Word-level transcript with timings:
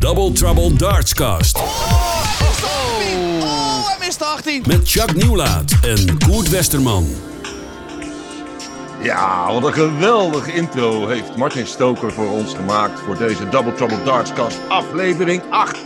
Double 0.00 0.32
Trouble 0.32 0.72
Dartscast. 0.72 1.56
Oh, 1.56 1.62
hij 3.88 3.96
mist 3.98 4.18
de 4.18 4.24
18. 4.24 4.64
Met 4.66 4.90
Chuck 4.90 5.14
Nieuwlaat 5.14 5.72
en 5.82 6.18
Koert 6.18 6.48
Westerman. 6.48 7.06
Ja, 9.02 9.52
wat 9.52 9.64
een 9.64 9.72
geweldige 9.72 10.52
intro 10.52 11.06
heeft 11.06 11.36
Martin 11.36 11.66
Stoker 11.66 12.12
voor 12.12 12.30
ons 12.30 12.54
gemaakt 12.54 13.00
voor 13.00 13.18
deze 13.18 13.48
Double 13.48 13.72
Trouble 13.72 14.02
Dartscast 14.02 14.58
aflevering 14.68 15.42
8. 15.50 15.76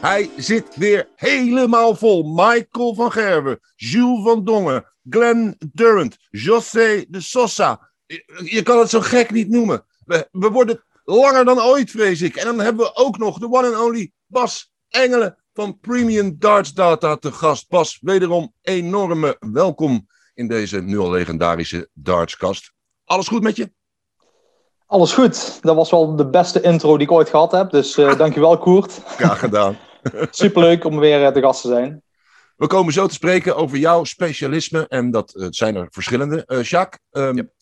Hij 0.00 0.30
zit 0.36 0.76
weer 0.76 1.08
helemaal 1.16 1.96
vol. 1.96 2.22
Michael 2.34 2.94
van 2.94 3.12
Gerwen, 3.12 3.58
Jules 3.76 4.22
van 4.22 4.44
Dongen, 4.44 4.84
Glenn 5.08 5.56
Durant, 5.72 6.16
José 6.30 7.04
de 7.08 7.20
Sosa. 7.20 7.90
Je, 8.06 8.24
je 8.44 8.62
kan 8.62 8.78
het 8.78 8.90
zo 8.90 9.00
gek 9.00 9.30
niet 9.30 9.48
noemen. 9.48 9.84
We, 10.04 10.28
we 10.30 10.48
worden 10.50 10.84
langer 11.10 11.44
dan 11.44 11.60
ooit, 11.60 11.90
vrees 11.90 12.22
ik. 12.22 12.36
En 12.36 12.44
dan 12.44 12.60
hebben 12.60 12.84
we 12.84 12.96
ook 12.96 13.18
nog 13.18 13.38
de 13.38 13.46
one 13.50 13.66
and 13.66 13.76
only 13.76 14.12
Bas 14.26 14.70
Engelen 14.88 15.36
van 15.52 15.78
Premium 15.78 16.36
Darts 16.38 16.72
Data 16.72 17.16
te 17.16 17.32
gast. 17.32 17.68
Bas, 17.68 17.98
wederom 18.00 18.52
enorme 18.62 19.36
welkom 19.40 20.06
in 20.34 20.48
deze 20.48 20.82
nu 20.82 20.98
al 20.98 21.10
legendarische 21.10 21.88
dartskast. 21.92 22.72
Alles 23.04 23.28
goed 23.28 23.42
met 23.42 23.56
je? 23.56 23.72
Alles 24.86 25.12
goed. 25.12 25.62
Dat 25.62 25.76
was 25.76 25.90
wel 25.90 26.16
de 26.16 26.26
beste 26.26 26.60
intro 26.60 26.96
die 26.96 27.06
ik 27.06 27.12
ooit 27.12 27.28
gehad 27.28 27.52
heb. 27.52 27.70
Dus 27.70 27.98
uh, 27.98 28.18
dankjewel, 28.18 28.58
Koert. 28.58 29.00
Graag 29.04 29.38
gedaan. 29.38 29.78
Superleuk 30.30 30.84
om 30.84 30.98
weer 30.98 31.20
uh, 31.20 31.28
te 31.28 31.40
gast 31.40 31.60
te 31.60 31.68
zijn. 31.68 32.02
We 32.56 32.66
komen 32.66 32.92
zo 32.92 33.06
te 33.06 33.14
spreken 33.14 33.56
over 33.56 33.78
jouw 33.78 34.04
specialisme. 34.04 34.86
En 34.88 35.10
dat 35.10 35.34
uh, 35.36 35.46
zijn 35.50 35.76
er 35.76 35.86
verschillende. 35.90 36.62
Jacques, 36.62 37.00
um, 37.10 37.36
yep. 37.36 37.52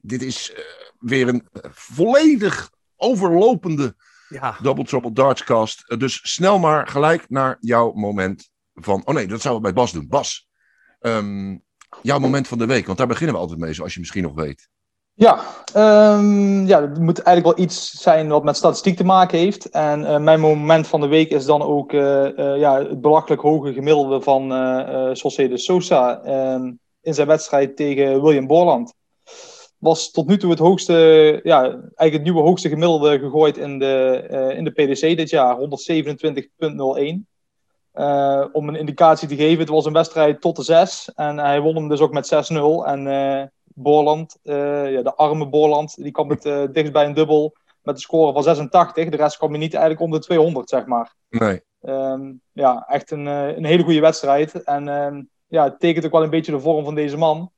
dit 0.00 0.22
is 0.22 0.52
weer 0.98 1.28
een 1.28 1.48
volledig 1.70 2.70
overlopende 2.96 3.94
ja. 4.28 4.56
Double 4.62 4.84
Trouble 4.84 5.12
Dartscast. 5.12 5.98
Dus 5.98 6.20
snel 6.22 6.58
maar 6.58 6.88
gelijk 6.88 7.24
naar 7.28 7.56
jouw 7.60 7.92
moment 7.92 8.50
van... 8.74 9.02
Oh 9.04 9.14
nee, 9.14 9.26
dat 9.26 9.40
zouden 9.40 9.62
we 9.62 9.72
bij 9.72 9.82
Bas 9.82 9.92
doen. 9.92 10.08
Bas, 10.08 10.48
um, 11.00 11.62
jouw 12.02 12.18
moment 12.18 12.48
van 12.48 12.58
de 12.58 12.66
week. 12.66 12.86
Want 12.86 12.98
daar 12.98 13.06
beginnen 13.06 13.34
we 13.34 13.40
altijd 13.40 13.58
mee, 13.58 13.72
zoals 13.72 13.94
je 13.94 14.00
misschien 14.00 14.22
nog 14.22 14.34
weet. 14.34 14.68
Ja, 15.14 15.40
um, 15.76 16.66
ja, 16.66 16.80
het 16.80 16.98
moet 16.98 17.22
eigenlijk 17.22 17.56
wel 17.56 17.66
iets 17.66 17.90
zijn 17.90 18.28
wat 18.28 18.44
met 18.44 18.56
statistiek 18.56 18.96
te 18.96 19.04
maken 19.04 19.38
heeft. 19.38 19.70
En 19.70 20.00
uh, 20.00 20.18
mijn 20.18 20.40
moment 20.40 20.86
van 20.86 21.00
de 21.00 21.06
week 21.06 21.30
is 21.30 21.44
dan 21.44 21.62
ook 21.62 21.92
uh, 21.92 22.00
uh, 22.24 22.58
ja, 22.58 22.78
het 22.78 23.00
belachelijk 23.00 23.42
hoge 23.42 23.72
gemiddelde 23.72 24.20
van 24.20 24.46
José 25.12 25.48
de 25.48 25.58
Sosa 25.58 26.22
in 27.00 27.14
zijn 27.14 27.26
wedstrijd 27.26 27.76
tegen 27.76 28.22
William 28.22 28.46
Borland. 28.46 28.94
Was 29.78 30.10
tot 30.10 30.26
nu 30.26 30.38
toe 30.38 30.50
het 30.50 30.58
hoogste, 30.58 30.94
ja, 31.42 31.62
eigenlijk 31.62 32.12
het 32.12 32.22
nieuwe 32.22 32.40
hoogste 32.40 32.68
gemiddelde 32.68 33.18
gegooid 33.18 33.56
in 33.56 33.78
de, 33.78 34.54
in 34.56 34.64
de 34.64 34.70
PDC 34.70 35.00
dit 35.16 35.30
jaar, 35.30 35.56
127,01. 35.56 35.64
Uh, 37.94 38.44
om 38.52 38.68
een 38.68 38.76
indicatie 38.76 39.28
te 39.28 39.36
geven, 39.36 39.58
het 39.58 39.68
was 39.68 39.84
een 39.84 39.92
wedstrijd 39.92 40.40
tot 40.40 40.56
de 40.56 40.62
6. 40.62 41.12
En 41.14 41.38
hij 41.38 41.60
won 41.60 41.74
hem 41.74 41.88
dus 41.88 42.00
ook 42.00 42.12
met 42.12 42.50
6-0. 42.52 42.86
En 42.86 43.06
uh, 43.06 43.42
Borland, 43.64 44.38
ja, 44.42 45.02
de 45.02 45.14
arme 45.14 45.48
Borland, 45.48 46.02
die 46.02 46.12
kwam 46.12 46.30
het 46.30 46.42
dichtst 46.72 46.92
bij 46.92 47.04
een 47.04 47.14
dubbel 47.14 47.56
met 47.82 47.94
een 47.94 48.00
score 48.00 48.32
van 48.32 48.42
86. 48.42 49.08
De 49.08 49.16
rest 49.16 49.36
kwam 49.36 49.50
hij 49.50 49.58
niet 49.58 49.74
eigenlijk 49.74 50.02
om 50.02 50.10
de 50.10 50.18
200, 50.18 50.68
zeg 50.68 50.86
maar. 50.86 51.14
Nee. 51.28 51.60
Um, 51.80 52.40
ja, 52.52 52.84
echt 52.88 53.10
een, 53.10 53.26
een 53.26 53.64
hele 53.64 53.82
goede 53.82 54.00
wedstrijd. 54.00 54.62
En 54.62 54.88
um, 54.88 55.28
ja, 55.46 55.64
het 55.64 55.80
tekent 55.80 56.04
ook 56.04 56.12
wel 56.12 56.22
een 56.22 56.30
beetje 56.30 56.52
de 56.52 56.60
vorm 56.60 56.84
van 56.84 56.94
deze 56.94 57.16
man. 57.16 57.50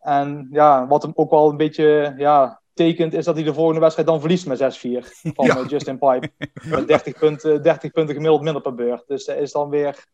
En 0.00 0.48
ja, 0.50 0.86
wat 0.86 1.02
hem 1.02 1.12
ook 1.14 1.30
wel 1.30 1.50
een 1.50 1.56
beetje 1.56 2.14
ja, 2.16 2.60
tekent, 2.74 3.14
is 3.14 3.24
dat 3.24 3.34
hij 3.34 3.44
de 3.44 3.54
volgende 3.54 3.80
wedstrijd 3.80 4.08
dan 4.08 4.20
verliest 4.20 4.46
met 4.46 4.58
6-4 4.58 4.62
van 5.36 5.46
ja. 5.46 5.64
Justin 5.68 5.98
Pipe. 5.98 6.30
Met 6.64 6.88
30 6.88 7.18
punten, 7.18 7.62
30 7.62 7.90
punten 7.90 8.14
gemiddeld 8.14 8.42
minder 8.42 8.62
per 8.62 8.74
beurt. 8.74 9.04
Dus 9.06 9.24
dat 9.24 9.36
is 9.36 9.52
dan 9.52 9.68
weer 9.68 10.04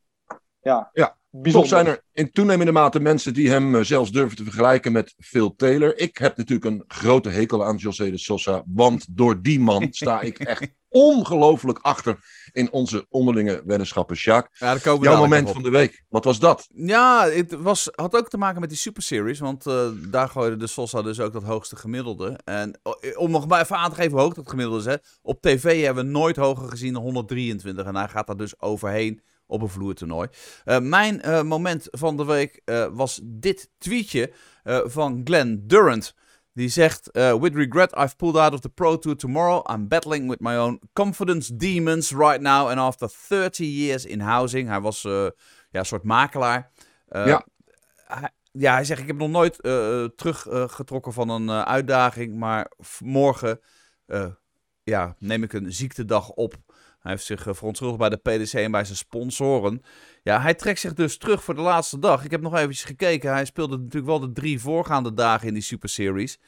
ja, 0.60 0.90
ja. 0.92 1.16
bijzonder. 1.30 1.70
Toch 1.70 1.78
zijn 1.78 1.86
er 1.86 2.02
in 2.12 2.32
toenemende 2.32 2.72
mate 2.72 3.00
mensen 3.00 3.34
die 3.34 3.50
hem 3.50 3.84
zelfs 3.84 4.10
durven 4.10 4.36
te 4.36 4.44
vergelijken 4.44 4.92
met 4.92 5.14
Phil 5.18 5.54
Taylor. 5.56 5.98
Ik 5.98 6.16
heb 6.16 6.36
natuurlijk 6.36 6.66
een 6.70 6.84
grote 6.86 7.28
hekel 7.28 7.64
aan 7.64 7.76
José 7.76 8.10
de 8.10 8.18
Sosa, 8.18 8.62
want 8.66 9.16
door 9.16 9.42
die 9.42 9.60
man 9.60 9.86
sta 9.90 10.20
ik 10.20 10.38
echt 10.38 10.68
ongelooflijk 10.88 11.78
achter 11.82 12.18
in 12.56 12.72
onze 12.72 13.06
onderlinge 13.08 13.62
weddenschappen. 13.66 14.16
Jacques, 14.16 14.58
ja, 14.82 14.96
jouw 15.00 15.16
moment 15.16 15.50
van 15.50 15.62
de 15.62 15.70
week, 15.70 16.04
wat 16.08 16.24
was 16.24 16.38
dat? 16.38 16.68
Ja, 16.74 17.28
het 17.28 17.52
was, 17.52 17.88
had 17.94 18.16
ook 18.16 18.28
te 18.28 18.38
maken 18.38 18.60
met 18.60 18.68
die 18.68 18.78
Super 18.78 19.02
Series, 19.02 19.38
want 19.38 19.66
uh, 19.66 19.88
daar 20.08 20.28
gooide 20.28 20.56
de 20.56 20.66
Sosa 20.66 21.02
dus 21.02 21.20
ook 21.20 21.32
dat 21.32 21.42
hoogste 21.42 21.76
gemiddelde. 21.76 22.38
En 22.44 22.80
om 23.16 23.30
nog 23.30 23.46
maar 23.46 23.60
even 23.60 23.76
aan 23.76 23.90
te 23.90 23.96
geven 23.96 24.12
hoe 24.12 24.20
hoog 24.20 24.34
dat 24.34 24.48
gemiddelde 24.48 24.78
is, 24.78 24.84
hè, 24.84 24.96
op 25.22 25.40
tv 25.40 25.84
hebben 25.84 26.04
we 26.04 26.10
nooit 26.10 26.36
hoger 26.36 26.68
gezien 26.68 26.92
dan 26.92 27.02
123 27.02 27.84
en 27.84 27.96
hij 27.96 28.08
gaat 28.08 28.26
daar 28.26 28.36
dus 28.36 28.60
overheen 28.60 29.20
op 29.46 29.62
een 29.62 29.68
vloertoernooi. 29.68 30.28
Uh, 30.64 30.78
mijn 30.78 31.22
uh, 31.24 31.42
moment 31.42 31.88
van 31.90 32.16
de 32.16 32.24
week 32.24 32.62
was 32.92 33.20
dit 33.22 33.70
tweetje 33.78 34.32
van 34.84 35.20
Glenn 35.24 35.62
Durant. 35.66 36.14
Die 36.56 36.68
zegt: 36.68 37.08
uh, 37.12 37.34
With 37.34 37.54
regret, 37.54 37.92
I've 37.96 38.16
pulled 38.16 38.36
out 38.36 38.52
of 38.52 38.60
the 38.60 38.68
Pro 38.68 38.98
Tour 38.98 39.16
tomorrow. 39.16 39.62
I'm 39.72 39.88
battling 39.88 40.28
with 40.28 40.40
my 40.40 40.56
own 40.56 40.80
confidence 40.92 41.56
demons 41.56 42.10
right 42.10 42.40
now. 42.40 42.68
And 42.68 42.78
after 42.78 43.08
30 43.28 43.64
years 43.64 44.04
in 44.04 44.20
housing. 44.20 44.68
Hij 44.68 44.80
was 44.80 45.04
uh, 45.04 45.12
ja, 45.70 45.78
een 45.78 45.84
soort 45.84 46.02
makelaar. 46.02 46.70
Uh, 47.08 47.26
ja. 47.26 47.46
Hij, 48.06 48.30
ja, 48.52 48.74
hij 48.74 48.84
zegt: 48.84 49.00
Ik 49.00 49.06
heb 49.06 49.16
nog 49.16 49.30
nooit 49.30 49.62
teruggetrokken 50.16 51.12
van 51.12 51.28
een 51.28 51.50
uitdaging. 51.50 52.36
Maar 52.36 52.70
morgen 52.98 53.60
ja, 54.82 55.14
neem 55.18 55.42
ik 55.42 55.52
een 55.52 55.72
ziektedag 55.72 56.30
op. 56.30 56.54
Hij 57.06 57.14
heeft 57.14 57.26
zich 57.26 57.56
verontschuldigd 57.56 57.98
bij 57.98 58.08
de 58.08 58.16
PDC 58.16 58.52
en 58.52 58.70
bij 58.70 58.84
zijn 58.84 58.96
sponsoren. 58.96 59.82
Ja, 60.22 60.40
hij 60.40 60.54
trekt 60.54 60.80
zich 60.80 60.94
dus 60.94 61.18
terug 61.18 61.44
voor 61.44 61.54
de 61.54 61.60
laatste 61.60 61.98
dag. 61.98 62.24
Ik 62.24 62.30
heb 62.30 62.40
nog 62.40 62.54
eventjes 62.54 62.84
gekeken. 62.84 63.32
Hij 63.32 63.44
speelde 63.44 63.76
natuurlijk 63.76 64.06
wel 64.06 64.20
de 64.20 64.32
drie 64.32 64.60
voorgaande 64.60 65.14
dagen 65.14 65.48
in 65.48 65.54
die 65.54 65.62
Super 65.62 65.88
Series. 65.88 66.38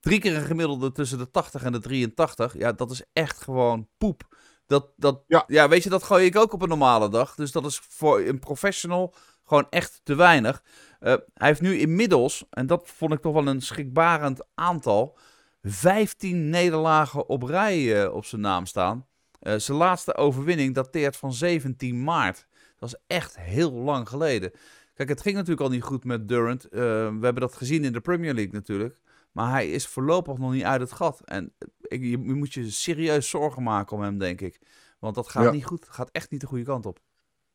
Drie 0.00 0.20
keer 0.20 0.36
een 0.36 0.42
gemiddelde 0.42 0.92
tussen 0.92 1.18
de 1.18 1.30
80 1.30 1.62
en 1.62 1.72
de 1.72 1.80
83. 1.80 2.58
Ja, 2.58 2.72
dat 2.72 2.90
is 2.90 3.02
echt 3.12 3.42
gewoon 3.42 3.88
poep. 3.98 4.36
Dat, 4.66 4.92
dat, 4.96 5.22
ja. 5.26 5.44
ja, 5.46 5.68
weet 5.68 5.82
je, 5.82 5.90
dat 5.90 6.02
gooi 6.02 6.24
ik 6.24 6.36
ook 6.36 6.52
op 6.52 6.62
een 6.62 6.68
normale 6.68 7.08
dag. 7.08 7.34
Dus 7.34 7.52
dat 7.52 7.66
is 7.66 7.80
voor 7.88 8.20
een 8.20 8.38
professional 8.38 9.14
gewoon 9.44 9.66
echt 9.70 10.00
te 10.02 10.14
weinig. 10.14 10.62
Uh, 11.00 11.14
hij 11.34 11.48
heeft 11.48 11.60
nu 11.60 11.78
inmiddels, 11.78 12.44
en 12.50 12.66
dat 12.66 12.82
vond 12.84 13.12
ik 13.12 13.20
toch 13.20 13.32
wel 13.32 13.46
een 13.46 13.62
schrikbarend 13.62 14.44
aantal, 14.54 15.18
15 15.62 16.50
nederlagen 16.50 17.28
op 17.28 17.42
rij 17.42 18.04
uh, 18.04 18.14
op 18.14 18.24
zijn 18.24 18.40
naam 18.40 18.66
staan. 18.66 19.06
Uh, 19.42 19.54
zijn 19.56 19.78
laatste 19.78 20.14
overwinning 20.14 20.74
dateert 20.74 21.16
van 21.16 21.32
17 21.32 22.04
maart. 22.04 22.46
Dat 22.76 22.88
is 22.88 23.00
echt 23.06 23.38
heel 23.38 23.72
lang 23.72 24.08
geleden. 24.08 24.52
Kijk, 24.94 25.08
het 25.08 25.20
ging 25.20 25.34
natuurlijk 25.34 25.62
al 25.62 25.68
niet 25.70 25.82
goed 25.82 26.04
met 26.04 26.28
Durant. 26.28 26.64
Uh, 26.64 26.70
we 26.70 27.18
hebben 27.20 27.34
dat 27.34 27.54
gezien 27.54 27.84
in 27.84 27.92
de 27.92 28.00
Premier 28.00 28.34
League 28.34 28.52
natuurlijk. 28.52 29.00
Maar 29.32 29.50
hij 29.50 29.70
is 29.70 29.86
voorlopig 29.86 30.38
nog 30.38 30.52
niet 30.52 30.62
uit 30.62 30.80
het 30.80 30.92
gat. 30.92 31.20
En 31.24 31.52
ik, 31.80 32.00
je, 32.00 32.10
je, 32.10 32.18
moet 32.18 32.54
je 32.54 32.70
serieus 32.70 33.28
zorgen 33.28 33.62
maken 33.62 33.96
om 33.96 34.02
hem, 34.02 34.18
denk 34.18 34.40
ik. 34.40 34.60
Want 34.98 35.14
dat 35.14 35.28
gaat 35.28 35.44
ja. 35.44 35.50
niet 35.50 35.64
goed. 35.64 35.86
gaat 35.90 36.10
echt 36.12 36.30
niet 36.30 36.40
de 36.40 36.46
goede 36.46 36.64
kant 36.64 36.86
op. 36.86 36.98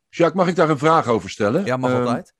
Jacques, 0.10 0.42
mag 0.42 0.48
ik 0.48 0.56
daar 0.56 0.70
een 0.70 0.78
vraag 0.78 1.08
over 1.08 1.30
stellen? 1.30 1.66
Ja, 1.66 1.78
mag 1.78 1.92
uh, 1.92 2.00
altijd. 2.00 2.34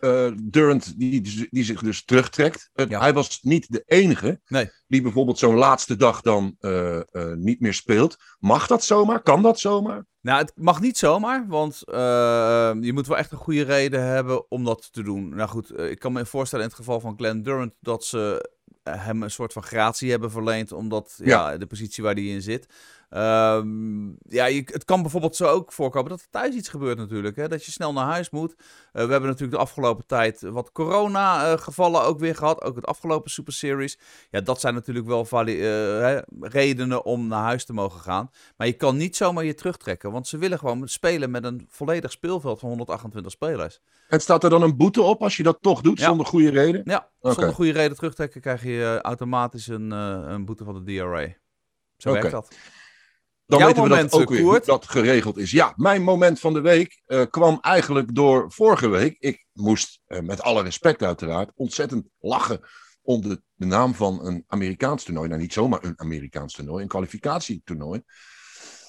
Uh, 0.00 0.30
Durant, 0.42 0.98
die, 0.98 1.48
die 1.50 1.64
zich 1.64 1.80
dus 1.80 2.04
terugtrekt. 2.04 2.70
Ja. 2.72 3.00
Hij 3.00 3.12
was 3.12 3.42
niet 3.42 3.72
de 3.72 3.82
enige 3.86 4.40
nee. 4.46 4.70
die 4.86 5.02
bijvoorbeeld 5.02 5.38
zo'n 5.38 5.54
laatste 5.54 5.96
dag 5.96 6.20
dan 6.20 6.56
uh, 6.60 7.00
niet 7.34 7.60
meer 7.60 7.74
speelt. 7.74 8.16
Mag 8.38 8.66
dat 8.66 8.84
zomaar? 8.84 9.22
Kan 9.22 9.42
dat 9.42 9.58
zomaar? 9.58 10.06
Nou, 10.20 10.40
het 10.40 10.52
mag 10.54 10.80
niet 10.80 10.98
zomaar, 10.98 11.46
want 11.48 11.82
je 12.80 12.90
moet 12.94 13.06
wel 13.06 13.16
echt 13.16 13.32
een 13.32 13.38
goede 13.38 13.62
reden 13.62 14.02
hebben 14.02 14.50
om 14.50 14.64
dat 14.64 14.88
te 14.92 15.02
doen. 15.02 15.28
Nou 15.28 15.48
goed, 15.48 15.78
ik 15.78 15.98
kan 15.98 16.12
me 16.12 16.26
voorstellen 16.26 16.64
in 16.64 16.70
het 16.70 16.80
geval 16.80 17.00
van 17.00 17.16
Glenn 17.16 17.42
Durant 17.42 17.74
dat 17.80 18.04
ze 18.04 18.50
hem 18.82 19.22
een 19.22 19.30
soort 19.30 19.52
van 19.52 19.62
gratie 19.62 20.10
hebben 20.10 20.30
verleend, 20.30 20.72
omdat 20.72 21.20
ja. 21.24 21.50
ja 21.50 21.58
de 21.58 21.66
positie 21.66 22.02
waar 22.02 22.14
hij 22.14 22.24
in 22.24 22.42
zit. 22.42 22.66
Um, 23.10 24.16
ja, 24.22 24.46
je, 24.46 24.62
het 24.64 24.84
kan 24.84 25.02
bijvoorbeeld 25.02 25.36
zo 25.36 25.46
ook 25.46 25.72
voorkomen 25.72 26.10
dat 26.10 26.20
er 26.20 26.28
thuis 26.30 26.54
iets 26.54 26.68
gebeurt 26.68 26.98
natuurlijk. 26.98 27.36
Hè? 27.36 27.48
Dat 27.48 27.64
je 27.64 27.70
snel 27.70 27.92
naar 27.92 28.06
huis 28.06 28.30
moet. 28.30 28.52
Uh, 28.52 28.56
we 28.92 28.98
hebben 28.98 29.22
natuurlijk 29.22 29.50
de 29.50 29.58
afgelopen 29.58 30.06
tijd 30.06 30.40
wat 30.40 30.72
corona-gevallen 30.72 32.00
uh, 32.00 32.06
ook 32.06 32.18
weer 32.18 32.34
gehad. 32.34 32.62
Ook 32.62 32.76
het 32.76 32.86
afgelopen 32.86 33.30
Super 33.30 33.52
Series. 33.52 33.98
Ja, 34.30 34.40
dat 34.40 34.60
zijn 34.60 34.74
natuurlijk 34.74 35.06
wel 35.06 35.46
uh, 35.46 36.18
redenen 36.40 37.04
om 37.04 37.26
naar 37.26 37.42
huis 37.42 37.64
te 37.64 37.72
mogen 37.72 38.00
gaan. 38.00 38.30
Maar 38.56 38.66
je 38.66 38.72
kan 38.72 38.96
niet 38.96 39.16
zomaar 39.16 39.44
je 39.44 39.54
terugtrekken. 39.54 40.12
Want 40.12 40.26
ze 40.26 40.38
willen 40.38 40.58
gewoon 40.58 40.88
spelen 40.88 41.30
met 41.30 41.44
een 41.44 41.66
volledig 41.68 42.12
speelveld 42.12 42.58
van 42.58 42.68
128 42.68 43.32
spelers. 43.32 43.80
En 44.08 44.20
staat 44.20 44.44
er 44.44 44.50
dan 44.50 44.62
een 44.62 44.76
boete 44.76 45.02
op 45.02 45.22
als 45.22 45.36
je 45.36 45.42
dat 45.42 45.58
toch 45.60 45.80
doet, 45.80 45.98
ja. 45.98 46.06
zonder 46.06 46.26
goede 46.26 46.50
reden? 46.50 46.80
Ja, 46.84 47.10
okay. 47.18 47.34
zonder 47.34 47.54
goede 47.54 47.72
reden 47.72 47.96
terugtrekken 47.96 48.40
krijg 48.40 48.62
je 48.62 48.98
automatisch 49.02 49.66
een, 49.66 49.90
een 49.90 50.44
boete 50.44 50.64
van 50.64 50.84
de 50.84 50.96
DRA. 50.96 51.34
Zo 51.96 52.08
okay. 52.08 52.20
werkt 52.20 52.36
dat. 52.36 52.56
Dan 53.48 53.58
Jouw 53.58 53.68
weten 53.68 53.82
we 53.82 53.88
dat 53.88 54.12
ook 54.12 54.28
weer, 54.28 54.40
hoe 54.40 54.50
Koert? 54.50 54.64
dat 54.64 54.88
geregeld 54.88 55.36
is. 55.36 55.50
Ja, 55.50 55.72
mijn 55.76 56.02
moment 56.02 56.40
van 56.40 56.52
de 56.52 56.60
week 56.60 57.02
uh, 57.06 57.22
kwam 57.30 57.58
eigenlijk 57.60 58.14
door 58.14 58.52
vorige 58.52 58.88
week. 58.88 59.16
Ik 59.18 59.46
moest, 59.52 60.00
uh, 60.08 60.20
met 60.20 60.42
alle 60.42 60.62
respect 60.62 61.02
uiteraard, 61.02 61.50
ontzettend 61.54 62.06
lachen 62.18 62.60
om 63.02 63.22
de, 63.22 63.42
de, 63.54 63.66
naam 63.66 63.94
van 63.94 64.26
een 64.26 64.44
Amerikaans 64.46 65.04
toernooi. 65.04 65.28
Nou, 65.28 65.40
niet 65.40 65.52
zomaar 65.52 65.84
een 65.84 66.00
Amerikaans 66.00 66.54
toernooi, 66.54 66.82
een 66.82 66.88
kwalificatietoernooi. 66.88 68.02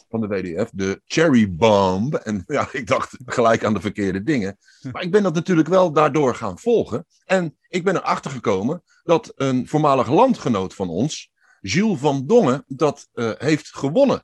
van 0.10 0.22
de 0.22 0.28
WDF, 0.28 0.70
de 0.74 1.02
Cherry 1.06 1.56
Bomb. 1.56 2.14
En 2.14 2.44
ja, 2.48 2.70
ik 2.72 2.88
dacht 2.88 3.18
gelijk 3.26 3.64
aan 3.64 3.74
de 3.74 3.82
verkeerde 3.82 4.24
dingen. 4.24 4.58
Maar 4.92 5.02
ik 5.02 5.12
ben 5.12 5.24
dat 5.24 5.34
natuurlijk 5.34 5.68
wel 5.68 5.92
daardoor 5.92 6.36
gaan 6.36 6.60
volgen. 6.60 7.06
En 7.26 7.58
ik 7.68 7.84
ben 7.84 7.96
erachter 7.96 8.32
gekomen 8.32 8.84
dat 9.04 9.32
een 9.36 9.68
voormalig 9.68 10.10
landgenoot 10.10 10.74
van 10.74 10.90
ons, 10.90 11.32
Jules 11.62 12.00
van 12.00 12.26
Dongen, 12.28 12.64
dat 12.68 13.08
uh, 13.14 13.32
heeft 13.38 13.76
gewonnen. 13.76 14.24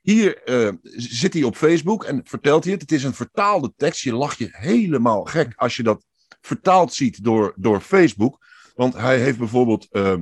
Hier 0.00 0.48
uh, 0.48 0.72
zit 0.92 1.32
hij 1.32 1.42
op 1.42 1.56
Facebook 1.56 2.04
en 2.04 2.20
vertelt 2.24 2.64
hij 2.64 2.72
het. 2.72 2.82
Het 2.82 2.92
is 2.92 3.04
een 3.04 3.14
vertaalde 3.14 3.72
tekst. 3.76 4.02
Je 4.02 4.14
lacht 4.14 4.38
je 4.38 4.48
helemaal 4.50 5.24
gek 5.24 5.52
als 5.56 5.76
je 5.76 5.82
dat 5.82 6.04
vertaald 6.40 6.94
ziet 6.94 7.24
door, 7.24 7.54
door 7.56 7.80
Facebook. 7.80 8.38
Want 8.74 8.94
hij 8.94 9.18
heeft 9.18 9.38
bijvoorbeeld, 9.38 9.86
uh, 9.90 10.14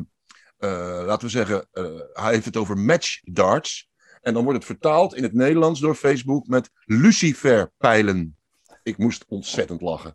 laten 0.59 1.27
we 1.27 1.29
zeggen, 1.29 1.69
hij 2.13 2.33
heeft 2.33 2.45
het 2.45 2.57
over 2.57 2.79
match 2.79 3.21
darts. 3.23 3.89
En 4.21 4.35
dan 4.35 4.43
wordt 4.43 4.59
het 4.59 4.67
vertaald 4.67 5.15
in 5.15 5.23
het 5.23 5.33
Nederlands 5.33 5.81
door 5.81 5.95
Facebook 5.95 6.47
met 6.47 6.71
luciferpijlen. 6.85 8.37
Ik 8.83 8.99
moest 8.99 9.25
ontzettend 9.29 9.81
lachen. 9.81 10.15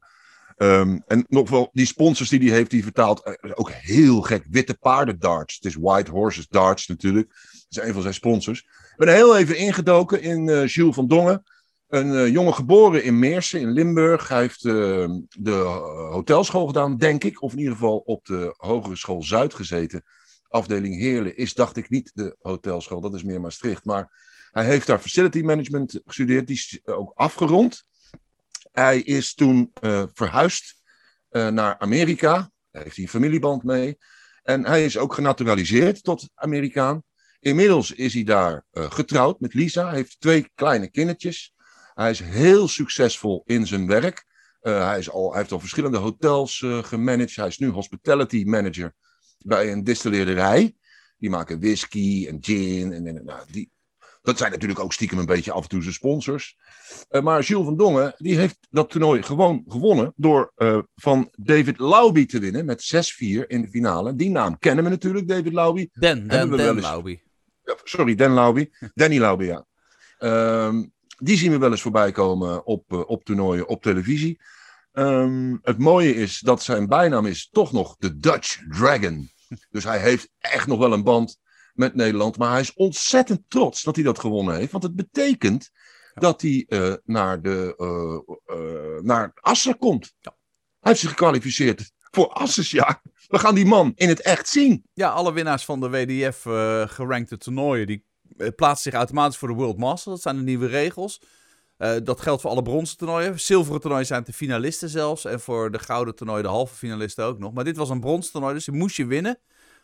Um, 0.58 1.04
en 1.08 1.26
nog 1.28 1.50
wel, 1.50 1.70
die 1.74 1.86
sponsors 1.86 2.30
die 2.30 2.40
hij 2.40 2.58
heeft, 2.58 2.70
die 2.70 2.84
vertaalt 2.84 3.38
ook 3.56 3.72
heel 3.72 4.22
gek. 4.22 4.46
Witte 4.50 4.74
paarden 4.74 5.20
darts. 5.20 5.56
Het 5.56 5.66
is 5.66 5.76
White 5.76 6.12
Horses 6.12 6.48
Darts 6.48 6.88
natuurlijk. 6.88 7.28
Dat 7.30 7.84
is 7.84 7.88
een 7.88 7.94
van 7.94 8.02
zijn 8.02 8.14
sponsors. 8.14 8.60
Ik 8.60 8.94
ben 8.98 9.14
heel 9.14 9.38
even 9.38 9.58
ingedoken 9.58 10.22
in 10.22 10.48
uh, 10.48 10.68
Jules 10.68 10.96
van 10.96 11.08
Dongen. 11.08 11.44
Een 11.88 12.08
uh, 12.08 12.28
jongen 12.28 12.54
geboren 12.54 13.04
in 13.04 13.20
Meersen 13.20 13.60
in 13.60 13.72
Limburg. 13.72 14.28
Hij 14.28 14.40
heeft 14.40 14.64
uh, 14.64 15.10
de 15.30 15.52
hotelschool 16.12 16.68
gedaan, 16.68 16.98
denk 16.98 17.24
ik. 17.24 17.42
Of 17.42 17.52
in 17.52 17.58
ieder 17.58 17.74
geval 17.74 17.98
op 17.98 18.26
de 18.26 18.54
Hogere 18.58 18.96
School 18.96 19.24
Zuid 19.24 19.54
gezeten. 19.54 20.04
Afdeling 20.48 20.96
Heerlen 20.96 21.38
is, 21.38 21.54
dacht 21.54 21.78
ik, 21.78 21.90
niet 21.90 22.12
de 22.14 22.36
hotelschool. 22.40 23.02
Dat 23.02 23.14
is 23.14 23.24
meer 23.24 23.42
Maastricht. 23.42 23.86
Maar 23.86 24.22
hij 24.52 24.66
heeft 24.66 24.88
daar 24.88 25.00
facility 25.00 25.42
management 25.42 26.02
gestudeerd. 26.06 26.48
Die 26.48 26.56
is 26.56 26.80
ook 26.84 27.12
afgerond. 27.16 27.86
Hij 28.74 29.02
is 29.02 29.34
toen 29.34 29.72
uh, 29.82 30.04
verhuisd 30.14 30.82
uh, 31.32 31.48
naar 31.48 31.80
Amerika. 31.80 32.52
Daar 32.72 32.84
heeft 32.84 32.96
hij 32.96 33.04
een 33.04 33.12
familieband 33.12 33.64
mee. 33.64 33.98
En 34.44 34.66
hij 34.66 34.86
is 34.86 34.98
ook 34.98 35.14
genaturaliseerd 35.14 36.04
tot 36.04 36.30
Amerikaan. 36.36 37.04
Inmiddels 37.40 37.92
is 37.92 38.14
hij 38.14 38.24
daar 38.24 38.66
uh, 38.72 38.92
getrouwd 38.92 39.40
met 39.40 39.54
Lisa. 39.54 39.88
Hij 39.88 39.96
heeft 39.96 40.20
twee 40.20 40.52
kleine 40.56 40.90
kindertjes. 40.90 41.54
Hij 41.94 42.10
is 42.10 42.20
heel 42.20 42.68
succesvol 42.68 43.42
in 43.46 43.68
zijn 43.68 43.88
werk. 43.88 44.26
hij, 44.62 45.00
is 45.00 45.10
al, 45.10 45.34
heeft 45.34 45.52
al 45.52 45.60
verschillende 45.60 45.98
hotels 45.98 46.66
gemanaged. 46.82 47.36
Hij 47.36 47.48
is 47.48 47.58
nu 47.58 47.70
hospitality 47.70 48.44
manager 48.46 48.94
bij 49.38 49.72
een 49.72 49.84
distilleerderij. 49.84 50.76
Die 51.18 51.30
maken 51.30 51.60
whisky 51.60 52.28
en 52.28 52.38
gin. 52.42 52.94
En, 52.94 53.08
en 53.08 53.26
nou, 53.26 53.46
die, 53.52 53.72
dat 54.24 54.38
zijn 54.38 54.52
natuurlijk 54.52 54.80
ook 54.80 54.94
stiekem 54.94 55.18
een 55.18 55.26
beetje 55.26 55.52
af 55.52 55.64
en 55.64 55.70
toe 55.70 55.82
zijn 55.82 55.94
sponsors. 55.94 56.58
Uh, 57.10 57.22
maar 57.22 57.42
Jules 57.42 57.66
van 57.66 57.78
Dongen 57.78 58.16
die 58.18 58.38
heeft 58.38 58.58
dat 58.70 58.90
toernooi 58.90 59.24
gewoon 59.24 59.64
gewonnen 59.68 60.14
door 60.16 60.52
uh, 60.58 60.80
van 60.96 61.30
David 61.36 61.80
Lauby 61.80 62.26
te 62.26 62.40
winnen 62.40 62.66
met 62.66 63.12
6-4 63.14 63.48
in 63.48 63.62
de 63.62 63.68
finale. 63.70 64.16
Die 64.16 64.30
naam 64.30 64.60
kennen 64.60 64.84
we 64.84 64.90
natuurlijk, 64.90 65.28
David 65.28 65.54
Lauby. 65.54 65.90
Den, 65.94 66.28
Den, 66.28 66.50
Den 66.50 66.76
eens... 66.76 66.82
Lauby. 66.82 67.20
Ja, 67.64 67.76
sorry, 67.84 68.16
Den 68.16 68.34
Lauby. 68.34 68.70
Danny 68.94 69.20
Lauby, 69.20 69.46
ja. 69.46 69.66
Um, 70.68 70.92
die 71.18 71.38
zien 71.38 71.52
we 71.52 71.58
wel 71.58 71.72
eens 71.72 71.82
voorbij 71.82 72.12
komen 72.12 72.66
op, 72.66 72.94
uh, 72.94 73.10
op 73.10 73.24
toernooien 73.24 73.68
op 73.68 73.82
televisie. 73.82 74.40
Um, 74.94 75.60
het 75.62 75.78
mooie 75.78 76.16
is 76.16 76.40
dat 76.40 76.64
zijn 76.64 76.88
bijnaam 76.88 77.26
is 77.26 77.50
toch 77.52 77.72
nog 77.72 77.96
de 78.00 78.18
Dutch 78.18 78.64
Dragon. 78.70 79.32
Dus 79.70 79.84
hij 79.84 80.00
heeft 80.00 80.30
echt 80.38 80.68
nog 80.68 80.80
wel 80.80 80.94
een 80.94 81.04
band 81.04 81.38
met 81.74 81.96
Nederland. 81.96 82.38
Maar 82.38 82.52
hij 82.52 82.60
is 82.60 82.74
ontzettend 82.74 83.42
trots 83.48 83.84
dat 83.84 83.96
hij 83.96 84.04
dat 84.04 84.20
gewonnen 84.20 84.56
heeft. 84.56 84.72
Want 84.72 84.84
het 84.84 84.96
betekent 84.96 85.70
ja. 86.14 86.22
dat 86.22 86.42
hij 86.42 86.66
uh, 86.68 86.94
naar, 87.04 87.42
de, 87.42 87.74
uh, 87.78 88.58
uh, 88.58 89.02
naar 89.02 89.32
Assen 89.36 89.78
komt. 89.78 90.14
Ja. 90.20 90.36
Hij 90.80 90.92
heeft 90.92 91.00
zich 91.00 91.10
gekwalificeerd 91.10 91.92
voor 92.12 92.28
Asses, 92.28 92.72
ja. 92.72 93.02
We 93.28 93.40
gaan 93.40 93.56
die 93.56 93.66
man 93.66 93.92
in 93.96 94.08
het 94.08 94.22
echt 94.22 94.48
zien. 94.48 94.84
Ja, 94.94 95.10
alle 95.10 95.34
winnaars 95.34 95.66
van 95.66 95.80
de 95.80 95.90
WDF 95.90 96.42
gerankte 96.92 97.38
toernooien... 97.38 97.88
die 97.88 98.06
plaatsen 98.56 98.92
zich 98.92 99.00
automatisch 99.00 99.38
voor 99.38 99.48
de 99.48 99.54
World 99.54 99.78
Masters. 99.78 100.16
Dat 100.16 100.22
zijn 100.22 100.36
de 100.36 100.42
nieuwe 100.42 100.68
regels. 100.68 101.22
dat 102.04 102.22
geldt 102.22 102.42
voor 102.42 102.52
alle 102.52 102.62
bronzen 102.62 102.98
toernooien. 102.98 103.40
Zilveren 103.40 103.82
toernooien 103.82 104.06
zijn 104.06 104.24
de 104.24 104.34
finalisten 104.34 104.90
zelfs. 104.90 105.26
En 105.26 105.40
voor 105.40 105.72
de 105.72 105.80
gouden 105.80 106.16
toernooien 106.16 106.44
de 106.44 106.50
halve 106.50 106.76
finalisten 106.76 107.26
ook 107.26 107.40
nog. 107.40 107.54
Maar 107.54 107.64
dit 107.64 107.78
was 107.78 107.90
een 107.90 108.00
bronzen 108.00 108.32
toernooi, 108.32 108.54
dus 108.54 108.66
die 108.66 108.76
moest 108.76 108.96
je 108.96 109.06
winnen. 109.06 109.40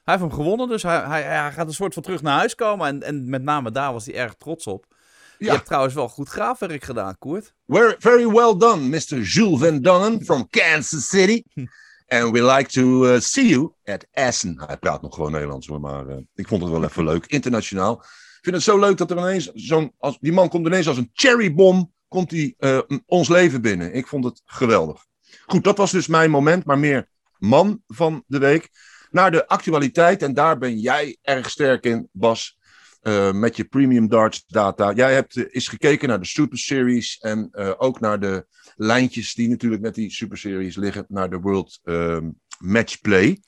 Hij 0.10 0.18
heeft 0.18 0.30
hem 0.30 0.40
gewonnen, 0.40 0.68
dus 0.68 0.84
hij, 0.84 1.00
hij, 1.00 1.22
hij, 1.22 1.52
gaat 1.52 1.68
een 1.68 1.74
soort 1.74 1.94
van 1.94 2.04
terug 2.04 2.22
naar 2.22 2.38
huis 2.38 2.56
komen. 2.56 2.88
En, 2.88 3.04
en 3.04 3.30
met 3.30 3.44
name 3.44 3.72
daar 3.72 3.94
was 3.94 4.06
hij 4.06 4.16
erg 4.16 4.36
trots 4.38 4.68
op. 4.68 4.86
Ja. 4.90 4.96
Je 5.38 5.52
hebt 5.52 5.66
trouwens 5.66 5.94
wel 5.94 6.10
goed 6.10 6.30
graafwerk 6.30 6.84
gedaan, 6.84 7.18
Koert. 7.18 7.54
We're 7.66 7.96
very 8.00 8.28
well 8.28 8.58
done, 8.58 8.88
Mr. 8.88 9.22
Jules 9.22 9.80
Van 9.82 10.22
from 10.24 10.50
Kansas 10.50 11.08
City. 11.08 11.44
And 12.08 12.32
we 12.32 12.44
like 12.44 12.70
to 12.70 13.06
uh, 13.06 13.20
see 13.20 13.48
you 13.48 13.74
at 13.86 14.06
Essen. 14.12 14.64
Hij 14.68 14.78
praat 14.78 15.02
nog 15.02 15.16
gewoon 15.16 15.32
Nederlands 15.32 15.68
hoor, 15.68 15.80
maar 15.80 16.08
uh, 16.08 16.16
ik 16.36 16.48
vond 16.48 16.62
het 16.62 16.72
wel 16.72 16.84
even 16.84 17.04
leuk. 17.04 17.26
Internationaal. 17.26 17.94
Ik 18.02 18.40
vind 18.42 18.56
het 18.56 18.64
zo 18.64 18.80
leuk 18.80 18.98
dat 18.98 19.12
er 19.12 19.18
ineens 19.18 19.52
zo'n... 19.54 19.94
Die 20.20 20.34
man 20.34 20.50
komt 20.50 20.66
ineens 20.66 20.88
als 20.88 20.98
een 20.98 21.10
cherrybom 21.14 21.94
komt 22.08 22.32
hij 22.32 22.54
uh, 22.60 22.80
ons 23.06 23.28
leven 23.28 23.62
binnen. 23.62 23.94
Ik 23.94 24.08
vond 24.08 24.24
het 24.24 24.42
geweldig. 24.46 25.06
Goed, 25.46 25.64
dat 25.64 25.78
was 25.78 25.92
dus 25.92 26.08
mijn 26.08 26.32
moment, 26.32 26.66
maar 26.66 26.80
meer 26.80 27.10
man 27.38 27.84
van 27.88 28.24
de 28.28 28.38
week 28.38 28.70
naar 29.12 29.32
de 29.32 29.48
actualiteit. 29.48 30.22
En 30.22 30.34
daar 30.34 30.58
ben 30.58 30.78
jij 30.78 31.18
erg 31.22 31.50
sterk 31.50 31.86
in, 31.86 32.10
Bas. 32.12 32.58
Uh, 33.04 33.32
met 33.32 33.56
je 33.56 33.64
premium 33.64 34.08
darts 34.08 34.46
data. 34.48 34.92
Jij 34.92 35.14
hebt 35.14 35.36
uh, 35.36 35.46
eens 35.50 35.68
gekeken 35.68 36.08
naar 36.08 36.20
de 36.20 36.26
Super 36.26 36.58
Series 36.58 37.18
en 37.18 37.50
uh, 37.52 37.72
ook 37.78 38.00
naar 38.00 38.20
de 38.20 38.46
lijntjes 38.76 39.34
die 39.34 39.50
natuurlijk 39.50 39.82
met 39.82 39.96
die 39.96 40.12
Super 40.12 40.38
Series 40.38 40.76
liggen, 40.76 41.06
naar 41.08 41.30
de 41.30 41.40
World 41.40 41.80
ehm, 41.84 42.30
Match 42.60 43.02
Play. 43.02 43.42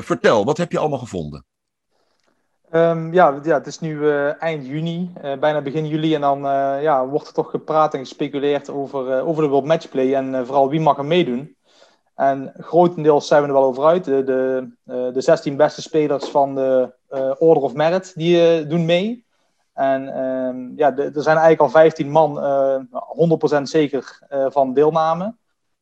vertel, 0.00 0.44
wat 0.44 0.56
heb 0.56 0.72
je 0.72 0.78
allemaal 0.78 0.98
gevonden? 0.98 1.44
Um, 2.72 3.12
ja, 3.12 3.40
ja, 3.42 3.54
het 3.54 3.66
is 3.66 3.80
nu 3.80 4.08
eind 4.38 4.66
juni, 4.66 5.12
bijna 5.40 5.60
begin 5.60 5.86
juli. 5.86 6.14
En 6.14 6.20
dan 6.20 6.40
ja, 6.82 7.06
wordt 7.06 7.26
er 7.26 7.32
toch 7.32 7.50
gepraat 7.50 7.94
en 7.94 8.00
gespeculeerd 8.00 8.70
over, 8.70 9.22
over 9.22 9.42
de 9.42 9.48
World 9.48 9.64
Match 9.64 9.88
Play 9.88 10.14
en 10.14 10.46
vooral 10.46 10.68
wie 10.68 10.80
mag 10.80 10.98
er 10.98 11.04
meedoen. 11.04 11.56
En 12.14 12.52
grotendeels 12.58 13.26
zijn 13.26 13.42
we 13.42 13.48
er 13.48 13.54
wel 13.54 13.64
over 13.64 13.84
uit. 13.84 14.04
De, 14.04 14.24
de, 14.24 14.68
eh, 14.84 15.12
de 15.12 15.20
16 15.20 15.56
beste 15.56 15.82
spelers 15.82 16.28
van 16.28 16.54
de 16.54 16.92
uh, 17.10 17.30
Order 17.38 17.62
of 17.62 17.74
Merit 17.74 18.12
die 18.14 18.60
uh, 18.60 18.68
doen 18.68 18.84
mee. 18.84 19.24
En 19.72 20.02
uh, 20.02 20.76
ja, 20.76 20.96
er 20.96 21.22
zijn 21.22 21.36
eigenlijk 21.36 21.60
al 21.60 21.68
15 21.68 22.10
man 22.10 22.40
100% 23.58 23.62
zeker 23.62 24.18
van 24.48 24.74
deelname. 24.74 25.34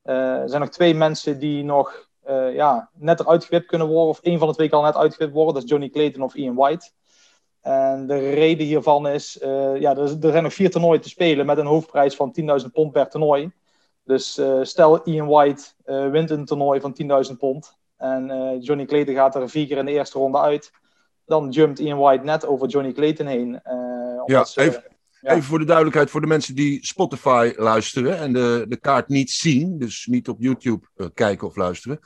er 0.02 0.48
zijn 0.48 0.60
nog 0.60 0.70
twee 0.70 0.94
mensen 0.94 1.38
die 1.38 1.64
nog 1.64 2.08
ja, 2.52 2.90
net 2.94 3.20
eruit 3.20 3.44
gewipt 3.44 3.66
kunnen 3.66 3.86
worden. 3.86 4.08
Of 4.08 4.20
één 4.20 4.38
van 4.38 4.48
de 4.48 4.54
twee 4.54 4.68
kan 4.68 4.82
net 4.82 4.96
uitgewipt 4.96 5.32
worden. 5.32 5.54
Dat 5.54 5.62
is 5.62 5.68
Johnny 5.68 5.90
Clayton 5.90 6.22
of 6.22 6.34
Ian 6.34 6.54
White. 6.54 6.90
En 7.60 8.06
de 8.06 8.30
reden 8.30 8.66
hiervan 8.66 9.08
is, 9.08 9.38
ja, 9.78 9.96
er, 9.96 9.98
er 9.98 10.16
zijn 10.20 10.42
nog 10.42 10.54
vier 10.54 10.70
toernooien 10.70 11.00
te 11.00 11.08
spelen 11.08 11.46
met 11.46 11.58
een 11.58 11.66
hoofdprijs 11.66 12.16
van 12.16 12.34
10.000 12.40 12.66
pond 12.72 12.92
per 12.92 13.08
toernooi. 13.08 13.52
Dus 14.04 14.38
uh, 14.38 14.58
stel 14.62 15.02
Ian 15.04 15.26
White 15.26 15.62
uh, 15.86 16.10
wint 16.10 16.30
een 16.30 16.44
toernooi 16.44 16.80
van 16.80 16.96
10.000 17.30 17.36
pond 17.38 17.76
en 17.96 18.28
uh, 18.28 18.62
Johnny 18.62 18.84
Clayton 18.84 19.14
gaat 19.14 19.34
er 19.34 19.50
vier 19.50 19.66
keer 19.66 19.78
in 19.78 19.84
de 19.84 19.92
eerste 19.92 20.18
ronde 20.18 20.38
uit, 20.38 20.72
dan 21.26 21.50
jumpt 21.50 21.78
Ian 21.78 21.98
White 21.98 22.24
net 22.24 22.46
over 22.46 22.68
Johnny 22.68 22.92
Clayton 22.92 23.26
heen. 23.26 23.60
ja, 24.26 24.44
ze, 24.44 24.60
even, 24.60 24.84
ja, 25.20 25.30
even, 25.30 25.42
voor 25.42 25.58
de 25.58 25.64
duidelijkheid 25.64 26.10
voor 26.10 26.20
de 26.20 26.26
mensen 26.26 26.54
die 26.54 26.86
Spotify 26.86 27.52
luisteren 27.56 28.18
en 28.18 28.32
de, 28.32 28.64
de 28.68 28.76
kaart 28.76 29.08
niet 29.08 29.30
zien, 29.30 29.78
dus 29.78 30.06
niet 30.06 30.28
op 30.28 30.40
YouTube 30.40 31.10
kijken 31.14 31.46
of 31.46 31.56
luisteren. 31.56 32.00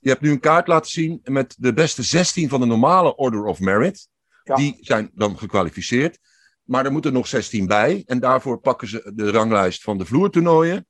Je 0.00 0.08
hebt 0.08 0.20
nu 0.20 0.30
een 0.30 0.40
kaart 0.40 0.66
laten 0.66 0.90
zien 0.90 1.20
met 1.24 1.54
de 1.58 1.72
beste 1.72 2.02
16 2.02 2.48
van 2.48 2.60
de 2.60 2.66
normale 2.66 3.16
Order 3.16 3.44
of 3.44 3.60
Merit. 3.60 4.08
Ja. 4.44 4.54
Die 4.54 4.78
zijn 4.80 5.10
dan 5.14 5.38
gekwalificeerd. 5.38 6.18
Maar 6.62 6.84
er 6.84 6.92
moeten 6.92 7.12
nog 7.12 7.26
16 7.26 7.66
bij. 7.66 8.02
En 8.06 8.20
daarvoor 8.20 8.60
pakken 8.60 8.88
ze 8.88 9.12
de 9.14 9.30
ranglijst 9.30 9.82
van 9.82 9.98
de 9.98 10.04
vloertoernooien. 10.04 10.86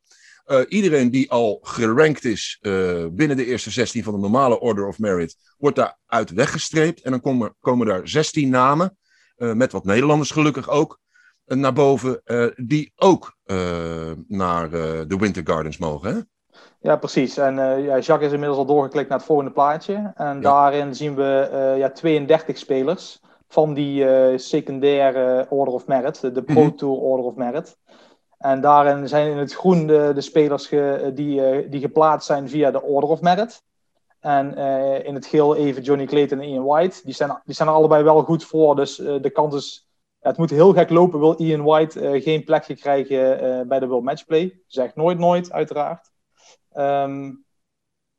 Uh, 0.49 0.61
iedereen 0.69 1.11
die 1.11 1.31
al 1.31 1.59
gerankt 1.63 2.25
is 2.25 2.59
uh, 2.63 3.07
binnen 3.11 3.37
de 3.37 3.45
eerste 3.47 3.71
16 3.71 4.03
van 4.03 4.13
de 4.13 4.19
normale 4.19 4.61
Order 4.61 4.87
of 4.87 4.99
Merit, 4.99 5.37
wordt 5.59 5.77
daaruit 5.77 6.31
weggestreept. 6.31 7.03
En 7.03 7.11
dan 7.11 7.21
komen, 7.21 7.55
komen 7.61 7.87
daar 7.87 8.09
16 8.09 8.49
namen, 8.49 8.97
uh, 9.37 9.53
met 9.53 9.73
wat 9.73 9.85
Nederlanders 9.85 10.31
gelukkig 10.31 10.69
ook, 10.69 11.01
naar 11.45 11.73
boven, 11.73 12.23
die 12.57 12.93
ook 12.97 13.37
naar 14.27 14.71
de 14.71 15.17
Winter 15.19 15.43
Gardens 15.45 15.79
mogen. 15.79 16.15
Hè? 16.15 16.21
Ja, 16.81 16.97
precies. 16.97 17.37
En 17.37 17.55
ja, 17.83 17.99
Jacques 17.99 18.27
is 18.27 18.33
inmiddels 18.33 18.59
al 18.59 18.67
doorgeklikt 18.67 19.09
naar 19.09 19.19
het 19.19 19.27
volgende 19.27 19.53
plaatje. 19.53 20.13
En 20.15 20.35
ja. 20.35 20.41
daarin 20.41 20.95
zien 20.95 21.15
we 21.15 21.75
ja, 21.79 21.91
32 21.91 22.59
spelers 22.59 23.21
van 23.49 23.75
die 23.75 24.05
secundaire 24.39 25.47
Order 25.49 25.75
of 25.75 25.87
Merit, 25.87 26.21
de 26.21 26.43
Pro 26.43 26.65
mhm. 26.65 26.75
Tour 26.77 26.97
Order 26.97 27.27
of 27.27 27.35
Merit. 27.35 27.77
En 28.39 28.61
daarin 28.61 29.09
zijn 29.09 29.31
in 29.31 29.37
het 29.37 29.55
groen 29.55 29.87
de, 29.87 30.11
de 30.15 30.21
spelers 30.21 30.69
die, 31.15 31.63
uh, 31.63 31.71
die 31.71 31.81
geplaatst 31.81 32.27
zijn 32.27 32.49
via 32.49 32.71
de 32.71 32.83
Order 32.83 33.11
of 33.11 33.21
Merit. 33.21 33.63
En 34.21 34.59
uh, 34.59 35.05
in 35.05 35.15
het 35.15 35.27
geel 35.27 35.57
even 35.57 35.83
Johnny 35.83 36.07
Clayton 36.07 36.41
en 36.41 36.49
Ian 36.49 36.65
White. 36.65 37.01
Die 37.05 37.15
zijn, 37.15 37.41
die 37.45 37.55
zijn 37.55 37.69
er 37.69 37.75
allebei 37.75 38.03
wel 38.03 38.23
goed 38.23 38.45
voor. 38.45 38.77
Dus 38.77 38.99
uh, 38.99 39.23
de 39.23 39.31
kans 39.31 39.55
is 39.55 39.89
het 40.21 40.37
moet 40.37 40.51
heel 40.51 40.73
gek 40.73 40.91
lopen, 40.91 41.21
wil 41.21 41.35
Ian 41.37 41.63
White 41.63 42.01
eh, 42.01 42.23
geen 42.23 42.45
plekje 42.45 42.77
krijgen 42.77 43.41
eh, 43.41 43.67
bij 43.67 43.79
de 43.79 43.87
World 43.87 44.05
Matchplay. 44.05 44.61
Zegt 44.67 44.97
nooit 44.97 45.19
nooit, 45.19 45.53
uiteraard. 45.53 46.11
Ehm, 46.73 47.33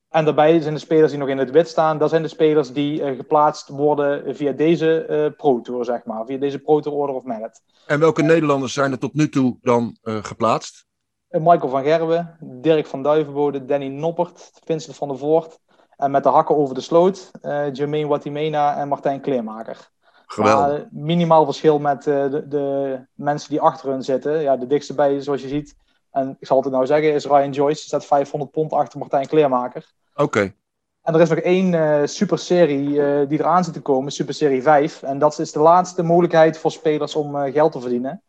en 0.10 0.26
daarbij 0.26 0.62
zijn 0.62 0.74
de 0.74 0.80
spelers 0.80 1.12
die 1.12 1.20
nog 1.20 1.30
in 1.30 1.38
het 1.38 1.52
wit 1.52 1.68
staan, 1.68 1.98
dat 1.98 2.10
zijn 2.10 2.22
de 2.22 2.28
spelers 2.28 2.74
die 2.74 3.04
eh, 3.04 3.16
geplaatst 3.16 3.68
worden 3.68 4.36
via 4.36 4.52
deze 4.52 5.34
Pro 5.38 5.62
Tour, 5.62 5.86
zeg 5.86 6.06
maar. 6.06 6.26
Via 6.26 6.38
deze 6.38 6.60
Pro 6.60 6.80
Tour 6.80 6.98
Order 6.98 7.16
of 7.16 7.24
Merit. 7.24 7.62
En 7.86 8.00
welke 8.00 8.22
Nederlanders 8.22 8.74
zijn 8.74 8.92
er 8.92 9.00
tot 9.00 9.14
nu 9.14 9.30
toe 9.30 9.58
dan 9.62 9.98
geplaatst? 10.02 10.88
Michael 11.30 11.70
van 11.70 11.84
Gerwen, 11.84 12.38
Dirk 12.40 12.86
van 12.86 13.04
Duivenbode, 13.04 13.66
Danny 13.66 13.88
Noppert, 13.88 14.52
Vincent 14.64 14.96
van 14.96 15.08
der 15.08 15.18
Voort. 15.18 15.60
En 16.00 16.12
met 16.12 16.24
de 16.24 16.30
hakken 16.30 16.58
over 16.58 16.76
de 16.76 16.82
sloot, 16.82 17.32
uh, 17.42 17.74
Jermaine 17.74 18.08
Watimena 18.08 18.78
en 18.78 18.88
Martijn 18.88 19.22
Kleermaker. 19.22 19.90
Geweldig. 20.26 20.86
minimaal 20.92 21.46
verschil 21.46 21.80
met 21.80 22.06
uh, 22.06 22.32
de, 22.32 22.48
de, 22.48 23.00
mensen 23.14 23.50
die 23.50 23.62
achter 23.62 23.90
hun 23.90 24.04
zitten. 24.04 24.42
Ja, 24.42 24.58
de 24.58 24.68
dikste 24.68 24.94
bij, 24.94 25.22
zoals 25.22 25.42
je 25.42 25.48
ziet, 25.48 25.76
en 26.20 26.38
ik 26.40 26.48
zal 26.48 26.62
het 26.62 26.72
nou 26.72 26.86
zeggen, 26.86 27.14
is 27.14 27.26
Ryan 27.26 27.52
Joyce. 27.52 27.76
Die 27.76 27.84
staat 27.84 28.06
500 28.06 28.52
pond 28.52 28.72
achter 28.72 29.00
Martijn 29.00 29.28
Kleermaker. 29.28 29.94
Oké. 30.16 30.54
En 31.02 31.14
er 31.14 31.22
is 31.22 31.30
nog 31.30 31.40
één 31.40 31.74
uh, 31.74 32.02
superserie 32.04 32.90
uh, 32.90 33.28
die 33.28 33.40
eraan 33.40 33.64
zit 33.64 33.74
te 33.74 33.82
komen, 33.82 34.12
Superserie 34.12 34.62
5. 34.62 35.04
En 35.04 35.20
dat 35.20 35.40
is 35.40 35.52
de 35.52 35.60
laatste 35.60 36.04
mogelijkheid 36.04 36.58
voor 36.58 36.72
spelers 36.72 37.16
om 37.16 37.52
geld 37.52 37.72
te 37.72 37.82
verdienen. 37.82 38.22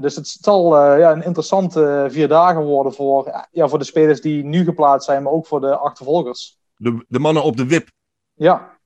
dus 0.00 0.16
het 0.16 0.26
zal 0.26 0.76
ja, 0.98 1.12
een 1.12 1.24
interessante 1.24 2.06
vier 2.10 2.28
dagen 2.28 2.62
worden 2.62 2.94
voor, 2.94 3.46
ja, 3.50 3.68
voor 3.68 3.78
de 3.78 3.84
spelers 3.84 4.20
die 4.20 4.44
nu 4.44 4.64
geplaatst 4.64 5.06
zijn, 5.06 5.22
maar 5.22 5.32
ook 5.32 5.46
voor 5.46 5.60
de 5.60 5.76
achtervolgers. 5.76 6.58
De, 6.76 7.04
de 7.08 7.18
mannen 7.18 7.42
op 7.42 7.56
de 7.56 7.66
wip. 7.66 7.90
Ja, 8.34 8.78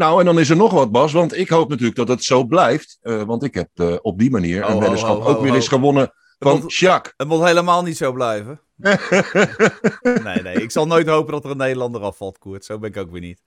nou, 0.00 0.18
en 0.18 0.24
dan 0.24 0.38
is 0.38 0.50
er 0.50 0.56
nog 0.56 0.72
wat, 0.72 0.90
Bas. 0.90 1.12
Want 1.12 1.36
ik 1.36 1.48
hoop 1.48 1.68
natuurlijk 1.68 1.96
dat 1.96 2.08
het 2.08 2.24
zo 2.24 2.44
blijft. 2.44 2.98
Uh, 3.02 3.22
want 3.22 3.42
ik 3.42 3.54
heb 3.54 3.68
uh, 3.74 3.96
op 4.02 4.18
die 4.18 4.30
manier 4.30 4.64
een 4.64 4.74
oh, 4.74 4.80
weddenschap 4.80 5.16
oh, 5.16 5.26
oh, 5.26 5.28
ook 5.28 5.40
weer 5.40 5.54
eens 5.54 5.68
gewonnen 5.68 6.12
van 6.40 6.60
moet, 6.60 6.74
Jacques. 6.74 7.14
Het 7.16 7.28
moet 7.28 7.44
helemaal 7.44 7.82
niet 7.82 7.96
zo 7.96 8.12
blijven. 8.12 8.60
nee, 10.24 10.42
nee. 10.42 10.62
Ik 10.62 10.70
zal 10.70 10.86
nooit 10.86 11.06
hopen 11.06 11.32
dat 11.32 11.44
er 11.44 11.50
een 11.50 11.56
Nederlander 11.56 12.00
afvalt, 12.00 12.38
Koert. 12.38 12.64
Zo 12.64 12.78
ben 12.78 12.90
ik 12.90 12.96
ook 12.96 13.10
weer 13.10 13.20
niet. 13.20 13.42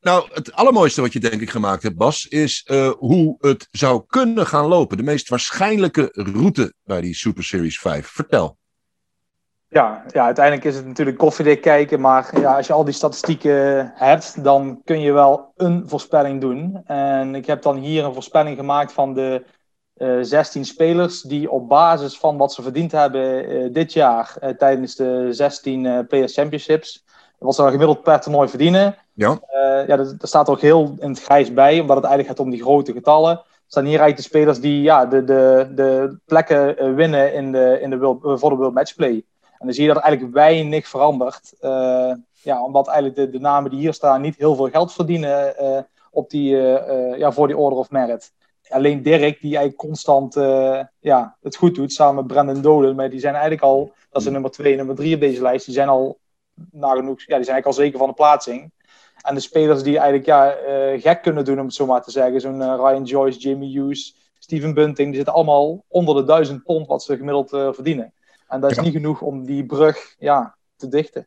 Nou, 0.00 0.28
het 0.32 0.52
allermooiste 0.52 1.00
wat 1.00 1.12
je 1.12 1.20
denk 1.20 1.40
ik 1.40 1.50
gemaakt 1.50 1.82
hebt, 1.82 1.96
Bas, 1.96 2.26
is 2.26 2.66
uh, 2.70 2.90
hoe 2.98 3.36
het 3.38 3.68
zou 3.70 4.02
kunnen 4.06 4.46
gaan 4.46 4.66
lopen. 4.66 4.96
De 4.96 5.02
meest 5.02 5.28
waarschijnlijke 5.28 6.08
route 6.12 6.74
bij 6.84 7.00
die 7.00 7.14
Super 7.14 7.44
Series 7.44 7.80
5. 7.80 8.06
Vertel. 8.06 8.58
Ja, 9.68 10.04
ja, 10.08 10.24
uiteindelijk 10.24 10.66
is 10.66 10.76
het 10.76 10.86
natuurlijk 10.86 11.18
koffiedik 11.18 11.60
kijken, 11.60 12.00
maar 12.00 12.40
ja, 12.40 12.56
als 12.56 12.66
je 12.66 12.72
al 12.72 12.84
die 12.84 12.94
statistieken 12.94 13.92
hebt, 13.94 14.44
dan 14.44 14.80
kun 14.84 15.00
je 15.00 15.12
wel 15.12 15.52
een 15.56 15.88
voorspelling 15.88 16.40
doen. 16.40 16.80
En 16.84 17.34
ik 17.34 17.46
heb 17.46 17.62
dan 17.62 17.76
hier 17.76 18.04
een 18.04 18.12
voorspelling 18.12 18.56
gemaakt 18.56 18.92
van 18.92 19.14
de 19.14 19.44
eh, 19.44 19.50
16 20.20 20.64
spelers 20.64 21.22
die 21.22 21.50
op 21.50 21.68
basis 21.68 22.18
van 22.18 22.36
wat 22.36 22.52
ze 22.52 22.62
verdiend 22.62 22.92
hebben 22.92 23.52
uh, 23.52 23.72
dit 23.72 23.92
jaar 23.92 24.34
uh, 24.42 24.50
tijdens 24.50 24.96
de 24.96 25.28
16 25.30 26.06
Players 26.08 26.34
Championships, 26.34 27.04
wat 27.38 27.54
ze 27.54 27.62
gemiddeld 27.62 28.02
per 28.02 28.20
toernooi 28.20 28.48
verdienen. 28.48 28.96
Ja. 29.14 29.40
ja, 29.86 29.96
daar 29.96 30.14
staat 30.18 30.48
ook 30.48 30.60
heel 30.60 30.94
in 30.98 31.08
het 31.10 31.22
grijs 31.22 31.52
bij, 31.52 31.80
omdat 31.80 31.96
het 31.96 32.04
eigenlijk 32.06 32.36
gaat 32.36 32.46
om 32.46 32.50
die 32.52 32.62
grote 32.62 32.92
getallen. 32.92 33.30
Er 33.30 33.44
staan 33.66 33.84
hier 33.84 34.00
eigenlijk 34.00 34.16
de 34.16 34.36
spelers 34.36 34.60
die 34.60 34.82
ja, 34.82 35.06
de, 35.06 35.24
de, 35.24 35.72
de 35.74 36.18
plekken 36.26 36.94
winnen 36.94 37.34
in 37.34 37.52
de, 37.52 37.78
in 37.80 37.90
de 37.90 37.98
World, 37.98 38.40
voor 38.40 38.50
de 38.50 38.56
World 38.56 38.74
Matchplay. 38.74 39.24
En 39.62 39.68
dan 39.68 39.76
zie 39.76 39.86
je 39.86 39.92
dat 39.94 40.02
eigenlijk 40.02 40.34
weinig 40.34 40.88
verandert. 40.88 41.54
Uh, 41.60 42.12
ja, 42.32 42.64
omdat 42.64 42.88
eigenlijk 42.88 43.16
de, 43.16 43.30
de, 43.30 43.44
namen 43.44 43.70
die 43.70 43.80
hier 43.80 43.92
staan 43.92 44.20
niet 44.20 44.36
heel 44.36 44.54
veel 44.54 44.68
geld 44.68 44.92
verdienen 44.92 45.54
uh, 45.60 45.78
op 46.10 46.30
die, 46.30 46.54
uh, 46.54 47.18
ja, 47.18 47.32
voor 47.32 47.46
die 47.46 47.56
Order 47.56 47.78
of 47.78 47.90
Merit. 47.90 48.32
Alleen 48.72 49.02
Dirk, 49.02 49.40
die 49.40 49.56
eigenlijk 49.56 49.76
constant 49.76 50.34
ja, 51.00 51.36
het 51.40 51.56
goed 51.56 51.74
doet, 51.74 51.92
samen 51.92 52.14
met 52.14 52.26
Brandon 52.26 52.62
Dolan. 52.62 52.94
Maar 52.94 53.10
die 53.10 53.20
zijn 53.20 53.32
eigenlijk 53.32 53.62
al, 53.62 53.92
dat 54.10 54.22
is 54.22 54.28
nummer 54.28 54.50
2 54.50 54.70
en 54.70 54.76
nummer 54.76 54.96
3 54.96 55.14
op 55.14 55.20
deze 55.20 55.42
lijst, 55.42 55.64
die 55.64 55.74
zijn 55.74 55.88
al 55.88 56.18
nagenoeg, 56.70 57.18
ja, 57.18 57.36
die 57.36 57.44
zijn 57.44 57.56
eigenlijk 57.56 57.66
al 57.66 57.72
zeker 57.72 57.98
van 57.98 58.08
de 58.08 58.14
plaatsing. 58.14 58.72
En 59.22 59.34
de 59.34 59.40
spelers 59.40 59.82
die 59.82 59.98
eigenlijk 59.98 60.26
ja, 60.26 60.56
gek 60.98 61.22
kunnen 61.22 61.44
doen, 61.44 61.58
om 61.58 61.64
het 61.64 61.74
zo 61.74 61.86
maar 61.86 62.02
te 62.02 62.10
zeggen, 62.10 62.40
zo'n 62.40 62.76
Ryan 62.76 63.04
Joyce, 63.04 63.38
Jamie 63.38 63.78
Hughes, 63.78 64.16
Steven 64.38 64.74
Bunting, 64.74 65.08
die 65.08 65.16
zitten 65.16 65.34
allemaal 65.34 65.84
onder 65.88 66.14
de 66.14 66.24
1000 66.24 66.62
pond 66.62 66.86
wat 66.86 67.02
ze 67.02 67.16
gemiddeld 67.16 67.48
verdienen. 67.50 68.12
En 68.48 68.60
dat 68.60 68.70
is 68.70 68.78
niet 68.78 68.92
genoeg 68.92 69.20
om 69.20 69.44
die 69.44 69.66
brug 69.66 70.14
ja, 70.18 70.56
te 70.76 70.88
dichten. 70.88 71.26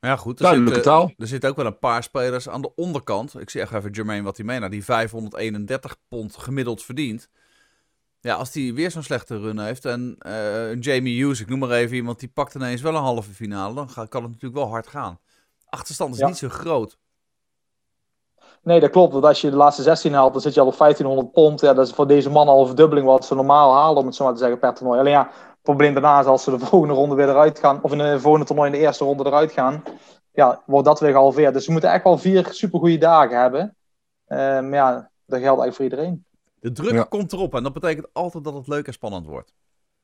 Ja, 0.00 0.16
goed. 0.16 0.38
Er 0.38 0.44
Duidelijke 0.44 0.80
taal. 0.80 1.12
Er 1.16 1.26
zitten 1.26 1.50
ook 1.50 1.56
wel 1.56 1.66
een 1.66 1.78
paar 1.78 2.02
spelers 2.02 2.48
aan 2.48 2.62
de 2.62 2.74
onderkant. 2.74 3.40
Ik 3.40 3.50
zeg 3.50 3.72
even 3.72 3.90
Jermaine 3.90 4.24
wat 4.24 4.36
hij 4.36 4.46
meena, 4.46 4.68
die 4.68 4.84
531 4.84 5.96
pond 6.08 6.36
gemiddeld 6.36 6.82
verdient. 6.82 7.28
Ja, 8.20 8.34
als 8.34 8.50
die 8.50 8.74
weer 8.74 8.90
zo'n 8.90 9.02
slechte 9.02 9.38
run 9.38 9.58
heeft 9.58 9.84
en 9.84 10.16
uh, 10.26 10.80
Jamie 10.80 11.18
Hughes, 11.20 11.40
ik 11.40 11.48
noem 11.48 11.58
maar 11.58 11.70
even 11.70 11.96
iemand, 11.96 12.20
die 12.20 12.28
pakt 12.28 12.54
ineens 12.54 12.80
wel 12.80 12.94
een 12.94 13.02
halve 13.02 13.30
finale, 13.30 13.74
dan 13.74 13.86
kan 13.86 14.22
het 14.22 14.30
natuurlijk 14.30 14.54
wel 14.54 14.68
hard 14.68 14.86
gaan. 14.86 15.18
Achterstand 15.64 16.14
is 16.14 16.20
niet 16.20 16.36
zo 16.36 16.48
groot. 16.48 16.98
Nee, 18.62 18.80
dat 18.80 18.90
klopt. 18.90 19.12
Want 19.12 19.24
als 19.24 19.40
je 19.40 19.50
de 19.50 19.56
laatste 19.56 19.82
16 19.82 20.12
haalt, 20.12 20.32
dan 20.32 20.42
zit 20.42 20.54
je 20.54 20.60
al 20.60 20.66
op 20.66 20.78
1500 20.78 21.32
pond. 21.32 21.60
Ja, 21.60 21.74
dat 21.74 21.86
is 21.86 21.92
voor 21.92 22.06
deze 22.06 22.30
man 22.30 22.48
al 22.48 22.60
een 22.60 22.66
verdubbeling 22.66 23.06
wat 23.06 23.24
ze 23.24 23.34
normaal 23.34 23.74
halen, 23.74 23.98
om 23.98 24.06
het 24.06 24.14
zo 24.14 24.24
maar 24.24 24.32
te 24.32 24.38
zeggen, 24.38 24.58
per 24.58 24.74
toernooi. 24.74 24.98
Alleen 24.98 25.12
ja, 25.12 25.30
probleem 25.74 25.92
daarna 25.92 26.20
is 26.20 26.26
als 26.26 26.44
ze 26.44 26.56
de 26.56 26.66
volgende 26.72 26.94
ronde 26.94 27.14
weer 27.14 27.28
eruit 27.28 27.58
gaan, 27.58 27.82
of 27.82 27.92
in 27.92 27.98
de 27.98 28.20
volgende 28.20 28.46
toernooi 28.46 28.70
in 28.70 28.78
de 28.78 28.84
eerste 28.84 29.04
ronde 29.04 29.26
eruit 29.26 29.52
gaan, 29.52 29.82
ja, 30.32 30.62
wordt 30.66 30.86
dat 30.86 31.00
weer 31.00 31.10
gehalveerd. 31.10 31.54
Dus 31.54 31.66
we 31.66 31.72
moeten 31.72 31.92
echt 31.92 32.04
wel 32.04 32.18
vier 32.18 32.48
supergoeie 32.50 32.98
dagen 32.98 33.40
hebben. 33.40 33.76
Maar 34.26 34.64
um, 34.64 34.74
ja, 34.74 35.10
dat 35.26 35.40
geldt 35.40 35.60
eigenlijk 35.60 35.74
voor 35.74 35.84
iedereen. 35.84 36.24
De 36.60 36.72
druk 36.72 37.10
komt 37.10 37.32
erop 37.32 37.54
en 37.54 37.62
dat 37.62 37.72
betekent 37.72 38.08
altijd 38.12 38.44
dat 38.44 38.54
het 38.54 38.68
leuk 38.68 38.86
en 38.86 38.92
spannend 38.92 39.26
wordt. 39.26 39.52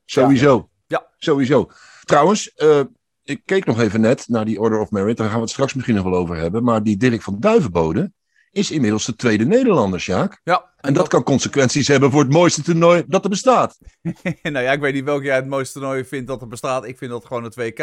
Sowieso. 0.04 0.68
Ja. 0.86 1.06
Sowieso. 1.18 1.70
Trouwens, 2.02 2.52
uh, 2.56 2.80
ik 3.22 3.42
keek 3.44 3.64
nog 3.64 3.80
even 3.80 4.00
net 4.00 4.28
naar 4.28 4.44
die 4.44 4.60
Order 4.60 4.80
of 4.80 4.90
Merit. 4.90 5.16
Daar 5.16 5.26
gaan 5.26 5.36
we 5.36 5.42
het 5.42 5.50
straks 5.50 5.74
misschien 5.74 5.94
nog 5.94 6.04
wel 6.04 6.14
over 6.14 6.36
hebben. 6.36 6.64
Maar 6.64 6.82
die 6.82 6.96
Dirk 6.96 7.22
van 7.22 7.36
Duivenbode, 7.40 8.12
is 8.54 8.70
inmiddels 8.70 9.04
de 9.04 9.16
tweede 9.16 9.44
Nederlander, 9.44 10.00
Sjaak. 10.00 10.40
Ja. 10.44 10.72
En, 10.76 10.94
dat, 10.94 11.08
kan 11.08 11.22
consequenties 11.22 11.88
hebben 11.88 12.10
voor 12.10 12.20
het 12.20 12.32
mooiste 12.32 12.62
toernooi 12.62 13.04
dat 13.06 13.24
er 13.24 13.30
bestaat. 13.30 13.78
nou 14.42 14.58
ja, 14.58 14.72
ik 14.72 14.80
weet 14.80 14.94
niet 14.94 15.04
welk 15.04 15.22
jij 15.22 15.36
het 15.36 15.46
mooiste 15.46 15.78
toernooi 15.78 16.04
vindt 16.04 16.26
dat 16.26 16.40
er 16.40 16.48
bestaat. 16.48 16.84
Ik 16.84 16.98
vind 16.98 17.10
dat 17.10 17.24
gewoon 17.24 17.44
het 17.44 17.54
WK. 17.54 17.78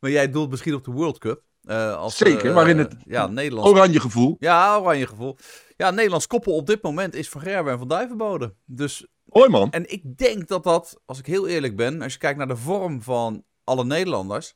Maar 0.00 0.10
jij 0.10 0.30
doelt 0.30 0.50
misschien 0.50 0.74
op 0.74 0.84
de 0.84 0.90
World 0.90 1.18
Cup. 1.18 1.42
Uh, 1.62 1.96
als, 1.96 2.16
Zeker, 2.16 2.46
uh, 2.46 2.54
waarin 2.54 2.78
het 2.78 2.96
ja, 3.04 3.26
Nederlands... 3.26 3.70
oranje 3.70 4.00
gevoel. 4.00 4.36
Ja, 4.38 4.78
oranje 4.78 5.06
gevoel. 5.06 5.36
Ja, 5.76 5.90
Nederlands 5.90 6.26
koppel 6.26 6.52
op 6.52 6.66
dit 6.66 6.82
moment 6.82 7.14
is 7.14 7.28
Van 7.28 7.40
Gerwen 7.40 7.72
en 7.72 7.78
Van 7.78 7.88
Duivenbode. 7.88 8.54
Dus... 8.64 9.06
Hoi 9.28 9.48
man. 9.48 9.70
En 9.70 9.90
ik 9.90 10.16
denk 10.18 10.48
dat 10.48 10.64
dat, 10.64 11.00
als 11.04 11.18
ik 11.18 11.26
heel 11.26 11.46
eerlijk 11.46 11.76
ben, 11.76 12.02
als 12.02 12.12
je 12.12 12.18
kijkt 12.18 12.38
naar 12.38 12.48
de 12.48 12.56
vorm 12.56 13.02
van 13.02 13.44
alle 13.64 13.84
Nederlanders 13.84 14.54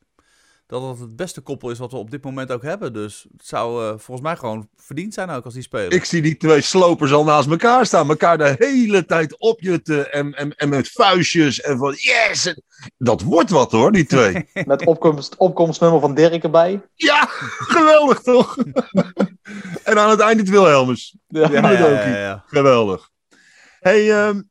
dat 0.72 0.82
het 0.82 0.98
het 0.98 1.16
beste 1.16 1.40
koppel 1.40 1.70
is 1.70 1.78
wat 1.78 1.90
we 1.90 1.96
op 1.96 2.10
dit 2.10 2.24
moment 2.24 2.52
ook 2.52 2.62
hebben. 2.62 2.92
Dus 2.92 3.26
het 3.36 3.46
zou 3.46 3.82
uh, 3.82 3.88
volgens 3.88 4.20
mij 4.20 4.36
gewoon 4.36 4.68
verdiend 4.76 5.14
zijn 5.14 5.30
ook 5.30 5.44
als 5.44 5.54
die 5.54 5.62
spelen. 5.62 5.90
Ik 5.90 6.04
zie 6.04 6.22
die 6.22 6.36
twee 6.36 6.60
slopers 6.60 7.12
al 7.12 7.24
naast 7.24 7.50
elkaar 7.50 7.86
staan. 7.86 8.08
Elkaar 8.08 8.38
de 8.38 8.54
hele 8.58 9.04
tijd 9.04 9.38
opjutten 9.38 10.12
en, 10.12 10.34
en, 10.34 10.56
en 10.56 10.68
met 10.68 10.88
vuistjes 10.88 11.60
en 11.60 11.78
van 11.78 11.94
yes! 11.96 12.54
Dat 12.98 13.22
wordt 13.22 13.50
wat 13.50 13.72
hoor, 13.72 13.92
die 13.92 14.06
twee. 14.06 14.48
met 14.64 14.86
opkomst, 14.86 15.36
opkomstnummer 15.36 16.00
van 16.00 16.14
Dirk 16.14 16.42
erbij. 16.42 16.82
Ja, 16.94 17.24
geweldig 17.58 18.20
toch? 18.20 18.56
en 19.84 19.98
aan 19.98 20.10
het 20.10 20.20
eind 20.20 20.40
het 20.40 20.48
Wilhelmus. 20.48 21.16
Ja, 21.26 21.50
ja, 21.50 21.70
ja, 21.70 22.06
ja, 22.16 22.44
Geweldig. 22.46 23.10
Hey, 23.80 24.26
um, 24.28 24.50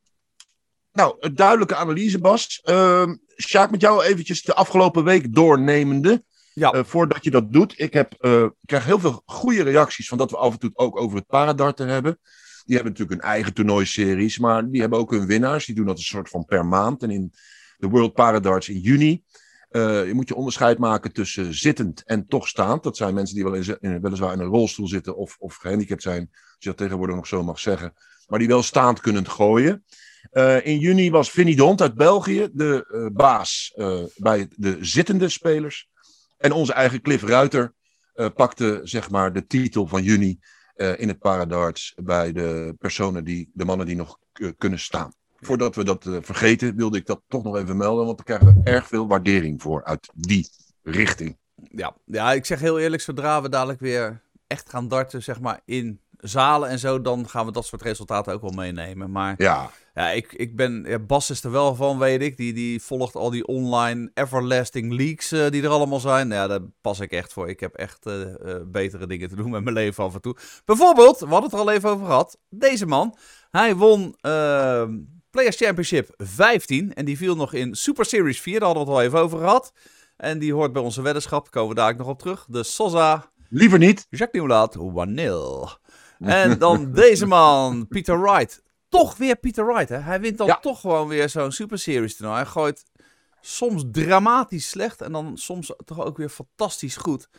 nou, 0.92 1.34
duidelijke 1.34 1.76
analyse 1.76 2.20
Bas. 2.20 2.62
Uh, 2.66 3.10
Sjaak, 3.42 3.72
met 3.72 3.82
jou 3.82 4.04
eventjes 4.04 4.42
de 4.42 4.54
afgelopen 4.54 5.04
week 5.04 5.34
doornemende. 5.34 6.24
Ja. 6.54 6.76
Uh, 6.76 6.84
voordat 6.84 7.24
je 7.24 7.32
dat 7.32 7.54
doet. 7.54 7.74
Ik, 7.80 7.94
heb, 7.94 8.16
uh, 8.20 8.44
ik 8.44 8.52
krijg 8.66 8.86
heel 8.86 9.00
veel 9.00 9.22
goede 9.26 9.64
reacties 9.64 10.08
van 10.08 10.18
dat 10.18 10.32
we 10.32 10.38
af 10.38 10.54
en 10.54 10.60
toe 10.60 10.72
ook 10.74 11.00
over 11.00 11.18
het 11.18 11.28
paradarten 11.28 11.88
hebben. 11.88 12.20
Die 12.66 12.76
hebben 12.76 12.94
natuurlijk 12.94 13.22
hun 13.22 13.32
eigen 13.32 13.54
toernooiseries, 13.54 14.40
maar 14.40 14.70
die 14.70 14.82
hebben 14.82 15.00
ook 15.00 15.12
hun 15.12 15.26
winnaars. 15.26 15.66
Die 15.66 15.76
doen 15.76 15.86
dat 15.86 15.98
een 15.98 16.04
soort 16.04 16.30
van 16.30 16.46
per 16.46 16.66
maand. 16.66 17.04
En 17.04 17.12
in 17.12 17.34
de 17.78 17.88
World 17.88 18.14
Paradarts 18.14 18.70
in 18.70 18.80
juni 18.80 19.24
uh, 19.72 20.06
je 20.06 20.14
moet 20.14 20.28
je 20.28 20.36
onderscheid 20.36 20.78
maken 20.78 21.14
tussen 21.14 21.54
zittend 21.54 22.04
en 22.06 22.28
toch 22.28 22.48
staand. 22.48 22.84
Dat 22.84 22.98
zijn 22.98 23.14
mensen 23.14 23.36
die 23.36 23.44
wel 23.44 23.54
in, 23.54 23.78
in, 23.80 24.02
weliswaar 24.02 24.34
in 24.34 24.40
een 24.40 24.46
rolstoel 24.46 24.88
zitten 24.88 25.16
of, 25.16 25.36
of 25.40 25.56
gehandicapt 25.56 26.02
zijn, 26.02 26.30
als 26.32 26.56
je 26.60 26.70
dat 26.70 26.78
tegenwoordig 26.78 27.16
nog 27.16 27.28
zo 27.28 27.44
mag 27.44 27.60
zeggen. 27.60 27.94
Maar 28.28 28.40
die 28.40 28.48
wel 28.48 28.64
staand 28.64 29.00
kunnen 29.00 29.28
gooien. 29.28 29.86
Uh, 30.32 30.66
in 30.66 30.80
juni 30.80 31.12
was 31.12 31.32
Vinnie 31.32 31.56
Dont 31.56 31.82
uit 31.82 31.94
België 31.94 32.50
de 32.54 32.88
uh, 32.92 33.06
baas 33.14 33.74
uh, 33.76 34.04
bij 34.16 34.48
de 34.56 34.78
zittende 34.80 35.30
spelers. 35.30 35.90
En 36.38 36.52
onze 36.52 36.74
eigen 36.74 37.02
Cliff 37.02 37.24
Ruiter 37.24 37.74
pakte 38.36 38.80
zeg 38.84 39.10
maar 39.10 39.34
de 39.34 39.48
titel 39.48 39.88
van 39.88 40.04
juni 40.04 40.40
in 40.76 41.08
het 41.08 41.20
Paradarts 41.20 41.94
bij 41.96 42.32
de 42.32 42.76
personen 42.80 43.24
die, 43.24 43.50
de 43.54 43.66
mannen 43.66 43.86
die 43.86 43.96
nog 43.96 44.18
kunnen 44.58 44.80
staan. 44.80 45.14
Voordat 45.40 45.76
we 45.76 45.84
dat 45.84 46.10
vergeten, 46.22 46.76
wilde 46.76 46.98
ik 46.98 47.06
dat 47.06 47.22
toch 47.28 47.44
nog 47.44 47.58
even 47.58 47.78
melden, 47.78 48.06
want 48.06 48.18
daar 48.18 48.38
krijgen 48.38 48.64
we 48.64 48.72
erg 48.72 48.88
veel 48.88 49.08
waardering 49.08 49.62
voor 49.62 49.84
uit 49.84 50.10
die 50.14 50.50
richting. 50.84 51.38
Ja, 51.56 51.96
ja 52.06 52.34
ik 52.34 52.46
zeg 52.46 52.60
heel 52.60 52.80
eerlijk, 52.80 53.02
zodra 53.02 53.42
we 53.42 53.50
dadelijk 53.50 53.80
weer 53.80 54.22
echt 54.48 54.70
gaan 54.70 54.88
darten, 54.88 55.24
zeg 55.24 55.40
maar 55.40 55.62
in 55.66 56.00
zalen 56.22 56.70
en 56.70 56.80
zo, 56.80 57.02
dan 57.02 57.30
gaan 57.30 57.46
we 57.46 57.52
dat 57.52 57.66
soort 57.66 57.82
resultaten 57.82 58.34
ook 58.34 58.42
wel 58.42 58.52
meenemen. 58.52 59.12
Maar 59.12 59.34
Ja, 59.38 59.70
ja, 59.94 60.10
ik, 60.10 60.34
ik 60.34 60.56
ben, 60.56 60.84
ja, 60.88 61.00
Bas 61.00 61.30
is 61.30 61.44
er 61.44 61.52
wel 61.52 61.76
van, 61.76 61.98
weet 62.00 62.22
ik. 62.22 62.38
Die, 62.38 62.54
die 62.54 62.82
volgt 62.82 63.16
al 63.16 63.30
die 63.30 63.48
online 63.48 64.12
everlasting 64.14 64.94
leaks 64.94 65.32
eh, 65.32 65.50
die 65.50 65.64
er 65.64 65.70
allemaal 65.70 66.00
zijn. 66.00 66.30
Ja, 66.30 66.48
daar 66.48 66.60
pas 66.82 67.00
ik 67.00 67.12
echt 67.12 67.34
voor. 67.34 67.50
Ik 67.50 67.60
heb 67.60 67.74
echt 67.76 68.06
eh, 68.06 68.22
eh, 68.22 68.62
betere 68.66 69.08
dingen 69.08 69.30
te 69.30 69.36
doen 69.36 69.50
met 69.50 69.64
mijn 69.64 69.76
leven 69.76 70.04
af 70.04 70.14
en 70.14 70.22
toe. 70.22 70.36
Bijvoorbeeld, 70.66 71.20
we 71.20 71.26
hadden 71.26 71.44
het 71.44 71.54
er 71.54 71.60
al 71.60 71.72
even 71.72 71.90
over 71.90 72.06
gehad. 72.06 72.38
Deze 72.50 72.86
man, 72.86 73.18
hij 73.52 73.76
won 73.76 74.16
eh, 74.22 74.84
Players 75.32 75.58
Championship 75.58 76.14
15 76.18 76.94
en 76.94 77.06
die 77.06 77.18
viel 77.18 77.36
nog 77.36 77.54
in 77.54 77.76
Super 77.76 78.06
Series 78.06 78.42
4. 78.42 78.60
Daar 78.60 78.68
hadden 78.68 78.86
we 78.86 78.92
het 78.92 79.00
al 79.00 79.06
even 79.06 79.20
over 79.20 79.40
gehad. 79.40 79.74
En 80.18 80.40
die 80.40 80.54
hoort 80.54 80.74
bij 80.74 80.82
onze 80.82 81.02
weddenschap, 81.02 81.52
komen 81.52 81.70
we 81.70 81.76
daar 81.76 81.92
ook 81.92 81.98
nog 81.98 82.08
op 82.08 82.20
terug. 82.20 82.46
De 82.50 82.64
Sosa 82.64 83.32
liever 83.50 83.80
niet. 83.80 84.08
Jacques 84.10 84.32
Nieuwlaat, 84.32 84.78
1-0. 84.78 85.81
En 86.22 86.58
dan 86.60 86.92
deze 86.94 87.26
man, 87.26 87.88
Peter 87.88 88.22
Wright. 88.22 88.64
Toch 88.90 89.18
weer 89.18 89.36
Peter 89.36 89.66
Wright, 89.66 89.90
hè? 89.90 89.98
Hij 89.98 90.20
wint 90.22 90.38
dan 90.38 90.48
Ja. 90.48 90.60
toch 90.60 90.80
gewoon 90.80 91.08
weer 91.08 91.30
zo'n 91.30 91.52
Super 91.52 91.80
Series 91.80 92.16
toernooi. 92.16 92.38
Hij 92.42 92.46
gooit 92.52 92.84
soms 93.42 93.84
dramatisch 93.92 94.70
slecht 94.70 95.02
en 95.02 95.12
dan 95.12 95.38
soms 95.38 95.74
toch 95.86 96.06
ook 96.06 96.18
weer 96.18 96.30
fantastisch 96.30 96.98
goed. 96.98 97.30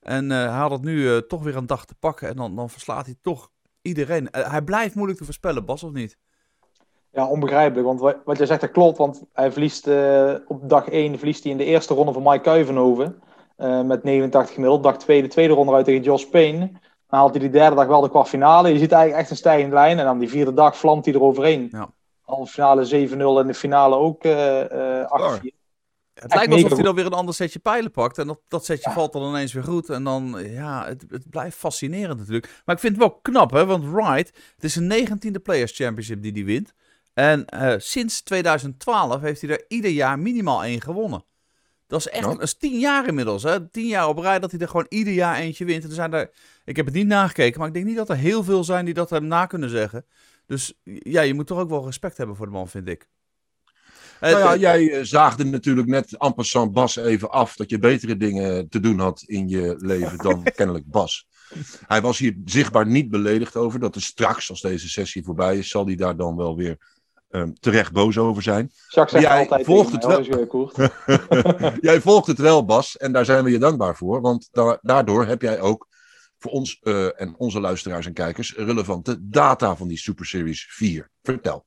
En 0.00 0.30
eh, 0.32 0.38
hij 0.38 0.58
had 0.58 0.70
het 0.70 0.82
nu 0.82 1.10
eh, 1.10 1.16
toch 1.16 1.42
weer 1.42 1.56
een 1.56 1.66
dag 1.66 1.84
te 1.86 1.94
pakken 2.00 2.28
en 2.28 2.36
dan, 2.36 2.56
dan 2.56 2.70
verslaat 2.70 3.06
hij 3.06 3.14
toch 3.22 3.50
iedereen. 3.82 4.30
Eh, 4.30 4.50
hij 4.50 4.62
blijft 4.62 4.94
moeilijk 4.94 5.18
te 5.18 5.24
voorspellen, 5.24 5.64
Bas, 5.64 5.82
of 5.82 5.92
niet? 5.92 6.18
Ja, 7.12 7.26
onbegrijpelijk. 7.26 7.86
Want 7.86 8.00
wa- 8.00 8.20
wat 8.24 8.36
jij 8.38 8.46
zegt, 8.46 8.60
dat 8.60 8.70
klopt. 8.70 8.98
Want 8.98 9.22
hij 9.32 9.52
verliest 9.52 9.86
eh, 9.86 10.34
op 10.46 10.68
dag 10.68 10.88
1 10.88 11.16
verliest 11.18 11.42
hij 11.42 11.52
in 11.52 11.58
de 11.58 11.64
eerste 11.64 11.94
ronde 11.94 12.12
van 12.12 12.22
Mike 12.22 12.40
Kuivenhoven. 12.40 13.22
eh, 13.56 13.82
met 13.82 14.02
89 14.04 14.54
gemiddeld. 14.54 14.82
Dag 14.82 14.98
2 14.98 15.22
de 15.22 15.28
tweede 15.28 15.54
ronde 15.54 15.72
uit 15.72 15.84
tegen 15.84 16.02
Josh 16.02 16.24
Payne. 16.24 16.70
Dan 17.08 17.18
haalt 17.18 17.30
hij 17.30 17.40
die 17.40 17.50
derde 17.50 17.76
dag 17.76 17.86
wel 17.86 18.00
de 18.00 18.10
kwartfinale. 18.10 18.68
Je 18.68 18.78
ziet 18.78 18.92
eigenlijk 18.92 19.22
echt 19.22 19.30
een 19.30 19.36
stijgende 19.36 19.74
lijn. 19.74 19.98
En 19.98 20.04
dan 20.04 20.18
die 20.18 20.28
vierde 20.28 20.54
dag 20.54 20.76
vlamt 20.76 21.04
hij 21.04 21.14
eroverheen. 21.14 21.68
Ja. 21.70 21.90
Halve 22.22 22.52
finale 22.52 23.08
7-0 23.08 23.40
en 23.40 23.46
de 23.46 23.54
finale 23.54 23.96
ook 23.96 24.24
eh, 24.24 25.00
eh, 25.00 25.40
8-4. 25.40 25.56
Het 26.14 26.32
Echt 26.32 26.34
lijkt 26.34 26.52
alsof 26.52 26.72
hij 26.72 26.82
dan 26.82 26.94
weer 26.94 27.06
een 27.06 27.12
ander 27.12 27.34
setje 27.34 27.58
pijlen 27.58 27.90
pakt. 27.90 28.18
En 28.18 28.26
dat, 28.26 28.40
dat 28.48 28.64
setje 28.64 28.88
Ja. 28.88 28.94
valt 28.94 29.12
dan 29.12 29.28
ineens 29.28 29.52
weer 29.52 29.64
goed. 29.64 29.90
En 29.90 30.04
dan, 30.04 30.36
ja, 30.42 30.86
het, 30.86 31.04
het 31.08 31.30
blijft 31.30 31.56
fascinerend 31.56 32.18
natuurlijk. 32.18 32.62
Maar 32.64 32.74
ik 32.74 32.80
vind 32.80 32.92
het 32.96 33.02
wel 33.02 33.18
knap, 33.22 33.50
hè. 33.50 33.66
Want 33.66 33.84
Wright, 33.84 34.36
het 34.54 34.64
is 34.64 34.76
een 34.76 34.92
19e 34.92 35.42
Players 35.42 35.76
Championship 35.76 36.22
die 36.22 36.32
hij 36.32 36.44
wint. 36.44 36.72
En 37.14 37.46
eh, 37.46 37.74
sinds 37.78 38.22
2012 38.22 39.20
heeft 39.20 39.40
hij 39.40 39.50
er 39.50 39.64
ieder 39.68 39.90
jaar 39.90 40.18
minimaal 40.18 40.64
één 40.64 40.80
gewonnen. 40.80 41.24
Dat 41.88 42.00
is 42.00 42.08
echt, 42.08 42.24
dat 42.24 42.42
is 42.42 42.54
tien 42.54 42.78
jaar 42.78 43.06
inmiddels, 43.06 43.42
hè. 43.42 43.68
Tien 43.68 43.86
jaar 43.86 44.08
op 44.08 44.18
rij 44.18 44.38
dat 44.38 44.50
hij 44.50 44.60
er 44.60 44.68
gewoon 44.68 44.86
ieder 44.88 45.12
jaar 45.12 45.36
eentje 45.36 45.64
wint. 45.64 45.82
En 45.82 45.88
er 45.88 45.94
zijn 45.94 46.12
er, 46.12 46.30
ik 46.64 46.76
heb 46.76 46.86
het 46.86 46.94
niet 46.94 47.06
nagekeken, 47.06 47.58
maar 47.58 47.68
ik 47.68 47.74
denk 47.74 47.86
niet 47.86 47.96
dat 47.96 48.08
er 48.08 48.16
heel 48.16 48.44
veel 48.44 48.64
zijn 48.64 48.84
die 48.84 48.94
dat 48.94 49.10
hem 49.10 49.26
na 49.26 49.46
kunnen 49.46 49.70
zeggen. 49.70 50.04
Dus 50.46 50.80
ja, 50.84 51.20
je 51.20 51.34
moet 51.34 51.46
toch 51.46 51.58
ook 51.58 51.70
wel 51.70 51.84
respect 51.84 52.16
hebben 52.16 52.36
voor 52.36 52.46
de 52.46 52.52
man, 52.52 52.68
vind 52.68 52.88
ik. 52.88 53.08
Eh, 54.20 54.32
Nou 54.32 54.42
ja, 54.42 54.52
eh, 54.52 54.60
jij 54.60 54.92
eh, 54.92 55.04
zaagde 55.04 55.44
natuurlijk 55.44 55.88
net 55.88 56.16
en 56.16 56.34
passant 56.34 56.72
Bas 56.72 56.96
even 56.96 57.30
af 57.30 57.56
dat 57.56 57.70
je 57.70 57.78
betere 57.78 58.16
dingen 58.16 58.68
te 58.68 58.80
doen 58.80 58.98
had 58.98 59.22
in 59.26 59.48
je 59.48 59.74
leven 59.78 60.18
dan 60.18 60.42
kennelijk 60.56 60.90
Bas. 60.90 61.26
Hij 61.86 62.00
was 62.00 62.18
hier 62.18 62.36
zichtbaar 62.44 62.86
niet 62.86 63.10
beledigd 63.10 63.56
over. 63.56 63.80
Dat 63.80 63.96
is 63.96 64.04
straks, 64.04 64.50
als 64.50 64.60
deze 64.60 64.88
sessie 64.88 65.24
voorbij 65.24 65.58
is, 65.58 65.68
zal 65.68 65.86
hij 65.86 65.94
daar 65.94 66.16
dan 66.16 66.36
wel 66.36 66.56
weer 66.56 66.76
ehm, 67.30 67.52
terecht 67.60 67.92
boos 67.92 68.18
over 68.18 68.42
zijn. 68.42 68.70
Jacques 68.88 69.22
zegt 69.22 69.32
Jij 69.32 69.42
altijd 69.42 69.64
volgt 69.64 69.92
het 69.92 70.04
wel. 70.04 70.22
jij 71.90 72.00
volgt 72.00 72.26
het 72.26 72.38
wel, 72.38 72.64
Bas, 72.64 72.96
en 72.96 73.12
daar 73.12 73.24
zijn 73.24 73.44
we 73.44 73.50
je 73.50 73.58
dankbaar 73.58 73.96
voor. 73.96 74.20
Want 74.20 74.48
da- 74.52 74.78
daardoor 74.82 75.26
heb 75.26 75.42
jij 75.42 75.60
ook 75.60 75.86
voor 76.38 76.50
ons 76.50 76.78
eh, 76.82 77.20
en 77.20 77.34
onze 77.38 77.60
luisteraars 77.60 78.06
en 78.06 78.12
kijkers 78.12 78.54
relevante 78.56 79.16
data 79.20 79.76
van 79.76 79.88
die 79.88 79.98
Super 79.98 80.26
Series 80.26 80.66
4. 80.70 81.10
Vertel. 81.22 81.64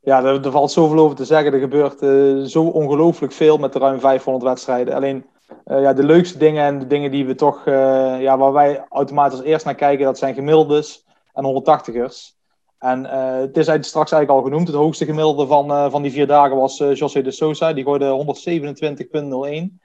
Ja, 0.00 0.24
er, 0.24 0.44
er 0.44 0.50
valt 0.50 0.70
zoveel 0.70 0.98
over 0.98 1.16
te 1.16 1.24
zeggen. 1.24 1.52
Er 1.52 1.60
gebeurt 1.60 2.02
eh, 2.02 2.42
zo 2.42 2.64
ongelooflijk 2.64 3.32
veel 3.32 3.58
met 3.58 3.72
de 3.72 3.78
ruim 3.78 4.00
500 4.00 4.44
wedstrijden. 4.44 4.94
Alleen 4.94 5.26
eh, 5.64 5.80
ja, 5.80 5.92
de 5.92 6.04
leukste 6.04 6.38
dingen 6.38 6.64
en 6.64 6.78
de 6.78 6.86
dingen 6.86 7.10
die 7.10 7.26
we 7.26 7.34
toch, 7.34 7.64
ja, 7.64 8.38
waar 8.38 8.52
wij 8.52 8.86
automatisch 8.88 9.40
eerst 9.40 9.64
naar 9.64 9.74
kijken, 9.74 10.04
dat 10.04 10.18
zijn 10.18 10.34
gemiddeldes 10.34 11.06
en 11.32 11.44
180ers. 11.44 12.35
En 12.78 13.06
eh, 13.06 13.38
het 13.38 13.56
is 13.56 13.64
straks 13.64 14.12
eigenlijk 14.12 14.30
al 14.30 14.42
genoemd. 14.42 14.66
Het 14.66 14.76
hoogste 14.76 15.04
gemiddelde 15.04 15.46
van, 15.46 15.70
eh, 15.70 15.90
van 15.90 16.02
die 16.02 16.10
vier 16.10 16.26
dagen 16.26 16.56
was 16.56 16.80
eh 16.80 16.94
José 16.94 17.22
de 17.22 17.30
Sosa. 17.30 17.72
Die 17.72 17.84
gooide 17.84 18.10
127,01. 18.10 19.80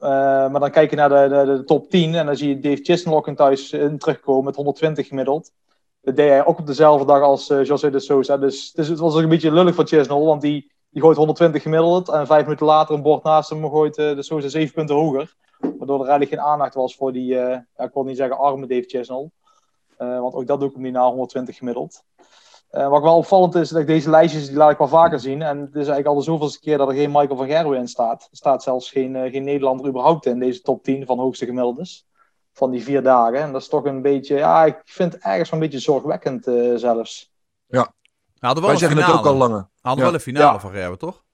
Eh, 0.00 0.08
maar 0.50 0.60
dan 0.60 0.70
kijk 0.70 0.90
je 0.90 0.96
naar 0.96 1.08
de, 1.08 1.28
de, 1.28 1.56
de 1.56 1.64
top 1.64 1.90
10 1.90 2.14
en 2.14 2.26
dan 2.26 2.36
zie 2.36 2.48
je 2.48 2.60
Dave 2.60 3.22
in 3.26 3.34
thuis 3.34 3.72
in 3.72 3.98
terugkomen 3.98 4.44
met 4.44 4.56
120 4.56 5.08
gemiddeld. 5.08 5.52
Dat 6.00 6.16
deed 6.16 6.28
hij 6.28 6.46
ook 6.46 6.58
op 6.58 6.66
dezelfde 6.66 7.06
dag 7.06 7.22
als 7.22 7.50
eh, 7.50 7.64
José 7.64 7.90
de 7.90 8.00
Sosa. 8.00 8.36
Dus, 8.36 8.72
dus 8.72 8.88
het 8.88 8.98
was 8.98 9.14
ook 9.14 9.22
een 9.22 9.28
beetje 9.28 9.52
lullig 9.52 9.74
voor 9.74 9.86
Chisnell, 9.86 10.18
want 10.18 10.40
die, 10.40 10.72
die 10.90 11.02
gooit 11.02 11.16
120 11.16 11.62
gemiddeld. 11.62 12.08
En 12.08 12.26
vijf 12.26 12.42
minuten 12.42 12.66
later 12.66 12.94
een 12.94 13.02
bord 13.02 13.22
naast 13.22 13.50
hem 13.50 13.70
gooit 13.70 13.94
de 13.94 14.22
Sosa 14.22 14.48
7 14.48 14.74
punten 14.74 14.96
hoger. 14.96 15.34
Waardoor 15.58 16.00
er 16.00 16.08
eigenlijk 16.08 16.30
geen 16.30 16.50
aandacht 16.50 16.74
was 16.74 16.96
voor 16.96 17.12
die, 17.12 17.34
ik 17.76 17.90
wil 17.92 18.04
niet 18.04 18.16
zeggen 18.16 18.38
arme 18.38 18.66
Dave 18.66 18.84
Chisnell. 18.86 19.30
Eh, 20.00 20.20
want 20.20 20.34
ook 20.34 20.46
dat 20.46 20.58
doe 20.60 20.68
ik 20.68 20.74
hem 20.74 20.82
niet 20.84 20.92
na 20.92 21.06
120 21.08 21.56
gemiddeld. 21.56 22.04
Eh, 22.70 22.88
wat 22.88 23.02
wel 23.02 23.16
opvallend 23.16 23.54
is, 23.54 23.68
dat 23.68 23.80
ik 23.80 23.86
deze 23.86 24.10
lijstjes 24.10 24.46
die 24.46 24.56
laat 24.56 24.70
ik 24.70 24.78
wel 24.78 24.88
vaker 24.88 25.20
zien. 25.20 25.42
En 25.42 25.58
het 25.58 25.68
is 25.68 25.74
eigenlijk 25.74 26.06
al 26.06 26.14
de 26.14 26.22
zoveelste 26.22 26.60
keer 26.60 26.78
dat 26.78 26.88
er 26.88 26.94
geen 26.94 27.10
Michael 27.10 27.36
van 27.36 27.46
Gerwen 27.46 27.78
in 27.78 27.88
staat. 27.88 28.22
Er 28.30 28.36
staat 28.36 28.62
zelfs 28.62 28.90
geen, 28.90 29.16
eh, 29.16 29.32
geen 29.32 29.44
Nederlander 29.44 29.86
überhaupt 29.86 30.26
in 30.26 30.38
deze 30.38 30.60
top 30.62 30.82
10 30.82 31.06
van 31.06 31.18
hoogste 31.18 31.44
gemiddeldes. 31.46 32.08
Van 32.52 32.70
die 32.70 32.82
vier 32.82 33.02
dagen. 33.02 33.38
En 33.40 33.52
dat 33.52 33.60
is 33.60 33.68
toch 33.68 33.84
een 33.84 34.02
beetje, 34.02 34.36
ja, 34.36 34.64
ik 34.64 34.80
vind 34.84 35.12
het 35.12 35.22
ergens 35.22 35.50
wel 35.50 35.60
een 35.60 35.66
beetje 35.66 35.82
zorgwekkend 35.82 36.46
eh, 36.46 36.54
zelfs. 36.74 37.32
Hij 37.68 38.48
had 38.48 38.58
er 38.58 38.64
wel 38.64 38.70
Wij 38.72 38.72
een 38.72 38.78
zeggen 38.78 38.98
finale. 39.04 39.18
het 39.18 39.26
ook 39.26 39.32
al 39.32 39.48
langer. 39.48 39.58
Hij 39.58 39.90
had 39.90 39.96
Ja. 39.98 40.04
wel 40.04 40.14
een 40.14 40.20
finale 40.20 40.52
Ja. 40.52 40.60
van 40.60 40.70
Gerben, 40.70 40.98
toch? 40.98 41.24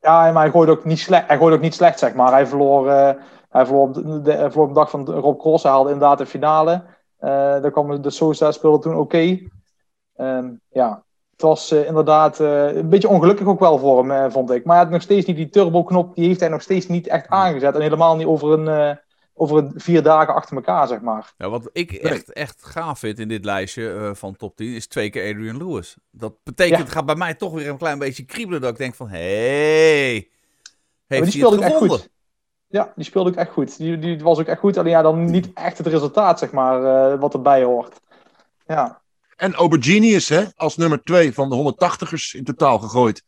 Ja, 0.00 0.32
maar 0.32 0.42
hij 0.42 0.50
gooide 0.50 0.72
ook 0.72 0.84
niet 0.84 0.98
slecht, 0.98 1.26
hij 1.28 1.36
gooide 1.36 1.56
ook 1.56 1.62
niet 1.62 1.74
slecht 1.74 1.98
zeg 1.98 2.14
maar. 2.14 2.32
Hij 2.32 2.46
verloor, 2.46 2.88
eh, 2.88 3.22
hij 3.48 3.66
verloor, 3.66 3.82
op 3.86 3.94
de, 3.94 4.20
de, 4.20 4.32
hij 4.32 4.50
verloor 4.50 4.68
op 4.68 4.74
de 4.74 4.80
dag 4.80 4.90
van 4.90 5.06
Rob 5.10 5.38
Cross. 5.40 5.62
Hij 5.62 5.72
haalde 5.72 5.90
inderdaad 5.90 6.18
de 6.18 6.26
finale. 6.26 6.84
Eh 7.18 7.28
daar 7.30 7.70
kwam 7.70 8.02
de 8.02 8.10
Sosa 8.10 8.52
speelde 8.52 8.78
toen 8.78 8.96
oké. 8.96 9.38
Ehm, 10.16 10.50
ja, 10.68 11.04
het 11.30 11.42
was 11.42 11.70
eh, 11.70 11.86
inderdaad 11.86 12.40
eh, 12.40 12.74
een 12.76 12.88
beetje 12.88 13.08
ongelukkig 13.08 13.46
ook 13.46 13.60
wel 13.60 13.78
voor 13.78 13.98
hem, 13.98 14.10
eh, 14.10 14.30
vond 14.32 14.50
ik. 14.50 14.64
Maar 14.64 14.74
hij 14.74 14.84
had 14.84 14.92
nog 14.92 15.02
steeds 15.02 15.26
niet 15.26 15.36
die 15.36 15.48
turbo-knop, 15.48 16.14
die 16.14 16.26
heeft 16.26 16.40
hij 16.40 16.48
nog 16.48 16.62
steeds 16.62 16.86
niet 16.86 17.06
echt 17.06 17.28
aangezet. 17.28 17.74
En 17.74 17.80
helemaal 17.80 18.16
niet 18.16 18.26
over 18.26 18.52
een, 18.52 18.98
over 19.34 19.56
een 19.56 19.72
vier 19.74 20.02
dagen 20.02 20.34
achter 20.34 20.56
elkaar, 20.56 20.86
zeg 20.88 21.00
maar. 21.00 21.32
Ja, 21.36 21.48
wat 21.48 21.70
ik 21.72 21.92
echt, 21.92 22.32
echt 22.32 22.64
gaaf 22.64 22.98
vind 22.98 23.18
in 23.18 23.28
dit 23.28 23.44
lijstje 23.44 24.10
van 24.14 24.36
top 24.36 24.56
10 24.56 24.74
is 24.74 24.86
twee 24.86 25.10
keer 25.10 25.34
Adrian 25.34 25.56
Lewis. 25.56 25.96
Dat 26.10 26.34
betekent, 26.42 26.78
Ja. 26.78 26.84
het 26.84 26.92
gaat 26.92 27.06
bij 27.06 27.14
mij 27.14 27.34
toch 27.34 27.52
weer 27.52 27.68
een 27.68 27.78
klein 27.78 27.98
beetje 27.98 28.24
kriebelen 28.24 28.60
dat 28.60 28.70
ik 28.70 28.78
denk 28.78 28.94
van, 28.94 29.08
hé, 29.08 30.08
hey, 30.08 30.28
Maar 31.06 31.18
heeft 31.18 31.32
die 31.32 31.42
hij 31.42 31.50
het 31.50 31.60
echt 31.60 31.72
gevonden? 31.72 31.98
goed. 31.98 32.10
Ja, 32.68 32.92
die 32.96 33.04
speelde 33.04 33.30
ook 33.30 33.36
echt 33.36 33.50
goed. 33.52 33.76
Die, 33.76 33.98
die 33.98 34.18
was 34.22 34.38
ook 34.38 34.46
echt 34.46 34.60
goed. 34.60 34.76
Alleen 34.78 34.90
ja, 34.90 35.02
dan 35.02 35.24
niet 35.24 35.50
echt 35.54 35.78
het 35.78 35.86
resultaat, 35.86 36.38
zeg 36.38 36.52
maar, 36.52 36.84
eh, 37.12 37.20
wat 37.20 37.34
erbij 37.34 37.62
hoort. 37.64 38.00
Ja, 38.66 39.00
En 39.36 39.54
Aubergenius, 39.54 40.28
hè, 40.28 40.44
als 40.56 40.76
nummer 40.76 41.02
2 41.02 41.34
van 41.34 41.48
de 41.48 41.54
180ers 41.54 42.34
in 42.34 42.44
totaal 42.44 42.78
gegooid. 42.78 43.22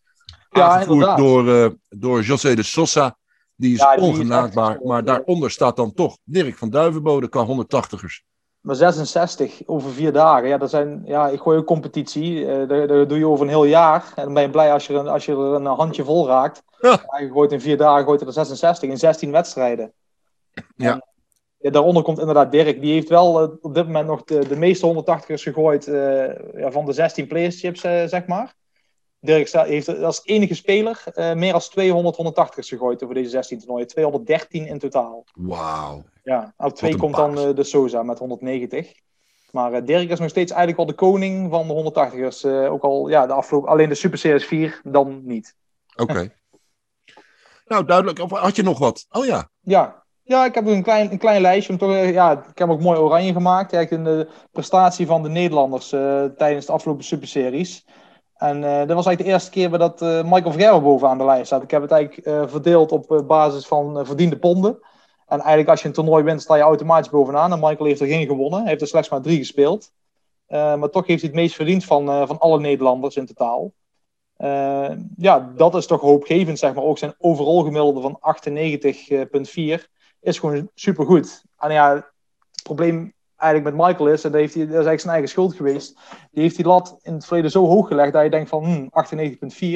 Ja, 0.51 0.64
Aangevoerd 0.68 0.88
inderdaad. 0.90 1.18
door, 1.18 1.48
eh, 1.64 1.70
door 1.88 2.22
José 2.22 2.55
de 2.55 2.62
Sosa. 2.62 3.16
Die 3.57 3.72
is 3.72 3.79
Ja, 3.79 3.92
is 3.92 4.03
ongenaakbaar. 4.03 4.79
maar 4.83 5.05
daaronder 5.05 5.51
staat 5.51 5.77
dan 5.77 5.92
toch 5.94 6.18
Dirk 6.24 6.57
van 6.59 6.70
Duivenbode 6.70 7.29
qua 7.29 7.44
180ers. 7.44 8.22
Maar 8.61 8.75
66 8.75 9.62
over 9.66 9.90
vier 9.90 10.12
dagen. 10.12 10.49
Ja, 10.49 10.59
dat 10.59 10.71
zijn, 10.71 11.03
ja 11.05 11.29
ik 11.29 11.40
gooi 11.40 11.59
ook 11.59 11.66
competitie. 11.66 12.47
eh 12.47 12.68
dat, 12.68 12.88
dat 12.88 13.09
doe 13.09 13.18
je 13.18 13.27
over 13.27 13.44
een 13.44 13.51
heel 13.51 13.64
jaar. 13.64 14.12
En 14.16 14.25
dan 14.25 14.35
ben 14.35 14.42
je 14.42 14.51
blij 14.51 14.73
als 14.73 14.87
je, 14.87 14.94
er- 14.99 15.09
als 15.09 15.25
je 15.27 15.33
er 15.33 15.38
een 15.38 15.66
handje 15.66 16.05
vol 16.05 16.27
raakt. 16.27 16.62
Ja. 16.81 16.90
Ja, 17.11 17.18
je 17.18 17.31
gooit 17.31 17.53
in 17.53 17.61
vier 17.61 17.77
dagen 17.77 18.05
gooit 18.05 18.21
er 18.21 18.33
66 18.33 18.88
in 18.90 18.97
16 18.99 19.31
wedstrijden. 19.33 19.92
Ja. 20.77 20.92
En, 20.92 21.05
ja, 21.59 21.71
daaronder 21.71 22.03
komt 22.03 22.18
inderdaad 22.18 22.51
Dirk. 22.53 22.81
Die 22.81 22.92
heeft 22.92 23.09
wel 23.09 23.40
eh, 23.40 23.49
op 23.61 23.75
dit 23.75 23.87
moment 23.87 24.07
nog 24.07 24.25
de, 24.25 24.49
de 24.49 24.57
meeste 24.57 25.05
180ers 25.05 25.42
gegooid 25.42 25.87
eh, 25.88 26.61
ja, 26.61 26.71
van 26.71 26.85
de 26.85 26.92
16 26.92 27.27
players 27.27 27.61
chips, 27.61 27.81
zeg 27.81 28.27
maar. 28.27 28.55
Dirk 29.29 29.53
heeft 29.53 30.03
als 30.03 30.21
enige 30.25 30.55
speler 30.55 31.03
eh, 31.14 31.35
meer 31.35 31.53
dan 31.53 31.61
200 31.61 32.17
180ers 32.17 32.69
gegooid 32.69 33.03
over 33.03 33.14
deze 33.14 33.31
16 33.31 33.59
toernooien. 33.59 33.87
213 33.87 34.67
in 34.67 34.79
totaal. 34.79 35.25
Wauw. 35.35 36.05
Ja, 36.23 36.55
op 36.57 36.75
twee 36.75 36.93
een 36.93 36.99
komt 36.99 37.17
dan 37.17 37.38
eh, 37.38 37.55
de 37.55 37.64
Sosa 37.64 38.03
met 38.03 38.19
190. 38.19 38.93
Maar 39.51 39.73
eh, 39.73 39.85
Dirk 39.85 40.11
is 40.11 40.19
nog 40.19 40.29
steeds 40.29 40.53
eigenlijk 40.53 40.77
wel 40.77 40.87
de 40.87 41.03
koning 41.03 41.51
van 41.51 41.67
de 41.67 41.93
180ers. 41.93 42.41
eh, 42.41 42.73
ook 42.73 42.83
al 42.83 43.09
ja, 43.09 43.27
de 43.27 43.33
afgelopen, 43.33 43.71
alleen 43.71 43.88
de 43.88 43.95
Super 43.95 44.19
Series 44.19 44.47
4 44.47 44.81
dan 44.85 45.21
niet. 45.25 45.57
Oké. 45.97 46.33
nou, 47.67 47.85
duidelijk. 47.85 48.19
Of 48.19 48.31
had 48.31 48.57
je 48.57 48.62
nog 48.62 48.79
wat? 48.79 49.07
Oh 49.11 49.27
ja. 49.27 49.49
Ja, 49.61 50.05
ja 50.23 50.45
ik 50.45 50.55
heb 50.55 50.67
een 50.67 50.83
klein, 50.83 51.11
een 51.11 51.19
klein 51.19 51.41
lijstje. 51.41 51.73
Om 51.73 51.79
toch, 51.79 51.95
ja, 51.95 52.33
ik 52.51 52.59
heb 52.59 52.69
ook 52.69 52.81
mooi 52.81 52.99
oranje 52.99 53.33
gemaakt. 53.33 53.73
Eigenlijk 53.73 54.07
in 54.07 54.17
de 54.17 54.29
prestatie 54.53 55.07
van 55.07 55.23
de 55.23 55.29
Nederlanders 55.29 55.88
tijdens 56.37 56.67
de 56.67 56.73
afgelopen 56.73 57.05
Super 57.05 57.29
Series. 57.29 57.87
En 58.38 58.64
eh, 58.64 58.79
dat 58.79 58.96
was 58.96 59.07
eigenlijk 59.07 59.18
de 59.18 59.24
eerste 59.24 59.51
keer 59.51 59.70
dat 59.70 60.03
eh, 60.03 60.22
Michael 60.22 60.53
Vergerber 60.53 60.83
bovenaan 60.83 61.18
de 61.18 61.24
lijst 61.24 61.46
staat. 61.46 61.62
Ik 61.62 61.70
heb 61.70 61.83
het 61.83 61.90
eigenlijk 61.90 62.27
eh, 62.27 62.42
verdeeld 62.46 62.92
op 62.92 63.24
basis 63.27 63.66
van 63.66 64.07
verdiende 64.07 64.38
ponden. 64.38 64.79
En 65.27 65.38
eigenlijk 65.38 65.68
als 65.68 65.81
je 65.81 65.88
een 65.88 65.94
toernooi 65.94 66.24
wint, 66.24 66.42
sta 66.42 66.55
je 66.55 66.62
automatisch 66.62 67.11
bovenaan. 67.11 67.53
En 67.53 67.61
Michael 67.61 67.85
heeft 67.85 68.01
er 68.01 68.07
geen 68.07 68.27
gewonnen. 68.27 68.61
Hij 68.61 68.68
heeft 68.68 68.81
er 68.81 68.87
slechts 68.87 69.09
maar 69.09 69.20
drie 69.20 69.38
gespeeld. 69.38 69.92
Uh, 70.48 70.74
maar 70.74 70.90
toch 70.90 71.07
heeft 71.07 71.20
hij 71.20 71.31
het 71.31 71.40
meest 71.40 71.55
verdiend 71.55 71.85
van, 71.85 72.09
uh, 72.09 72.27
van 72.27 72.38
alle 72.38 72.61
Nederlanders 72.61 73.16
in 73.16 73.27
totaal. 73.27 73.72
Uh, 74.38 74.90
ja, 75.16 75.53
dat 75.57 75.74
is 75.74 75.87
toch 75.87 76.01
hoopgevend, 76.01 76.59
zeg 76.59 76.74
maar. 76.74 76.85
Ook 76.85 76.98
zijn 76.98 77.14
overal 77.18 77.62
gemiddelde 77.62 78.01
van 78.01 78.18
98,4 79.81 79.85
is 80.20 80.38
gewoon 80.38 80.70
supergoed. 80.74 81.44
En 81.59 81.72
ja, 81.72 81.94
het 81.94 82.62
probleem 82.62 83.14
eigenlijk 83.38 83.77
met 83.77 83.87
Michael 83.87 84.09
is, 84.09 84.24
en 84.24 84.31
dat, 84.33 84.40
heeft 84.40 84.55
hij, 84.55 84.62
dat 84.62 84.70
is 84.70 84.87
eigenlijk 84.87 85.01
zijn 85.01 85.12
eigen 85.12 85.31
schuld 85.31 85.55
geweest, 85.55 85.98
die 86.31 86.42
heeft 86.42 86.57
die 86.57 86.66
lat 86.66 86.98
in 87.03 87.12
het 87.12 87.27
verleden 87.27 87.51
zo 87.51 87.66
hoog 87.66 87.88
gelegd 87.88 88.12
dat 88.12 88.22
je 88.22 88.31
denkt 88.31 88.48
van 88.48 88.64
hmm, 88.64 88.90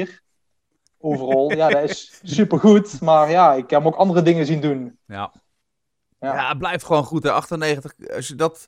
98,4 0.07 0.23
overal. 0.99 1.53
ja, 1.53 1.69
dat 1.69 1.91
is 1.91 2.21
supergoed, 2.39 3.01
maar 3.01 3.31
ja, 3.31 3.53
ik 3.53 3.71
heb 3.71 3.83
hem 3.83 3.87
ook 3.87 3.97
andere 3.99 4.23
dingen 4.23 4.47
zien 4.47 4.61
doen. 4.61 4.99
Ja. 5.07 5.33
Ja, 6.19 6.35
ja 6.35 6.49
het 6.49 6.59
blijft 6.59 6.85
gewoon 6.85 7.05
goed. 7.05 7.23
Hè. 7.23 7.31
98, 7.31 7.93
als 8.15 8.29
je 8.29 8.35
dat 8.35 8.67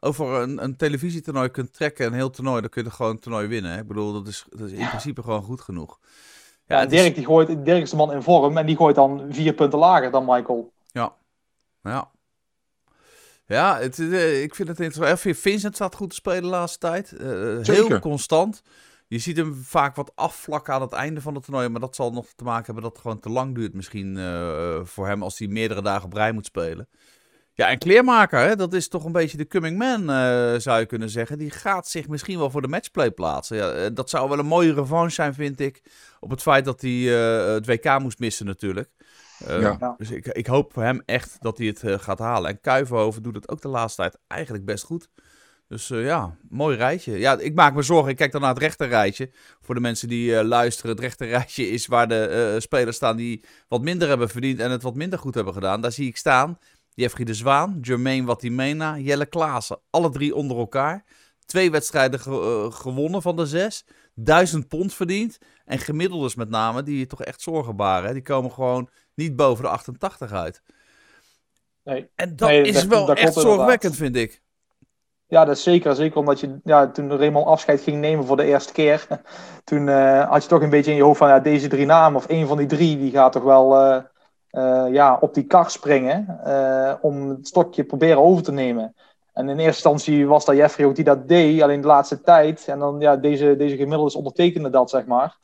over 0.00 0.26
een, 0.26 0.62
een 0.62 0.76
televisietoernooi 0.76 1.48
kunt 1.48 1.72
trekken, 1.72 2.06
een 2.06 2.12
heel 2.12 2.30
toernooi, 2.30 2.60
dan 2.60 2.70
kun 2.70 2.84
je 2.84 2.90
gewoon 2.90 3.10
een 3.10 3.18
toernooi 3.18 3.46
winnen. 3.46 3.70
Hè. 3.70 3.78
Ik 3.78 3.86
bedoel, 3.86 4.12
dat 4.12 4.26
is, 4.26 4.46
dat 4.50 4.70
is 4.70 4.72
in 4.78 4.88
principe 4.88 5.22
gewoon 5.22 5.42
goed 5.42 5.60
genoeg. 5.60 5.98
Ja, 6.66 6.86
Dirk, 6.86 7.14
die 7.14 7.24
gooit, 7.24 7.64
Dirk 7.64 7.82
is 7.82 7.90
de 7.90 7.96
man 7.96 8.12
in 8.12 8.22
vorm 8.22 8.56
en 8.56 8.66
die 8.66 8.76
gooit 8.76 8.94
dan 8.94 9.26
vier 9.30 9.52
punten 9.52 9.78
lager 9.78 10.10
dan 10.10 10.24
Michael. 10.24 10.72
Ja, 10.86 11.12
ja. 11.82 12.10
Ja, 13.48 13.78
het, 13.78 13.98
uh, 13.98 14.42
ik 14.42 14.54
vind 14.54 14.68
het 14.68 14.80
interessant. 14.80 15.38
Vincent 15.38 15.74
staat 15.74 15.94
goed 15.94 16.10
te 16.10 16.14
spelen 16.14 16.42
de 16.42 16.48
laatste 16.48 16.78
tijd. 16.78 17.14
Uh, 17.20 17.58
heel 17.62 17.98
constant. 17.98 18.62
Je 19.06 19.18
ziet 19.18 19.36
hem 19.36 19.54
vaak 19.54 19.96
wat 19.96 20.12
afvlakken 20.14 20.74
aan 20.74 20.80
het 20.80 20.92
einde 20.92 21.20
van 21.20 21.34
het 21.34 21.44
toernooi. 21.44 21.68
Maar 21.68 21.80
dat 21.80 21.96
zal 21.96 22.12
nog 22.12 22.26
te 22.36 22.44
maken 22.44 22.64
hebben 22.64 22.82
dat 22.82 22.92
het 22.92 23.00
gewoon 23.00 23.20
te 23.20 23.28
lang 23.28 23.54
duurt 23.54 23.74
misschien 23.74 24.16
uh, 24.16 24.80
voor 24.84 25.06
hem 25.06 25.22
als 25.22 25.38
hij 25.38 25.48
meerdere 25.48 25.82
dagen 25.82 26.04
op 26.04 26.12
rij 26.12 26.32
moet 26.32 26.46
spelen. 26.46 26.88
Ja, 27.52 27.68
en 27.68 27.78
kleermaker, 27.78 28.38
hè, 28.38 28.56
dat 28.56 28.72
is 28.72 28.88
toch 28.88 29.04
een 29.04 29.12
beetje 29.12 29.36
de 29.36 29.46
coming 29.46 29.78
man, 29.78 30.00
uh, 30.00 30.58
zou 30.58 30.80
je 30.80 30.86
kunnen 30.86 31.10
zeggen. 31.10 31.38
Die 31.38 31.50
gaat 31.50 31.88
zich 31.88 32.08
misschien 32.08 32.38
wel 32.38 32.50
voor 32.50 32.62
de 32.62 32.68
matchplay 32.68 33.10
plaatsen. 33.10 33.56
Ja, 33.56 33.90
dat 33.90 34.10
zou 34.10 34.28
wel 34.28 34.38
een 34.38 34.46
mooie 34.46 34.74
revanche 34.74 35.14
zijn, 35.14 35.34
vind 35.34 35.60
ik. 35.60 35.82
Op 36.20 36.30
het 36.30 36.42
feit 36.42 36.64
dat 36.64 36.80
hij 36.80 36.90
uh, 36.90 37.46
het 37.46 37.66
WK 37.66 37.98
moest 37.98 38.18
missen 38.18 38.46
natuurlijk. 38.46 38.90
Uh, 39.42 39.60
ja. 39.60 39.94
Dus 39.98 40.10
ik, 40.10 40.26
ik 40.26 40.46
hoop 40.46 40.72
voor 40.72 40.82
hem 40.82 41.02
echt 41.04 41.36
dat 41.40 41.58
hij 41.58 41.66
het 41.66 41.82
uh, 41.82 41.98
gaat 41.98 42.18
halen. 42.18 42.50
En 42.50 42.60
Kuivenhoven 42.60 43.22
doet 43.22 43.34
het 43.34 43.48
ook 43.48 43.60
de 43.60 43.68
laatste 43.68 44.00
tijd 44.00 44.18
eigenlijk 44.26 44.64
best 44.64 44.84
goed. 44.84 45.08
Dus 45.68 45.90
uh, 45.90 46.04
ja, 46.04 46.36
mooi 46.48 46.76
rijtje. 46.76 47.18
Ja, 47.18 47.38
ik 47.38 47.54
maak 47.54 47.74
me 47.74 47.82
zorgen. 47.82 48.10
Ik 48.10 48.16
kijk 48.16 48.32
dan 48.32 48.40
naar 48.40 48.54
het 48.54 48.62
rechter 48.62 48.88
rijtje. 48.88 49.30
Voor 49.60 49.74
de 49.74 49.80
mensen 49.80 50.08
die 50.08 50.44
luisteren. 50.44 50.90
Het 50.90 51.00
rechter 51.00 51.28
rijtje 51.28 51.68
is 51.68 51.86
waar 51.86 52.08
de 52.08 52.56
spelers 52.58 52.96
staan 52.96 53.16
die 53.16 53.44
wat 53.68 53.82
minder 53.82 54.08
hebben 54.08 54.28
verdiend 54.28 54.60
en 54.60 54.70
het 54.70 54.82
wat 54.82 54.94
minder 54.94 55.18
goed 55.18 55.34
hebben 55.34 55.54
gedaan. 55.54 55.80
Daar 55.80 55.92
zie 55.92 56.08
ik 56.08 56.16
staan 56.16 56.58
Jeffrey 56.94 57.24
de 57.24 57.34
Zwaan, 57.34 57.78
Jermaine 57.80 58.26
Watimena, 58.26 58.98
Jelle 58.98 59.26
Klaassen. 59.26 59.78
Alle 59.90 60.10
drie 60.10 60.34
onder 60.34 60.56
elkaar. 60.56 61.04
Twee 61.46 61.70
wedstrijden 61.70 62.20
ge 62.20 62.68
gewonnen 62.72 63.22
van 63.22 63.36
de 63.36 63.46
zes. 63.46 63.84
Duizend 64.20 64.68
pond 64.68 64.94
verdiend. 64.94 65.38
En 65.64 65.78
gemiddeldes 65.78 66.34
met 66.34 66.48
name, 66.48 66.82
die 66.82 67.06
toch 67.06 67.22
echt 67.22 67.40
zorgen 67.40 67.76
baren. 67.76 68.12
Die 68.12 68.22
komen 68.22 68.52
gewoon 68.52 68.88
niet 69.14 69.36
boven 69.36 69.64
de 69.64 69.70
88 69.70 70.32
uit. 70.32 70.62
Nee. 71.84 72.10
En 72.14 72.36
dat 72.36 72.48
nee, 72.48 72.62
is 72.62 72.74
dat, 72.74 72.84
wel 72.84 73.06
dat 73.06 73.16
echt 73.16 73.32
zorgwekkend, 73.32 73.96
vind 73.96 74.16
ik. 74.16 74.42
Ja, 75.26 75.44
dat 75.44 75.56
is 75.56 75.62
zeker. 75.62 75.94
Zeker 75.94 76.18
omdat 76.18 76.40
je 76.40 76.60
ja, 76.64 76.90
toen 76.90 77.16
Raymond 77.16 77.46
afscheid 77.46 77.80
ging 77.80 78.00
nemen 78.00 78.24
voor 78.24 78.36
de 78.36 78.44
eerste 78.44 78.72
keer. 78.72 79.06
Toen 79.64 79.86
uh, 79.86 80.30
had 80.30 80.42
je 80.42 80.48
toch 80.48 80.62
een 80.62 80.70
beetje 80.70 80.90
in 80.90 80.96
je 80.96 81.02
hoofd 81.02 81.18
van 81.18 81.28
ja, 81.28 81.40
deze 81.40 81.68
drie 81.68 81.86
namen, 81.86 82.16
of 82.16 82.26
één 82.26 82.46
van 82.46 82.56
die 82.56 82.66
drie, 82.66 82.98
die 82.98 83.10
gaat 83.10 83.32
toch 83.32 83.42
wel 83.42 83.80
uh, 83.80 84.02
uh, 84.50 84.92
ja, 84.92 85.18
op 85.20 85.34
die 85.34 85.44
kar 85.44 85.70
springen 85.70 86.40
om 87.02 87.28
het 87.28 87.46
stokje 87.46 87.84
proberen 87.84 88.22
over 88.22 88.42
te 88.42 88.52
nemen. 88.52 88.94
En 89.38 89.48
in 89.48 89.58
eerste 89.58 89.88
instantie 89.88 90.26
was 90.26 90.44
dat 90.44 90.56
Jeffrey 90.56 90.86
ook 90.86 90.94
die 90.94 91.04
dat 91.04 91.28
deed, 91.28 91.62
alleen 91.62 91.80
de 91.80 91.86
laatste 91.86 92.20
tijd. 92.20 92.68
En 92.68 92.78
dan 92.78 93.00
ja, 93.00 93.16
deze, 93.16 93.56
deze 93.56 93.76
gemiddeldes 93.76 94.14
ondertekende 94.14 94.70
dat, 94.70 94.90
zeg 94.90 95.06
maar. 95.06 95.36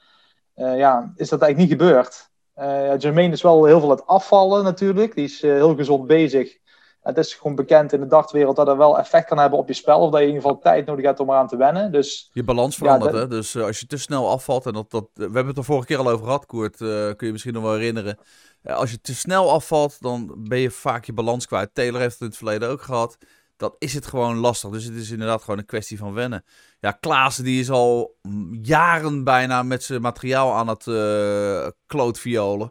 ja, 0.54 1.12
is 1.16 1.28
dat 1.28 1.40
eigenlijk 1.42 1.70
niet 1.70 1.80
gebeurd. 1.80 2.32
Uh, 2.58 2.98
Jermaine 2.98 3.32
is 3.32 3.42
wel 3.42 3.64
heel 3.64 3.80
veel 3.80 3.90
het 3.90 4.06
afvallen 4.06 4.64
natuurlijk. 4.64 5.14
Die 5.14 5.24
is 5.24 5.42
uh, 5.42 5.52
heel 5.52 5.74
gezond 5.74 6.06
bezig. 6.06 6.58
Het 7.02 7.18
is 7.18 7.34
gewoon 7.34 7.54
bekend 7.56 7.92
in 7.92 8.00
de 8.00 8.06
dartwereld 8.06 8.56
dat 8.56 8.66
dat 8.66 8.76
wel 8.76 8.98
effect 8.98 9.28
kan 9.28 9.38
hebben 9.38 9.58
op 9.58 9.68
je 9.68 9.74
spel. 9.74 10.00
Of 10.00 10.10
dat 10.10 10.20
je 10.20 10.26
in 10.26 10.34
ieder 10.34 10.42
geval 10.42 10.62
tijd 10.62 10.86
nodig 10.86 11.04
hebt 11.04 11.20
om 11.20 11.30
eraan 11.30 11.48
te 11.48 11.56
wennen. 11.56 11.92
Dus, 11.92 12.30
je 12.32 12.44
balans 12.44 12.76
verandert, 12.76 13.12
ja, 13.12 13.18
hè? 13.18 13.28
Dus 13.28 13.54
uh, 13.54 13.64
als 13.64 13.80
je 13.80 13.86
te 13.86 13.98
snel 13.98 14.30
afvalt, 14.30 14.66
en 14.66 14.72
dat, 14.72 14.90
dat, 14.90 15.08
we 15.14 15.22
hebben 15.22 15.46
het 15.46 15.56
er 15.56 15.64
vorige 15.64 15.86
keer 15.86 15.98
al 15.98 16.10
over 16.10 16.24
gehad, 16.24 16.46
Koert, 16.46 16.76
kun 16.76 17.26
je 17.26 17.32
misschien 17.32 17.52
nog 17.52 17.62
wel 17.62 17.74
herinneren. 17.74 18.18
als 18.64 18.90
je 18.90 19.00
te 19.00 19.14
snel 19.14 19.50
afvalt, 19.50 19.96
dan 20.00 20.34
ben 20.48 20.58
je 20.58 20.70
vaak 20.70 21.04
je 21.04 21.12
balans 21.12 21.46
kwijt. 21.46 21.70
Taylor 21.72 22.00
heeft 22.00 22.12
het 22.12 22.20
in 22.20 22.26
het 22.26 22.36
verleden 22.36 22.68
ook 22.68 22.82
gehad 22.82 23.16
dan 23.56 23.74
is 23.78 23.94
het 23.94 24.06
gewoon 24.06 24.36
lastig. 24.36 24.70
Dus 24.70 24.84
het 24.84 24.94
is 24.94 25.10
inderdaad 25.10 25.42
gewoon 25.42 25.58
een 25.58 25.66
kwestie 25.66 25.98
van 25.98 26.12
wennen. 26.12 26.44
Ja, 26.80 26.90
Klaassen 26.90 27.44
die 27.44 27.60
is 27.60 27.70
al 27.70 28.18
jaren 28.62 29.24
bijna 29.24 29.62
met 29.62 29.82
zijn 29.82 30.00
materiaal 30.00 30.54
aan 30.54 30.68
het 30.68 30.86
uh, 30.86 31.68
klootviolen. 31.86 32.70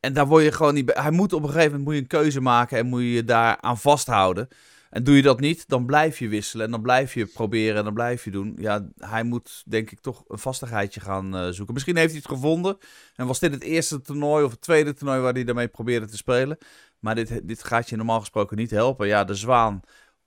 En 0.00 0.12
daar 0.12 0.26
word 0.26 0.44
je 0.44 0.52
gewoon 0.52 0.74
niet... 0.74 0.90
Hij 0.94 1.10
moet 1.10 1.32
op 1.32 1.42
een 1.42 1.48
gegeven 1.48 1.70
moment 1.70 1.84
moet 1.84 1.94
je 1.94 2.00
een 2.00 2.06
keuze 2.06 2.40
maken 2.40 2.78
en 2.78 2.86
moet 2.86 3.00
je 3.00 3.12
je 3.12 3.24
daar 3.24 3.60
aan 3.60 3.78
vasthouden. 3.78 4.48
En 4.90 5.04
doe 5.04 5.16
je 5.16 5.22
dat 5.22 5.40
niet, 5.40 5.68
dan 5.68 5.86
blijf 5.86 6.18
je 6.18 6.28
wisselen 6.28 6.64
en 6.64 6.70
dan 6.70 6.82
blijf 6.82 7.14
je 7.14 7.26
proberen 7.26 7.76
en 7.76 7.84
dan 7.84 7.94
blijf 7.94 8.24
je 8.24 8.30
doen. 8.30 8.54
Ja, 8.58 8.88
hij 8.98 9.22
moet 9.22 9.62
denk 9.66 9.90
ik 9.90 10.00
toch 10.00 10.24
een 10.28 10.38
vastigheidje 10.38 11.00
gaan 11.00 11.36
uh, 11.36 11.48
zoeken. 11.50 11.74
Misschien 11.74 11.96
heeft 11.96 12.10
hij 12.10 12.20
het 12.24 12.32
gevonden 12.32 12.78
en 13.14 13.26
was 13.26 13.38
dit 13.38 13.52
het 13.52 13.62
eerste 13.62 14.00
toernooi 14.00 14.44
of 14.44 14.50
het 14.50 14.60
tweede 14.60 14.94
toernooi 14.94 15.20
waar 15.20 15.32
hij 15.32 15.44
daarmee 15.44 15.68
probeerde 15.68 16.06
te 16.06 16.16
spelen. 16.16 16.58
Maar 16.98 17.14
dit, 17.14 17.48
dit 17.48 17.64
gaat 17.64 17.88
je 17.88 17.96
normaal 17.96 18.20
gesproken 18.20 18.56
niet 18.56 18.70
helpen. 18.70 19.06
Ja, 19.06 19.24
de 19.24 19.34
Zwaan 19.34 19.80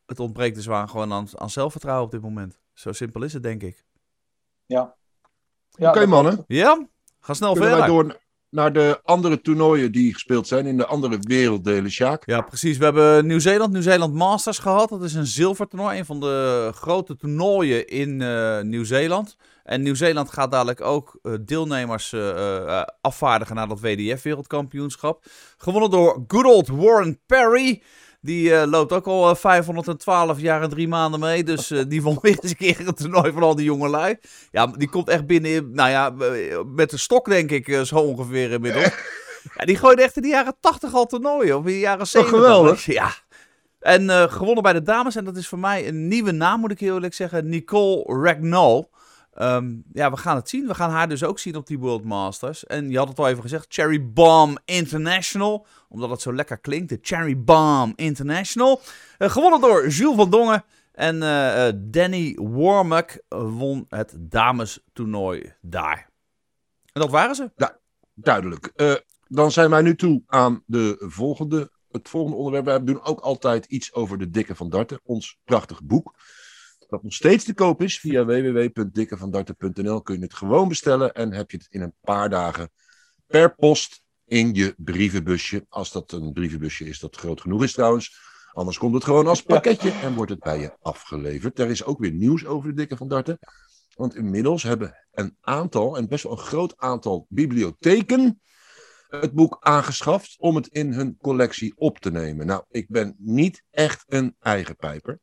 het 0.10 0.20
ontbreekt 0.20 0.56
de 0.56 0.62
zwaan 0.62 0.90
gewoon 0.90 1.14
aan, 1.14 1.28
aan 1.36 1.50
zelfvertrouwen 1.50 2.06
op 2.06 2.12
dit 2.12 2.22
moment. 2.22 2.60
Zo 2.74 2.92
simpel 2.92 3.24
is 3.24 3.34
het, 3.34 3.44
denk 3.44 3.64
ik. 3.64 3.86
Ja. 4.66 4.96
ja 5.72 5.90
Oké, 5.90 6.06
mannen. 6.06 6.44
Ja, 6.48 6.88
ga 7.20 7.34
snel 7.34 7.54
Kunnen 7.54 7.70
verder. 7.70 7.88
Wij 7.88 8.04
door 8.04 8.18
naar 8.50 8.74
de 8.74 9.00
andere 9.04 9.42
toernooien 9.42 9.92
die 9.92 10.14
gespeeld 10.14 10.48
zijn 10.48 10.66
in 10.66 10.78
de 10.78 10.86
andere 10.86 11.18
werelddelen, 11.20 11.92
Sjaak. 11.92 12.26
Ja, 12.26 12.42
precies. 12.42 12.78
We 12.78 12.84
hebben 12.84 13.26
Nieuw-Zeeland, 13.26 13.72
Nieuw-Zeeland 13.72 14.14
Masters 14.14 14.58
gehad. 14.58 14.90
Dat 14.90 15.04
is 15.04 15.14
een 15.14 15.26
zilvertoernooi, 15.26 15.98
een 15.98 16.06
van 16.06 16.20
de 16.20 16.72
grote 16.76 17.16
toernooien 17.16 17.88
in 17.88 18.20
uh, 18.20 18.62
Nieuw-Zeeland. 18.62 19.36
En 19.64 19.82
Nieuw-Zeeland 19.82 20.32
gaat 20.32 20.52
dadelijk 20.52 20.82
ook 20.82 21.20
uh, 21.24 21.34
deelnemers 21.42 22.12
uh, 22.12 22.84
afvaardigen 23.02 23.56
naar 23.56 23.68
dat 23.68 23.80
WDF-wereldkampioenschap. 23.80 25.26
Gewonnen 25.58 25.90
door 25.90 26.24
good 26.28 26.46
old 26.46 26.68
Warren 26.68 27.20
Perry. 27.26 27.82
Die 28.22 28.50
uh, 28.50 28.64
loopt 28.66 28.92
ook 28.92 29.08
al 29.08 29.36
512 29.36 30.40
jaar 30.40 30.62
en 30.62 30.70
drie 30.70 30.88
maanden 30.88 31.20
mee. 31.20 31.44
Dus 31.44 31.72
uh, 31.72 31.84
die 31.88 32.02
won 32.02 32.18
weer 32.22 32.38
eens 32.42 32.52
een 32.52 32.58
keer 32.58 32.86
het 32.86 32.98
toernooi 32.98 33.32
van 33.32 33.44
al 33.44 33.56
die 33.56 33.66
jongelui. 33.66 34.18
Ja, 34.52 34.68
die 34.68 34.90
komt 34.90 35.10
echt 35.10 35.26
binnen, 35.26 35.72
nou 35.74 35.90
ja, 35.90 36.10
met 36.66 36.90
de 36.90 36.98
stok 36.98 37.30
denk 37.30 37.52
ik 37.52 37.82
zo 37.84 37.96
ongeveer 37.96 38.52
inmiddels. 38.52 38.90
Ja, 39.56 39.66
die 39.66 39.78
gooide 39.78 40.02
echt 40.02 40.16
in 40.16 40.22
de 40.22 40.28
jaren 40.28 40.56
80 40.60 40.94
al 40.94 41.06
toernooien. 41.06 41.58
Of 41.58 41.66
in 41.66 41.72
de 41.72 41.80
jaren 41.80 42.08
70. 42.08 42.34
Oh, 42.34 42.40
geweldig. 42.40 42.86
Ja. 42.86 43.12
En 43.80 44.30
gewonnen 44.30 44.64
bij 44.64 44.74
de 44.74 44.82
dames. 44.82 45.16
En 45.16 45.26
dat 45.26 45.38
is 45.38 45.48
voor 45.48 45.60
mij 45.60 45.88
een 45.88 46.08
nieuwe 46.08 46.32
naam, 46.32 46.60
moet 46.60 46.72
ik 46.72 46.80
heel 46.80 46.94
eerlijk 46.94 47.14
zeggen. 47.14 47.50
Nicole 47.50 48.24
Ragnall. 48.24 48.88
Um, 49.42 49.84
ja, 49.94 50.12
we 50.12 50.18
gaan 50.18 50.36
het 50.36 50.50
zien. 50.50 50.68
We 50.68 50.76
gaan 50.76 50.90
haar 50.90 51.10
dus 51.10 51.24
ook 51.24 51.40
zien 51.40 51.56
op 51.56 51.68
die 51.68 51.80
World 51.80 52.04
Masters. 52.04 52.66
En 52.66 52.90
je 52.90 52.98
had 52.98 53.08
het 53.08 53.20
al 53.20 53.28
even 53.28 53.42
gezegd, 53.42 53.66
Cherry 53.70 54.12
Bomb 54.12 54.60
International. 54.66 55.66
Omdat 55.90 56.10
het 56.10 56.22
zo 56.22 56.34
lekker 56.34 56.58
klinkt, 56.58 56.90
de 56.90 57.00
Cherry 57.02 57.44
Bomb 57.44 58.00
International. 58.00 58.82
Uh, 59.18 59.30
gewonnen 59.30 59.62
door 59.62 59.88
Jules 59.88 60.16
van 60.16 60.30
Dongen. 60.30 60.64
En 60.92 61.16
uh, 61.16 61.68
uh, 61.68 61.74
Danny 61.76 62.38
Warmuck 62.42 63.24
won 63.30 63.86
het 63.90 64.16
damestoernooi 64.20 65.54
daar. 65.62 66.10
En 66.94 67.02
dat 67.02 67.10
waren 67.10 67.36
ze. 67.36 67.52
Ja, 67.56 67.78
duidelijk. 68.14 68.72
dan 69.28 69.52
zijn 69.52 69.70
wij 69.70 69.82
nu 69.82 69.96
toe 69.96 70.24
aan 70.28 70.64
de 70.66 70.96
volgende, 71.00 71.72
het 71.92 72.10
volgende 72.10 72.38
onderwerp. 72.38 72.66
Wij 72.66 72.84
doen 72.84 73.04
ook 73.04 73.20
altijd 73.20 73.66
iets 73.66 73.94
over 73.94 74.18
de 74.18 74.30
Dikke 74.30 74.56
van 74.56 74.70
Darten. 74.70 75.00
Ons 75.04 75.38
prachtig 75.44 75.84
boek 75.84 76.14
dat 76.90 77.04
nog 77.04 77.14
steeds 77.14 77.44
te 77.44 77.54
koop 77.54 77.82
is 77.82 78.00
via 78.00 78.26
www.dikkevandarten.nl. 78.26 80.02
Kun 80.02 80.16
je 80.16 80.22
het 80.22 80.34
gewoon 80.34 80.68
bestellen 80.68 81.14
en 81.14 81.34
heb 81.34 81.52
je 81.52 81.58
het 81.58 81.68
in 81.70 81.82
een 81.82 81.94
paar 82.02 82.30
dagen 82.30 82.72
per 83.28 83.56
post 83.56 84.04
in 84.26 84.54
je 84.54 84.74
brievenbusje. 84.78 85.66
Als 85.70 85.92
dat 85.92 86.12
een 86.12 86.34
brievenbusje 86.34 86.86
is 86.86 87.00
dat 87.00 87.16
groot 87.16 87.42
genoeg 87.42 87.64
is 87.64 87.74
trouwens. 87.74 88.28
Anders 88.52 88.78
komt 88.78 88.94
het 88.94 89.04
gewoon 89.04 89.28
als 89.28 89.42
pakketje 89.42 89.92
en 89.92 90.16
wordt 90.16 90.32
het 90.32 90.40
bij 90.40 90.60
je 90.60 90.78
afgeleverd. 90.82 91.60
Er 91.60 91.70
is 91.70 91.84
ook 91.84 92.00
weer 92.00 92.12
nieuws 92.12 92.46
over 92.46 92.70
de 92.70 92.76
Dikke 92.76 92.98
van 92.98 93.08
Darten. 93.08 93.40
Want 93.96 94.16
inmiddels 94.16 94.64
hebben 94.64 95.08
een 95.12 95.38
aantal, 95.42 95.98
en 95.98 96.08
best 96.08 96.24
wel 96.24 96.32
een 96.32 96.38
groot 96.38 96.78
aantal 96.78 97.26
bibliotheken 97.30 98.42
het 99.10 99.34
boek 99.34 99.58
aangeschaft 99.60 100.36
om 100.40 100.56
het 100.56 100.68
in 100.68 100.94
hun 100.94 101.18
collectie 101.18 101.74
op 101.76 102.00
te 102.00 102.12
nemen. 102.12 102.46
Nou, 102.46 102.64
ik 102.70 102.88
ben 102.88 103.16
niet 103.18 103.64
echt 103.70 104.04
een 104.08 104.36
eigen 104.40 104.76
pijper. 104.76 105.20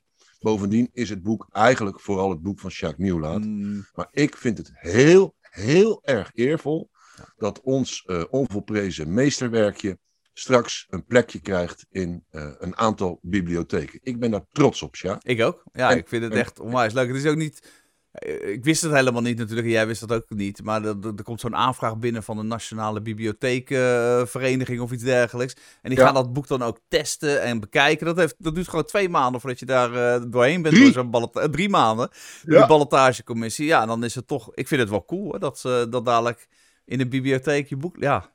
Bovendien 0.46 0.88
is 0.92 1.08
het 1.10 1.22
boek 1.22 1.48
eigenlijk 1.52 2.00
vooral 2.00 2.30
het 2.30 2.42
boek 2.42 2.60
van 2.60 2.70
Jacques 2.70 3.06
Nieuwlaat. 3.06 3.44
Mm. 3.44 3.86
Maar 3.94 4.08
ik 4.10 4.36
vind 4.36 4.58
het 4.58 4.70
heel, 4.74 5.34
heel 5.40 6.00
erg 6.04 6.30
eervol 6.34 6.90
dat 7.36 7.60
ons 7.60 8.04
uh, 8.06 8.24
onvolprezen 8.30 9.14
meesterwerkje 9.14 9.98
straks 10.32 10.86
een 10.88 11.04
plekje 11.04 11.40
krijgt 11.40 11.86
in 11.90 12.24
eh, 12.30 12.52
een 12.58 12.76
aantal 12.76 13.18
bibliotheken. 13.22 13.98
Ik 14.02 14.18
ben 14.18 14.30
daar 14.30 14.44
trots 14.52 14.82
op, 14.82 14.96
ja. 14.96 15.18
Ik 15.22 15.42
ook. 15.42 15.62
Ja, 15.72 15.90
En- 15.90 15.96
ik 15.96 16.08
vind 16.08 16.22
het 16.22 16.32
en- 16.32 16.38
echt 16.38 16.60
onwijs 16.60 16.92
leuk. 16.92 17.06
Het 17.08 17.16
is 17.16 17.26
ook 17.26 17.36
niet... 17.36 17.84
eh, 18.18 18.48
Ik 18.52 18.64
wist 18.64 18.82
het 18.82 18.92
helemaal 18.92 19.22
niet 19.22 19.38
natuurlijk, 19.38 19.66
en 19.66 19.72
jij 19.72 19.86
wist 19.86 20.00
dat 20.08 20.12
ook 20.12 20.24
niet. 20.28 20.62
Maar 20.62 20.84
er, 20.84 20.96
er- 21.16 21.22
komt 21.22 21.40
zo'n 21.40 21.56
aanvraag 21.56 21.98
binnen 21.98 22.22
van 22.22 22.36
de 22.36 22.42
Nationale 22.42 23.00
Bibliotheekvereniging 23.02 24.80
of 24.80 24.92
iets 24.92 25.02
dergelijks. 25.02 25.54
En 25.82 25.90
die 25.90 25.98
Ja. 25.98 26.04
gaan 26.04 26.14
dat 26.14 26.32
boek 26.32 26.46
dan 26.46 26.62
ook 26.62 26.78
testen 26.88 27.42
en 27.42 27.60
bekijken. 27.60 28.06
Dat, 28.06 28.16
heeft, 28.16 28.34
dat 28.38 28.54
duurt 28.54 28.68
gewoon 28.68 28.84
twee 28.84 29.08
maanden 29.08 29.40
voordat 29.40 29.58
je 29.58 29.66
daar 29.66 29.94
eh, 30.14 30.22
doorheen 30.28 30.62
bent. 30.62 30.74
Drie? 30.74 30.86
Door 30.86 31.02
zo'n 31.02 31.10
ballota- 31.10 31.40
eh, 31.40 31.48
drie 31.48 31.68
maanden. 31.68 32.08
Ja. 32.42 32.58
die 32.58 32.66
ballotagecommissie. 32.66 33.66
Ja, 33.66 33.80
en 33.82 33.88
dan 33.88 34.04
is 34.04 34.14
het 34.14 34.26
toch... 34.26 34.54
Ik 34.54 34.68
vind 34.68 34.80
het 34.80 34.90
wel 34.90 35.04
cool 35.04 35.22
hoor, 35.24 35.38
dat, 35.38 35.58
ze 35.58 35.86
dat 35.90 36.04
dadelijk 36.04 36.48
in 36.84 36.98
de 36.98 37.06
bibliotheek 37.08 37.68
je 37.68 37.76
boek... 37.76 37.96
Ja, 37.98 38.34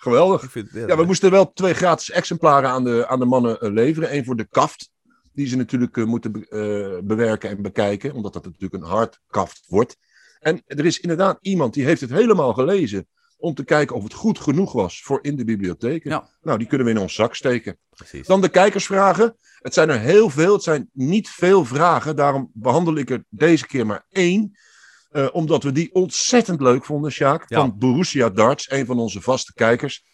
Geweldig. 0.00 0.50
vind. 0.50 0.68
Ja, 0.72 0.96
we 0.96 1.04
moesten 1.04 1.30
wel 1.30 1.52
twee 1.52 1.74
gratis 1.74 2.10
exemplaren 2.10 2.70
aan 2.70 2.84
de, 2.84 3.06
aan 3.08 3.18
de 3.18 3.24
mannen 3.24 3.72
leveren. 3.72 4.14
Eén 4.14 4.24
voor 4.24 4.36
de 4.36 4.44
kaft, 4.50 4.90
die 5.38 5.46
ze 5.46 5.56
natuurlijk 5.56 5.96
eh, 5.96 6.04
moeten 6.04 6.32
be- 6.32 6.48
eh, 6.48 7.06
bewerken 7.06 7.50
en 7.50 7.62
bekijken, 7.62 8.12
omdat 8.12 8.32
dat 8.32 8.44
natuurlijk 8.44 8.74
een 8.74 8.88
hardkaft 8.88 9.64
wordt. 9.68 9.96
En 10.38 10.62
er 10.66 10.84
is 10.84 11.00
inderdaad 11.00 11.38
iemand 11.40 11.74
die 11.74 11.84
heeft 11.84 12.00
het 12.00 12.10
helemaal 12.10 12.52
gelezen 12.52 13.06
om 13.36 13.54
te 13.54 13.64
kijken 13.64 13.96
of 13.96 14.02
het 14.02 14.12
goed 14.12 14.38
genoeg 14.38 14.72
was 14.72 15.02
voor 15.02 15.18
in 15.22 15.36
de 15.36 15.44
bibliotheken. 15.44 16.10
Ja. 16.10 16.28
Nou, 16.42 16.58
die 16.58 16.66
kunnen 16.66 16.86
we 16.86 16.92
in 16.92 16.98
ons 16.98 17.14
zak 17.14 17.34
steken. 17.34 17.78
Precies. 17.90 18.26
Dan 18.26 18.40
de 18.40 18.48
kijkersvragen. 18.48 19.36
Het 19.58 19.74
zijn 19.74 19.88
er 19.88 20.00
heel 20.00 20.30
veel. 20.30 20.52
Het 20.52 20.62
zijn 20.62 20.90
niet 20.92 21.28
veel 21.28 21.64
vragen. 21.64 22.16
Daarom 22.16 22.50
behandel 22.52 22.96
ik 22.96 23.10
er 23.10 23.24
deze 23.28 23.66
keer 23.66 23.86
maar 23.86 24.06
één. 24.08 24.58
Eh, 25.10 25.28
omdat 25.32 25.62
we 25.62 25.72
die 25.72 25.94
ontzettend 25.94 26.60
leuk 26.60 26.84
vonden, 26.84 27.12
Sjaak. 27.12 27.44
Ja. 27.48 27.60
Van 27.60 27.78
Borussia 27.78 28.30
Darts, 28.30 28.70
een 28.70 28.86
van 28.86 28.98
onze 28.98 29.20
vaste 29.20 29.52
kijkers. 29.54 30.04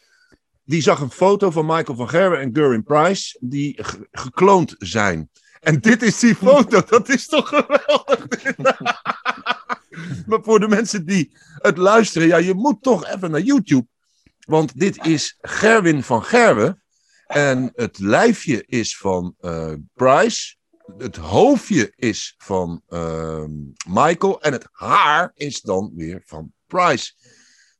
Die 0.64 0.82
zag 0.82 1.00
een 1.00 1.10
foto 1.10 1.50
van 1.50 1.66
Michael 1.66 1.96
van 1.96 2.08
Gerwen 2.08 2.40
en 2.40 2.50
Gurin 2.54 2.82
Price. 2.82 3.36
Die 3.40 3.84
ge- 3.84 4.08
gekloond 4.12 4.74
zijn. 4.78 5.30
En 5.60 5.80
dit 5.80 6.02
is 6.02 6.18
die 6.18 6.34
foto. 6.34 6.82
Dat 6.88 7.08
is 7.08 7.26
toch 7.26 7.48
geweldig. 7.48 8.56
maar 10.26 10.42
voor 10.42 10.60
de 10.60 10.68
mensen 10.68 11.06
die 11.06 11.36
het 11.58 11.76
luisteren. 11.76 12.28
Ja, 12.28 12.36
je 12.36 12.54
moet 12.54 12.82
toch 12.82 13.06
even 13.06 13.30
naar 13.30 13.40
YouTube. 13.40 13.86
Want 14.46 14.78
dit 14.80 15.06
is 15.06 15.38
Gerwin 15.40 16.02
van 16.02 16.24
Gerwen. 16.24 16.82
En 17.26 17.72
het 17.74 17.98
lijfje 17.98 18.64
is 18.66 18.96
van 18.96 19.34
eh, 19.40 19.72
Price. 19.94 20.54
Het 20.98 21.16
hoofdje 21.16 21.92
is 21.96 22.34
van 22.38 22.82
ehm, 22.88 23.50
Michael. 23.88 24.42
En 24.42 24.52
het 24.52 24.68
haar 24.72 25.32
is 25.34 25.60
dan 25.60 25.92
weer 25.94 26.22
van 26.24 26.52
Price. 26.66 27.12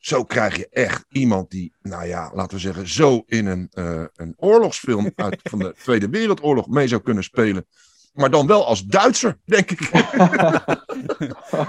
Zo 0.05 0.25
krijg 0.25 0.57
je 0.57 0.69
echt 0.69 1.05
iemand 1.09 1.51
die, 1.51 1.73
nou 1.83 2.07
ja, 2.07 2.31
laten 2.35 2.57
we 2.57 2.63
zeggen, 2.63 2.89
zo 2.89 3.23
in 3.27 3.47
een, 3.47 3.69
eh, 3.73 4.05
een 4.15 4.35
oorlogsfilm 4.37 5.13
uit, 5.17 5.41
van 5.43 5.59
de 5.59 5.75
Tweede 5.83 6.09
Wereldoorlog 6.09 6.69
mee 6.69 6.89
zou 6.89 7.03
kunnen 7.03 7.25
spelen. 7.25 7.67
Maar 8.13 8.31
dan 8.31 8.47
wel 8.47 8.67
als 8.67 8.85
Duitser, 8.85 9.39
denk 9.45 9.71
ik. 9.71 9.91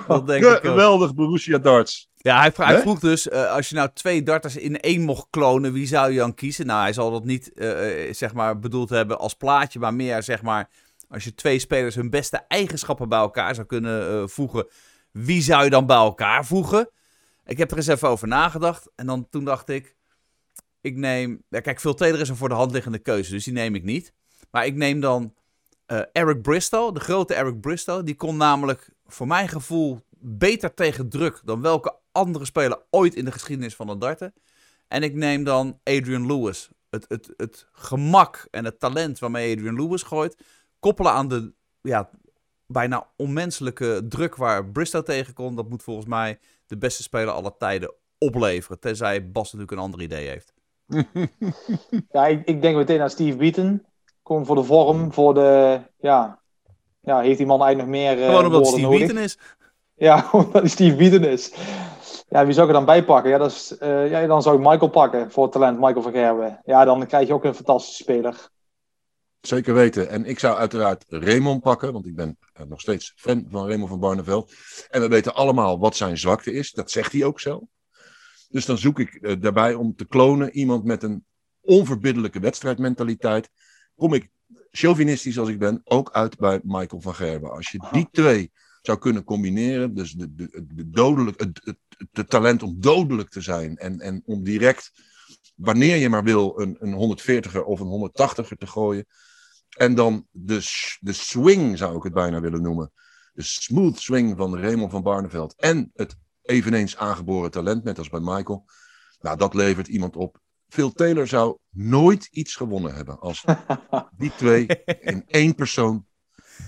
Dat 0.08 0.28
denk 0.28 0.44
ik 0.44 0.50
ook. 0.50 0.60
Geweldig, 0.60 1.14
Borussia 1.14 1.58
Darts. 1.58 2.10
Ja, 2.18 2.40
hij, 2.40 2.52
Hè? 2.56 2.80
vroeg 2.80 3.00
dus, 3.00 3.30
eh, 3.30 3.52
als 3.52 3.70
je 3.70 3.76
nou 3.76 3.90
twee 3.94 4.24
darters 4.24 4.56
in 4.56 4.80
één 4.80 5.02
mocht 5.02 5.28
klonen, 5.30 5.74
wie 5.74 5.88
zou 5.88 6.12
je 6.12 6.18
dan 6.18 6.34
kiezen? 6.34 6.66
Nou, 6.66 6.82
hij 6.82 6.94
zal 6.94 7.12
dat 7.12 7.24
niet, 7.26 7.54
eh, 7.54 8.08
eh, 8.08 8.14
zeg 8.14 8.34
maar, 8.34 8.60
bedoeld 8.60 8.90
hebben 8.90 9.20
als 9.20 9.34
plaatje, 9.34 9.80
maar 9.80 9.94
meer, 9.94 10.24
zeg 10.24 10.42
maar, 10.42 10.70
als 11.10 11.24
je 11.24 11.36
twee 11.36 11.60
spelers 11.60 11.96
hun 11.96 12.10
beste 12.10 12.42
eigenschappen 12.48 13.10
bij 13.10 13.20
elkaar 13.20 13.56
zou 13.56 13.68
kunnen 13.68 14.10
eh, 14.10 14.28
voegen, 14.28 14.68
wie 15.12 15.42
zou 15.42 15.64
je 15.64 15.70
dan 15.70 15.86
bij 15.86 15.96
elkaar 15.96 16.46
voegen? 16.46 16.90
Ik 17.46 17.58
heb 17.58 17.72
er 17.72 17.78
eens 17.78 17.88
even 17.88 18.10
over 18.10 18.28
nagedacht 18.28 18.92
en 18.96 19.06
dan 19.06 19.30
toen 19.30 19.46
dacht 19.46 19.70
ik, 19.70 19.96
ik 20.82 20.96
neem, 20.96 21.44
ja, 21.50 21.60
kijk, 21.60 21.80
Phil 21.80 21.94
Taylor 21.94 22.20
is 22.20 22.30
een 22.30 22.36
voor 22.36 22.50
de 22.50 22.56
hand 22.56 22.72
liggende 22.72 23.00
keuze, 23.00 23.32
dus 23.32 23.44
die 23.44 23.54
neem 23.54 23.76
ik 23.76 23.84
niet. 23.84 24.14
Maar 24.52 24.66
ik 24.66 24.76
neem 24.76 25.00
dan 25.00 25.34
eh, 25.86 26.02
Eric 26.12 26.42
Bristow, 26.42 26.94
de 26.94 27.00
grote 27.00 27.34
Eric 27.34 27.62
Bristow. 27.62 28.06
Die 28.06 28.16
kon 28.16 28.38
namelijk 28.38 28.90
voor 29.06 29.28
mijn 29.28 29.50
gevoel 29.50 30.06
beter 30.20 30.74
tegen 30.74 31.10
druk 31.10 31.42
dan 31.44 31.62
welke 31.62 31.96
andere 32.12 32.46
speler 32.46 32.82
ooit 32.90 33.16
in 33.16 33.26
de 33.26 33.32
geschiedenis 33.32 33.76
van 33.76 33.88
het 33.88 34.02
darten. 34.02 34.34
En 34.88 35.04
ik 35.04 35.14
neem 35.14 35.44
dan 35.44 35.80
Adrian 35.84 36.26
Lewis. 36.26 36.70
Het, 36.90 37.06
het, 37.08 37.34
het 37.38 37.68
gemak 37.72 38.48
en 38.52 38.66
het 38.66 38.80
talent 38.80 39.20
waarmee 39.20 39.56
Adrian 39.56 39.76
Lewis 39.76 40.04
gooit, 40.04 40.38
koppelen 40.80 41.12
aan 41.12 41.28
de 41.28 41.54
ja, 41.82 42.10
bijna 42.68 43.10
onmenselijke 43.16 44.06
druk 44.10 44.36
waar 44.36 44.70
Bristow 44.70 45.06
tegen 45.06 45.34
kon. 45.34 45.56
Dat 45.56 45.70
moet 45.70 45.84
volgens 45.84 46.08
mij 46.08 46.40
de 46.68 46.78
beste 46.78 47.04
speler 47.04 47.34
aller 47.34 47.58
tijden 47.58 47.94
opleveren. 48.18 48.80
Tenzij 48.80 49.32
Bas 49.32 49.44
natuurlijk 49.44 49.72
een 49.72 49.84
ander 49.84 50.02
idee 50.02 50.28
heeft. 50.28 50.54
Ja, 52.12 52.28
ik, 52.28 52.46
ik 52.46 52.62
denk 52.62 52.76
meteen 52.76 53.02
aan 53.02 53.10
Steve 53.10 53.38
Beaton. 53.38 53.86
Gewoon 54.24 54.46
voor 54.46 54.56
de 54.56 54.64
vorm, 54.64 55.14
voor 55.14 55.34
de... 55.34 55.80
Ja, 56.00 56.40
ja 57.02 57.20
heeft 57.20 57.38
die 57.38 57.48
man 57.48 57.64
eigenlijk 57.64 57.90
nog 57.92 58.02
meer 58.02 58.22
eh 58.22 58.30
Gewoon 58.30 58.46
omdat 58.46 58.68
Steve 58.68 58.82
nodig? 58.82 59.00
Beaton 59.00 59.18
is. 59.18 59.38
Ja, 59.96 60.28
omdat 60.32 60.54
hij 60.62 60.68
Steve 60.68 60.96
Beaton 60.96 61.24
is. 61.24 61.54
Ja, 62.30 62.46
wie 62.46 62.54
zou 62.54 62.68
ik 62.68 62.74
er 62.74 62.78
dan 62.80 62.86
bij 62.86 63.04
pakken? 63.04 63.32
Ja, 63.32 63.38
dat 63.38 63.52
is, 63.52 63.78
eh, 63.78 64.10
ja, 64.10 64.28
dan 64.28 64.42
zou 64.42 64.56
ik 64.56 64.68
Michael 64.68 64.90
pakken 64.90 65.32
voor 65.32 65.44
het 65.44 65.52
talent, 65.52 65.80
Michael 65.80 66.02
van 66.02 66.12
Gerwen. 66.12 66.62
Ja, 66.66 66.86
dan 66.86 67.08
krijg 67.08 67.28
je 67.28 67.34
ook 67.34 67.44
een 67.44 67.56
fantastische 67.56 68.04
speler. 68.04 68.50
Zeker 69.48 69.74
weten. 69.74 70.10
En 70.10 70.26
ik 70.26 70.40
zou 70.40 70.58
uiteraard 70.58 71.06
Raymond 71.08 71.62
pakken, 71.62 71.94
want 71.94 72.06
ik 72.06 72.16
ben 72.16 72.38
eh, 72.54 72.66
nog 72.66 72.82
steeds 72.82 73.14
fan 73.16 73.48
van 73.50 73.68
Raymond 73.68 73.90
van 73.90 74.00
Barneveld. 74.00 74.54
En 74.90 75.02
we 75.02 75.08
weten 75.08 75.36
allemaal 75.36 75.80
wat 75.80 75.96
zijn 75.96 76.18
zwakte 76.18 76.52
is. 76.52 76.72
Dat 76.72 76.92
zegt 76.92 77.12
hij 77.12 77.24
ook 77.24 77.40
zelf. 77.40 77.64
Dus 78.50 78.66
dan 78.66 78.78
zoek 78.78 79.00
ik 79.00 79.14
eh, 79.14 79.36
daarbij 79.40 79.74
om 79.74 79.96
te 79.96 80.06
klonen 80.06 80.52
iemand 80.52 80.84
met 80.84 81.04
een 81.04 81.26
onverbiddelijke 81.62 82.40
wedstrijdmentaliteit. 82.40 83.50
Kom 83.96 84.14
ik, 84.14 84.30
chauvinistisch 84.72 85.40
als 85.40 85.50
ik 85.50 85.60
ben, 85.60 85.82
ook 85.84 86.12
uit 86.12 86.38
bij 86.38 86.60
Michael 86.64 87.02
van 87.02 87.16
Gerben. 87.16 87.52
Als 87.52 87.72
je 87.72 87.88
die 87.92 88.08
twee 88.12 88.52
zou 88.82 88.98
kunnen 88.98 89.24
combineren, 89.24 89.94
dus 89.94 90.12
de, 90.12 90.36
de, 90.36 90.66
de 90.74 90.90
dodelijk, 90.90 91.40
het, 91.40 91.62
het, 91.64 91.78
het 92.12 92.30
talent 92.30 92.64
om 92.64 92.76
dodelijk 92.80 93.30
te 93.30 93.42
zijn 93.42 93.78
en, 93.78 94.00
en 94.00 94.22
om 94.26 94.44
direct, 94.44 94.92
wanneer 95.56 95.96
je 95.96 96.10
maar 96.10 96.24
wil, 96.24 96.60
een, 96.60 96.78
een 96.80 97.18
140er 97.20 97.64
of 97.66 97.80
een 97.80 98.12
180er 98.12 98.58
te 98.58 98.68
gooien. 98.68 99.06
En 99.76 99.96
dan 99.96 100.28
de, 100.32 100.60
de 101.00 101.14
swing, 101.14 101.78
zou 101.78 101.98
ik 101.98 102.04
het 102.04 102.14
bijna 102.14 102.40
willen 102.40 102.62
noemen. 102.62 102.92
De 103.34 103.44
smooth 103.44 104.00
swing 104.00 104.38
van 104.38 104.58
Raymond 104.58 104.92
van 104.92 105.04
Barneveld. 105.04 105.56
En 105.58 105.92
het 105.94 106.16
eveneens 106.42 106.98
aangeboren 106.98 107.52
talent, 107.52 107.84
net 107.84 107.98
als 107.98 108.10
bij 108.10 108.20
Michael. 108.20 108.66
Nou, 109.20 109.38
dat 109.38 109.54
levert 109.54 109.88
iemand 109.88 110.16
op. 110.16 110.40
Phil 110.68 110.92
Taylor 110.92 111.28
zou 111.28 111.58
nooit 111.70 112.28
iets 112.32 112.56
gewonnen 112.56 112.96
hebben 112.96 113.20
als 113.20 113.44
die 114.18 114.32
twee 114.38 114.66
in 115.00 115.24
één 115.28 115.56
persoon 115.56 116.06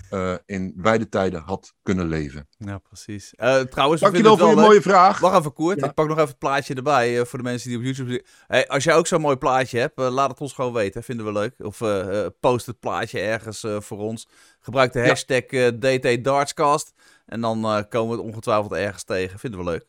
eh, 0.10 0.34
in 0.46 0.74
beide 0.76 1.10
tijden 1.10 1.42
had 1.42 1.74
kunnen 1.84 2.08
leven. 2.08 2.48
Ja, 2.58 2.78
precies. 2.78 3.34
Eh, 3.36 3.60
trouwens, 3.60 4.02
we 4.02 4.08
Dankjewel 4.08 4.38
voor 4.38 4.50
je 4.50 4.56
leuk- 4.56 4.66
mooie 4.66 4.82
vraag. 4.82 5.20
Wacht 5.20 5.38
even, 5.40 5.54
Koert. 5.54 5.80
Ja. 5.80 5.86
Ik 5.88 5.94
pak 5.94 6.08
nog 6.08 6.18
even 6.18 6.30
het 6.30 6.38
plaatje 6.40 6.74
erbij 6.74 7.20
eh, 7.20 7.26
voor 7.26 7.38
de 7.40 7.44
mensen 7.46 7.70
die 7.70 7.78
op 7.78 7.84
YouTube 7.84 8.12
zitten. 8.12 8.30
Hey, 8.48 8.68
als 8.68 8.84
jij 8.84 8.96
ook 8.96 9.08
zo'n 9.08 9.22
mooi 9.22 9.36
plaatje 9.36 9.80
hebt, 9.80 9.98
laat 9.98 10.30
het 10.30 10.40
ons 10.42 10.54
gewoon 10.54 10.74
weten. 10.74 11.04
Vinden 11.04 11.26
we 11.26 11.32
leuk. 11.32 11.54
Of 11.58 11.82
eh, 11.82 12.24
eh, 12.26 12.32
post 12.40 12.66
het 12.66 12.80
plaatje 12.80 13.20
ergens 13.20 13.64
eh, 13.64 13.80
voor 13.82 13.98
ons. 13.98 14.28
Gebruik 14.60 14.94
de 14.94 15.08
hashtag 15.08 15.42
eh, 15.44 15.68
DT 15.68 16.24
Dartscast. 16.24 16.94
En 17.26 17.42
dan 17.42 17.66
eh, 17.66 17.82
komen 17.90 18.16
we 18.16 18.22
het 18.22 18.32
ongetwijfeld 18.32 18.74
ergens 18.74 19.04
tegen. 19.04 19.40
Vinden 19.40 19.60
we 19.60 19.66
leuk. 19.66 19.86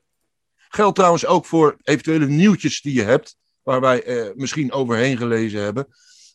Geldt 0.68 0.94
trouwens 0.96 1.26
ook 1.26 1.46
voor 1.46 1.76
eventuele 1.82 2.26
nieuwtjes 2.26 2.80
die 2.80 2.94
je 2.94 3.02
hebt, 3.02 3.37
waar 3.62 3.80
wij 3.80 4.02
eh, 4.02 4.34
misschien 4.34 4.72
overheen 4.72 5.16
gelezen 5.16 5.62
hebben. 5.62 5.87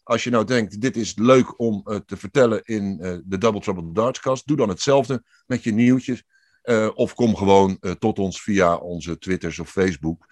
Als 0.04 0.24
je 0.24 0.30
nou 0.30 0.46
denkt, 0.46 0.82
dit 0.82 0.98
is 0.98 1.16
leuk 1.16 1.60
om 1.60 1.82
eh, 1.86 1.96
te 1.96 2.18
vertellen 2.18 2.62
in 2.63 3.00
eh, 3.02 3.18
de 3.24 3.38
Double 3.38 3.62
Trouble 3.62 3.92
Dartscast, 3.94 4.48
doe 4.48 4.58
dan 4.58 4.70
hetzelfde 4.70 5.24
met 5.46 5.63
je 5.63 5.72
nieuwtjes. 5.72 6.24
Eh, 6.62 6.89
of 6.94 7.13
kom 7.13 7.36
gewoon 7.36 7.80
tot 8.00 8.20
ons 8.20 8.42
via 8.42 8.76
onze 8.76 9.18
Twitters 9.18 9.60
of 9.60 9.70
Facebook. 9.70 10.32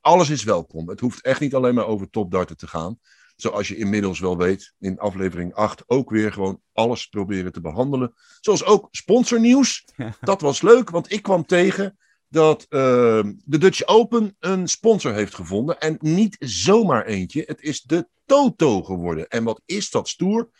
Alles 0.00 0.30
is 0.30 0.44
welkom. 0.44 0.88
Het 0.88 1.00
hoeft 1.00 1.22
echt 1.22 1.40
niet 1.40 1.54
alleen 1.54 1.74
maar 1.74 1.86
over 1.86 2.10
topdarten 2.10 2.56
te 2.56 2.66
gaan. 2.66 2.98
Zoals 3.36 3.68
je 3.68 3.76
inmiddels 3.76 4.20
wel 4.20 4.36
weet, 4.36 4.74
in 4.78 4.98
aflevering 4.98 5.54
8 5.54 5.82
ook 5.86 6.10
weer 6.10 6.32
gewoon 6.32 6.60
alles 6.72 7.06
proberen 7.06 7.52
te 7.52 7.60
behandelen. 7.60 8.14
Zoals 8.40 8.64
ook 8.64 8.88
sponsornieuws. 8.90 9.84
Dat 10.20 10.40
was 10.40 10.62
leuk, 10.62 10.90
want 10.90 11.12
ik 11.12 11.22
kwam 11.22 11.46
tegen 11.46 11.98
dat 12.32 12.66
ehm, 12.68 13.32
de 13.44 13.58
Dutch 13.58 13.86
Open 13.86 14.36
een 14.38 14.68
sponsor 14.68 15.12
heeft 15.12 15.34
gevonden. 15.34 15.80
En 15.80 15.96
niet 16.00 16.36
zomaar 16.38 17.06
eentje. 17.06 17.42
Het 17.46 17.62
is 17.62 17.82
de 17.82 18.08
Toto 18.26 18.82
geworden. 18.82 19.28
En 19.28 19.44
wat 19.44 19.62
is 19.64 19.90
dat 19.90 20.08
stoer? 20.08 20.50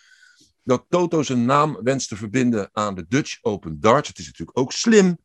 Dat 0.63 0.85
Toto 0.89 1.23
zijn 1.23 1.45
naam 1.45 1.79
wenst 1.83 2.09
te 2.09 2.17
verbinden 2.17 2.69
aan 2.73 2.95
de 2.95 3.05
Dutch 3.09 3.39
Open 3.43 3.81
Darts. 3.81 4.09
Het 4.09 4.19
is 4.19 4.27
natuurlijk 4.27 4.59
ook 4.59 4.73
slim. 4.73 5.19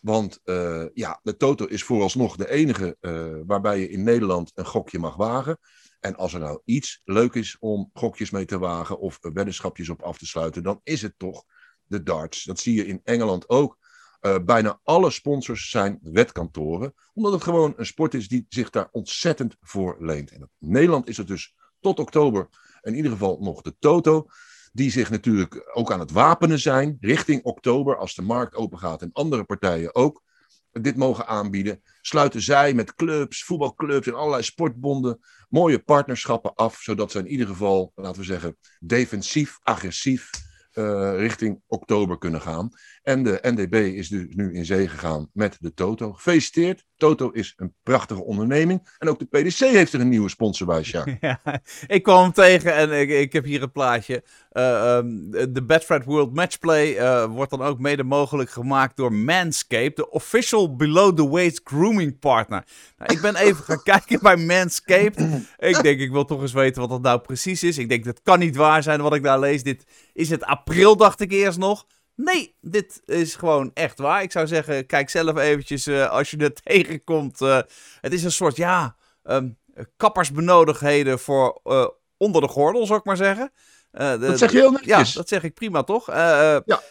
Want 0.00 0.40
eh, 0.44 0.84
ja, 0.94 1.20
de 1.22 1.36
Toto 1.36 1.64
is 1.64 1.82
vooralsnog 1.82 2.36
de 2.36 2.50
enige 2.50 2.96
eh, 3.00 3.34
waarbij 3.46 3.80
je 3.80 3.88
in 3.88 4.02
Nederland 4.02 4.50
een 4.54 4.66
gokje 4.66 4.98
mag 4.98 5.16
wagen. 5.16 5.58
En 6.00 6.16
als 6.16 6.34
er 6.34 6.40
nou 6.40 6.60
iets 6.64 7.00
leuk 7.04 7.34
is 7.34 7.56
om 7.60 7.90
gokjes 7.92 8.30
mee 8.30 8.44
te 8.44 8.58
wagen 8.58 8.98
of 8.98 9.18
weddenschapjes 9.20 9.88
op 9.88 10.02
af 10.02 10.18
te 10.18 10.26
sluiten, 10.26 10.62
dan 10.62 10.80
is 10.82 11.02
het 11.02 11.14
toch 11.16 11.44
de 11.84 12.02
darts. 12.02 12.44
Dat 12.44 12.58
zie 12.58 12.74
je 12.74 12.86
in 12.86 13.00
Engeland 13.04 13.48
ook. 13.48 13.78
Eh, 14.22 14.36
bijna 14.44 14.80
alle 14.82 15.10
sponsors 15.10 15.70
zijn 15.70 15.98
wetkantoren, 16.02 16.94
omdat 17.14 17.32
het 17.32 17.42
gewoon 17.42 17.74
een 17.76 17.86
sport 17.86 18.14
is 18.14 18.28
die 18.28 18.46
zich 18.48 18.70
daar 18.70 18.88
ontzettend 18.90 19.56
voor 19.60 19.96
leent. 19.98 20.30
En 20.30 20.40
in 20.40 20.48
Nederland 20.58 21.08
is 21.08 21.16
het 21.16 21.26
dus 21.26 21.54
tot 21.80 21.98
oktober 21.98 22.48
in 22.80 22.94
ieder 22.94 23.10
geval 23.10 23.38
nog 23.40 23.62
de 23.62 23.76
Toto, 23.78 24.26
die 24.72 24.90
zich 24.90 25.10
natuurlijk 25.10 25.70
ook 25.72 25.92
aan 25.92 26.00
het 26.00 26.10
wapenen 26.10 26.58
zijn 26.58 26.96
richting 27.00 27.42
oktober, 27.42 27.96
als 27.96 28.14
de 28.14 28.22
markt 28.22 28.54
open 28.54 28.78
gaat 28.78 29.02
en 29.02 29.12
andere 29.12 29.44
partijen 29.44 29.94
ook 29.94 30.22
dit 30.70 30.96
mogen 30.96 31.26
aanbieden, 31.26 31.82
sluiten 32.00 32.42
zij 32.42 32.74
met 32.74 32.94
clubs, 32.94 33.44
voetbalclubs 33.44 34.06
en 34.06 34.14
allerlei 34.14 34.42
sportbonden 34.42 35.20
mooie 35.48 35.78
partnerschappen 35.78 36.54
af, 36.54 36.76
zodat 36.80 37.10
ze 37.10 37.18
in 37.18 37.26
ieder 37.26 37.46
geval, 37.46 37.92
laten 37.94 38.20
we 38.20 38.26
zeggen, 38.26 38.56
defensief, 38.80 39.58
agressief 39.62 40.30
uh, 40.74 41.16
richting 41.16 41.62
oktober 41.66 42.18
kunnen 42.18 42.40
gaan. 42.40 42.70
En 43.02 43.22
de 43.22 43.38
NDB 43.42 43.74
is 43.74 44.08
dus 44.08 44.26
nu 44.28 44.54
in 44.54 44.64
zee 44.64 44.88
gegaan 44.88 45.30
met 45.32 45.56
de 45.60 45.74
Toto. 45.74 46.12
Gefeliciteerd. 46.12 46.84
Toto 46.96 47.30
is 47.30 47.52
een 47.56 47.74
prachtige 47.82 48.24
onderneming. 48.24 48.96
En 48.98 49.08
ook 49.08 49.18
de 49.18 49.24
PDC 49.24 49.58
heeft 49.58 49.92
er 49.92 50.00
een 50.00 50.08
nieuwe 50.08 50.28
sponsor 50.28 50.66
bij, 50.66 50.82
Sjaak. 50.82 51.16
Ja, 51.20 51.40
ik 51.86 52.02
kwam 52.02 52.22
hem 52.22 52.32
tegen 52.32 52.74
en 52.74 53.00
ik, 53.00 53.10
ik 53.10 53.32
heb 53.32 53.44
hier 53.44 53.60
het 53.60 53.72
plaatje. 53.72 54.24
Uh, 54.52 54.96
um, 54.96 55.30
de 55.30 55.64
Betfred 55.66 56.04
World 56.04 56.34
Matchplay 56.34 56.98
uh, 56.98 57.24
wordt 57.24 57.50
dan 57.50 57.62
ook 57.62 57.78
mede 57.78 58.02
mogelijk 58.02 58.50
gemaakt 58.50 58.96
door 58.96 59.12
Manscaped, 59.12 59.96
de 59.96 60.10
official 60.10 60.76
below 60.76 61.16
the 61.16 61.28
waist 61.28 61.60
grooming 61.64 62.18
partner. 62.18 62.64
Nou, 62.98 63.12
ik 63.12 63.20
ben 63.20 63.36
even 63.36 63.64
gaan 63.64 63.82
kijken 63.92 64.18
bij 64.22 64.36
Manscaped. 64.36 65.20
Ik 65.58 65.82
denk, 65.82 66.00
ik 66.00 66.10
wil 66.10 66.24
toch 66.24 66.40
eens 66.40 66.52
weten 66.52 66.80
wat 66.80 66.90
dat 66.90 67.02
nou 67.02 67.20
precies 67.20 67.62
is. 67.62 67.78
Ik 67.78 67.88
denk, 67.88 68.04
dat 68.04 68.20
kan 68.22 68.38
niet 68.38 68.56
waar 68.56 68.82
zijn 68.82 69.00
wat 69.00 69.14
ik 69.14 69.22
daar 69.22 69.40
lees. 69.40 69.62
Dit 69.62 69.84
is 70.12 70.30
het 70.30 70.44
april, 70.44 70.96
dacht 70.96 71.20
ik 71.20 71.32
eerst 71.32 71.58
nog. 71.58 71.86
Nee, 72.14 72.56
dit 72.60 73.02
is 73.04 73.34
gewoon 73.34 73.70
echt 73.74 73.98
waar. 73.98 74.22
Ik 74.22 74.32
zou 74.32 74.46
zeggen, 74.46 74.86
kijk 74.86 75.10
zelf 75.10 75.36
eventjes 75.36 75.86
uh, 75.86 76.10
als 76.10 76.30
je 76.30 76.36
er 76.36 76.52
tegenkomt. 76.62 77.40
Uh, 77.40 77.60
het 78.00 78.12
is 78.12 78.24
een 78.24 78.32
soort, 78.32 78.56
ja, 78.56 78.96
um, 79.24 79.58
kappersbenodigdheden 79.96 81.18
voor 81.18 81.60
uh, 81.64 81.86
onder 82.16 82.40
de 82.40 82.48
gordel, 82.48 82.86
zou 82.86 82.98
ik 82.98 83.04
maar 83.04 83.16
zeggen. 83.16 83.52
De, 83.90 84.16
dat 84.20 84.38
zeg 84.38 84.52
je 84.52 84.58
heel 84.58 84.70
netjes. 84.70 85.12
Ja, 85.12 85.18
dat 85.18 85.28
zeg 85.28 85.42
ik 85.42 85.54
prima, 85.54 85.82
toch? 85.82 86.06
ja. 86.06 86.82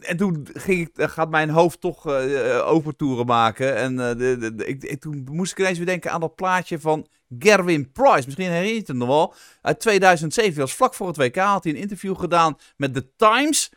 En 0.00 0.16
toen 0.16 0.46
ging 0.52 0.88
ik, 0.88 1.10
gaat 1.10 1.30
mijn 1.30 1.50
hoofd 1.50 1.80
toch 1.80 2.06
overtoeren 2.62 3.26
maken. 3.26 3.76
En 3.76 3.96
de, 3.96 4.54
ik, 4.66 5.00
toen 5.00 5.28
moest 5.30 5.52
ik 5.52 5.58
ineens 5.58 5.76
weer 5.76 5.86
denken 5.86 6.10
aan 6.10 6.20
dat 6.20 6.34
plaatje 6.34 6.80
van 6.80 7.06
Gerwin 7.38 7.92
Price. 7.92 8.22
Misschien 8.24 8.46
herinner 8.46 8.72
je 8.72 8.78
het 8.78 8.88
hem 8.88 8.96
nog 8.96 9.08
wel. 9.08 9.34
Uit 9.62 9.80
2007, 9.80 10.60
was 10.60 10.74
vlak 10.74 10.94
voor 10.94 11.06
het 11.06 11.16
WK, 11.16 11.36
had 11.36 11.64
hij 11.64 11.72
een 11.72 11.78
interview 11.78 12.18
gedaan 12.18 12.58
met 12.76 12.94
The 12.94 13.06
Times. 13.16 13.70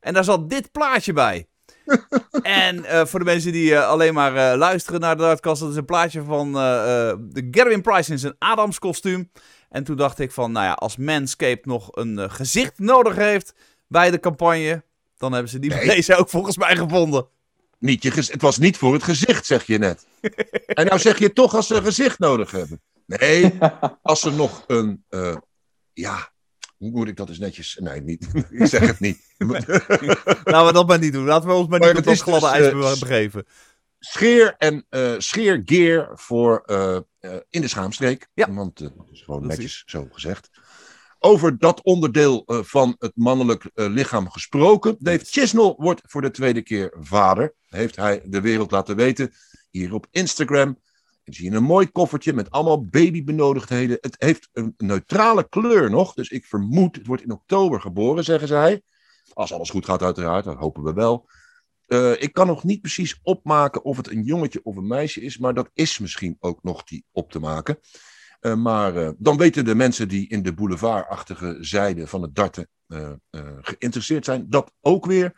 En 0.00 0.14
daar 0.14 0.24
zat 0.24 0.50
dit 0.50 0.72
plaatje 0.72 1.12
bij. 1.12 1.46
en 2.42 2.76
uh, 2.76 3.04
voor 3.04 3.18
de 3.18 3.24
mensen 3.24 3.52
die 3.52 3.70
uh, 3.70 3.88
alleen 3.88 4.14
maar 4.14 4.34
uh, 4.34 4.58
luisteren 4.58 5.00
naar 5.00 5.16
de 5.16 5.22
Dartkast, 5.22 5.60
dat 5.60 5.70
is 5.70 5.76
een 5.76 5.84
plaatje 5.84 6.22
van 6.22 6.52
de 6.52 7.48
Gerwin 7.50 7.82
Price 7.82 8.12
in 8.12 8.18
zijn 8.18 8.34
Adams 8.38 8.78
kostuum. 8.78 9.30
En 9.70 9.84
toen 9.84 9.96
dacht 9.96 10.18
ik 10.18 10.32
van, 10.32 10.52
nou 10.52 10.66
ja, 10.66 10.72
als 10.72 10.96
Manscaped 10.96 11.66
nog 11.66 11.88
een 11.92 12.30
gezicht 12.30 12.78
nodig 12.78 13.16
heeft 13.16 13.54
bij 13.88 14.10
de 14.10 14.20
campagne, 14.20 14.82
dan 15.18 15.32
hebben 15.32 15.50
ze 15.50 15.58
die 15.58 15.70
nee. 15.70 15.86
deze 15.86 16.16
ook 16.16 16.28
volgens 16.28 16.56
mij 16.56 16.76
gevonden. 16.76 17.26
Niet 17.78 18.02
je 18.02 18.10
het 18.10 18.42
was 18.42 18.58
niet 18.58 18.76
voor 18.76 18.92
het 18.92 19.02
gezicht, 19.02 19.46
zeg 19.46 19.64
je 19.64 19.78
net. 19.78 20.06
en 20.66 20.86
nou 20.86 20.98
zeg 20.98 21.18
je 21.18 21.32
toch 21.32 21.54
als 21.54 21.66
ze 21.66 21.74
een 21.74 21.82
gezicht 21.82 22.18
nodig 22.18 22.50
hebben. 22.50 22.80
Nee, 23.06 23.58
als 24.02 24.20
ze 24.20 24.30
nog 24.30 24.64
een, 24.66 25.04
ja, 25.92 26.32
hoe 26.76 26.90
moet 26.90 27.08
ik 27.08 27.16
dat 27.16 27.28
eens 27.28 27.38
netjes... 27.38 27.78
Nee, 27.80 28.00
niet. 28.00 28.28
ik 28.50 28.66
zeg 28.66 28.86
het 28.86 29.00
niet. 29.00 29.34
Laten 30.44 30.66
we 30.66 30.72
dat 30.72 30.86
maar 30.86 30.98
niet 30.98 31.12
doen. 31.12 31.24
Laten 31.24 31.48
we 31.48 31.54
ons 31.54 31.68
maar, 31.68 31.78
maar 31.78 31.88
niet 31.88 31.98
op 31.98 32.04
dat 32.04 32.20
gladde 32.20 32.46
dus, 32.46 32.72
ijs 32.72 32.94
uh, 32.94 33.00
begeven. 33.00 33.46
Scheer 33.98 34.54
en 34.58 34.86
uh, 34.90 35.14
scheergear 35.18 36.10
voor 36.14 36.62
in 37.50 37.60
de 37.60 37.68
schaamstreek. 37.68 38.28
Ja. 38.34 38.52
Want 38.52 38.78
dat 38.78 39.08
is 39.10 39.22
gewoon 39.22 39.40
dat 39.40 39.48
netjes 39.48 39.72
is. 39.72 39.82
zo 39.86 40.08
gezegd. 40.10 40.50
Over 41.18 41.58
dat 41.58 41.82
onderdeel 41.82 42.42
van 42.46 42.96
het 42.98 43.12
mannelijk 43.14 43.70
lichaam 43.74 44.30
gesproken. 44.30 44.96
Dave 44.98 45.24
Chisnell 45.24 45.74
wordt 45.76 46.00
voor 46.04 46.22
de 46.22 46.30
tweede 46.30 46.62
keer 46.62 46.94
vader. 47.00 47.54
Heeft 47.68 47.96
hij 47.96 48.22
de 48.24 48.40
wereld 48.40 48.70
laten 48.70 48.96
weten. 48.96 49.32
Hier 49.70 49.94
op 49.94 50.06
Instagram. 50.10 50.78
En 51.26 51.32
zie 51.32 51.50
je 51.50 51.56
een 51.56 51.62
mooi 51.62 51.90
koffertje 51.90 52.32
met 52.32 52.50
allemaal 52.50 52.84
babybenodigdheden. 52.84 53.98
Het 54.00 54.14
heeft 54.18 54.48
een 54.52 54.74
neutrale 54.76 55.48
kleur 55.48 55.90
nog. 55.90 56.14
Dus 56.14 56.30
ik 56.30 56.44
vermoed, 56.44 56.96
het 56.96 57.06
wordt 57.06 57.22
in 57.22 57.32
oktober 57.32 57.80
geboren, 57.80 58.24
zeggen 58.24 58.48
zij. 58.48 58.82
Als 59.32 59.52
alles 59.52 59.70
goed 59.70 59.84
gaat, 59.84 60.02
uiteraard. 60.02 60.44
Dat 60.44 60.56
hopen 60.56 60.82
we 60.82 60.92
wel. 60.92 61.28
Uh, 61.86 62.22
ik 62.22 62.32
kan 62.32 62.46
nog 62.46 62.64
niet 62.64 62.80
precies 62.80 63.20
opmaken 63.22 63.84
of 63.84 63.96
het 63.96 64.10
een 64.10 64.22
jongetje 64.22 64.60
of 64.62 64.76
een 64.76 64.86
meisje 64.86 65.20
is. 65.20 65.38
Maar 65.38 65.54
dat 65.54 65.70
is 65.72 65.98
misschien 65.98 66.36
ook 66.40 66.62
nog 66.62 66.84
die 66.84 67.04
op 67.12 67.30
te 67.30 67.38
maken. 67.38 67.78
Uh, 68.40 68.54
maar 68.54 68.96
uh, 68.96 69.10
dan 69.18 69.36
weten 69.36 69.64
de 69.64 69.74
mensen 69.74 70.08
die 70.08 70.28
in 70.28 70.42
de 70.42 70.54
boulevardachtige 70.54 71.56
zijde 71.60 72.06
van 72.06 72.22
het 72.22 72.34
darten 72.34 72.68
geïnteresseerd 73.60 74.24
zijn, 74.24 74.46
dat 74.48 74.72
ook 74.80 75.06
weer. 75.06 75.32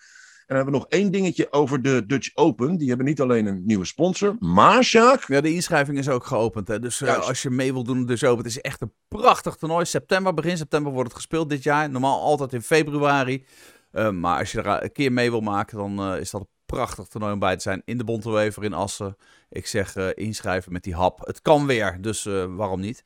En 0.48 0.54
dan 0.56 0.64
hebben 0.64 0.80
we 0.80 0.86
nog 0.90 1.00
één 1.00 1.12
dingetje 1.12 1.52
over 1.52 1.82
de 1.82 2.06
Dutch 2.06 2.30
Open. 2.34 2.76
Die 2.76 2.88
hebben 2.88 3.06
niet 3.06 3.20
alleen 3.20 3.46
een 3.46 3.62
nieuwe 3.66 3.84
sponsor, 3.84 4.36
maar 4.38 4.84
Sjaak... 4.84 5.24
Ja, 5.26 5.40
de 5.40 5.54
inschrijving 5.54 5.98
is 5.98 6.08
ook 6.08 6.24
geopend. 6.24 6.68
Hè? 6.68 6.78
Dus 6.78 7.00
uh, 7.00 7.18
als 7.18 7.42
je 7.42 7.50
mee 7.50 7.72
wil 7.72 7.84
doen, 7.84 8.06
Dutch 8.06 8.22
Open. 8.22 8.44
Het 8.44 8.46
is 8.46 8.60
echt 8.60 8.80
een 8.80 8.92
prachtig 9.08 9.56
toernooi. 9.56 9.84
September, 9.84 10.34
begin 10.34 10.56
september 10.56 10.92
wordt 10.92 11.08
het 11.08 11.16
gespeeld 11.16 11.50
dit 11.50 11.62
jaar. 11.62 11.90
Normaal 11.90 12.20
altijd 12.20 12.52
in 12.52 12.62
februari. 12.62 13.44
Uh, 13.92 14.10
maar 14.10 14.38
als 14.38 14.52
je 14.52 14.62
er 14.62 14.82
een 14.82 14.92
keer 14.92 15.12
mee 15.12 15.30
wil 15.30 15.40
maken, 15.40 15.78
dan 15.78 16.12
uh, 16.12 16.20
is 16.20 16.30
dat 16.30 16.40
een 16.40 16.48
prachtig 16.66 17.06
toernooi 17.06 17.32
om 17.32 17.38
bij 17.38 17.56
te 17.56 17.62
zijn. 17.62 17.82
In 17.84 17.98
de 17.98 18.04
Bontewever 18.04 18.64
in 18.64 18.72
Assen. 18.72 19.16
Ik 19.50 19.66
zeg 19.66 19.96
inschrijven 19.96 20.72
met 20.72 20.82
die 20.82 20.94
hap. 20.94 21.26
Het 21.26 21.42
kan 21.42 21.66
weer, 21.66 21.98
dus 22.00 22.24
waarom 22.48 22.80
niet? 22.80 23.04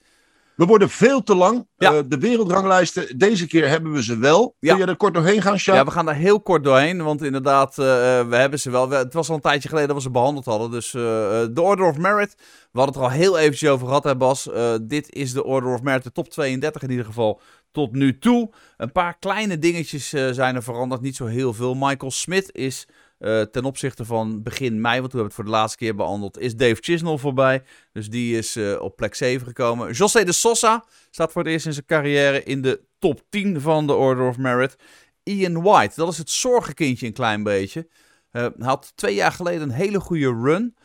We 0.56 0.64
worden 0.64 0.90
veel 0.90 1.22
te 1.22 1.34
lang. 1.34 1.66
Ja. 1.76 1.92
Uh, 1.92 1.98
de 2.06 2.18
wereldranglijsten, 2.18 3.18
deze 3.18 3.46
keer 3.46 3.68
hebben 3.68 3.92
we 3.92 4.02
ze 4.02 4.18
wel. 4.18 4.56
Ja. 4.58 4.74
Kun 4.74 4.84
je 4.84 4.90
er 4.90 4.96
kort 4.96 5.14
doorheen 5.14 5.42
gaan, 5.42 5.58
Sjaak? 5.58 5.76
Ja, 5.76 5.84
we 5.84 5.90
gaan 5.90 6.04
daar 6.04 6.14
heel 6.14 6.40
kort 6.40 6.64
doorheen. 6.64 7.02
Want 7.02 7.22
inderdaad, 7.22 7.70
uh, 7.70 7.84
we 8.28 8.36
hebben 8.36 8.58
ze 8.58 8.70
wel. 8.70 8.90
Het 8.90 9.14
was 9.14 9.28
al 9.28 9.34
een 9.34 9.40
tijdje 9.40 9.68
geleden 9.68 9.88
dat 9.88 9.96
we 9.96 10.02
ze 10.02 10.10
behandeld 10.10 10.44
hadden. 10.44 10.70
Dus 10.70 10.92
uh, 10.92 11.02
de 11.50 11.60
Order 11.60 11.86
of 11.86 11.96
Merit. 11.96 12.34
We 12.72 12.78
hadden 12.78 12.94
het 12.94 13.04
er 13.04 13.10
al 13.10 13.18
heel 13.18 13.38
eventjes 13.38 13.70
over 13.70 13.86
gehad, 13.86 14.04
hè 14.04 14.16
Bas. 14.16 14.48
dit 14.82 15.14
is 15.14 15.32
de 15.32 15.44
Order 15.44 15.74
of 15.74 15.82
Merit, 15.82 16.02
de 16.02 16.12
top 16.12 16.28
32 16.28 16.82
in 16.82 16.90
ieder 16.90 17.06
geval 17.06 17.40
tot 17.72 17.92
nu 17.92 18.18
toe. 18.18 18.50
Een 18.76 18.92
paar 18.92 19.18
kleine 19.18 19.58
dingetjes 19.58 20.08
zijn 20.08 20.54
er 20.54 20.62
veranderd. 20.62 21.00
Niet 21.00 21.16
zo 21.16 21.26
heel 21.26 21.52
veel. 21.52 21.74
Michael 21.74 22.10
Smith 22.10 22.52
is 22.52 22.86
uh, 23.22 23.40
ten 23.40 23.64
opzichte 23.64 24.04
van 24.04 24.42
begin 24.42 24.80
mei, 24.80 25.00
want 25.00 25.12
we 25.12 25.18
hebben 25.18 25.24
het 25.24 25.35
voor 25.35 25.44
de 25.44 25.50
laatste 25.50 25.78
keer 25.78 25.94
behandeld, 25.94 26.38
is 26.38 26.56
Dave 26.56 26.76
Chisnell 26.80 27.16
voorbij. 27.16 27.62
Dus 27.92 28.11
die 28.11 28.37
is 28.37 28.56
uh, 28.56 28.80
op 28.80 28.96
plek 28.96 29.14
7 29.14 29.46
gekomen. 29.46 29.92
José 29.92 30.24
de 30.24 30.32
Sosa 30.32 30.85
staat 31.11 31.32
voor 31.32 31.42
het 31.42 31.50
eerst 31.50 31.66
in 31.66 31.72
zijn 31.72 31.87
carrière 31.87 32.42
in 32.42 32.62
de 32.62 32.80
top 32.98 33.22
10 33.28 33.61
van 33.61 33.87
de 33.87 33.94
Order 33.94 34.28
of 34.28 34.37
Merit. 34.37 34.76
Ian 35.22 35.62
White, 35.62 35.94
dat 35.94 36.12
is 36.12 36.18
het 36.18 36.30
zorgenkindje 36.30 37.06
een 37.06 37.12
klein 37.12 37.42
beetje. 37.42 37.88
Uh, 38.32 38.46
had 38.58 38.92
twee 38.94 39.14
jaar 39.14 39.32
geleden 39.32 39.62
een 39.62 39.70
hele 39.70 40.00
goede 40.00 40.40
run. 40.42 40.76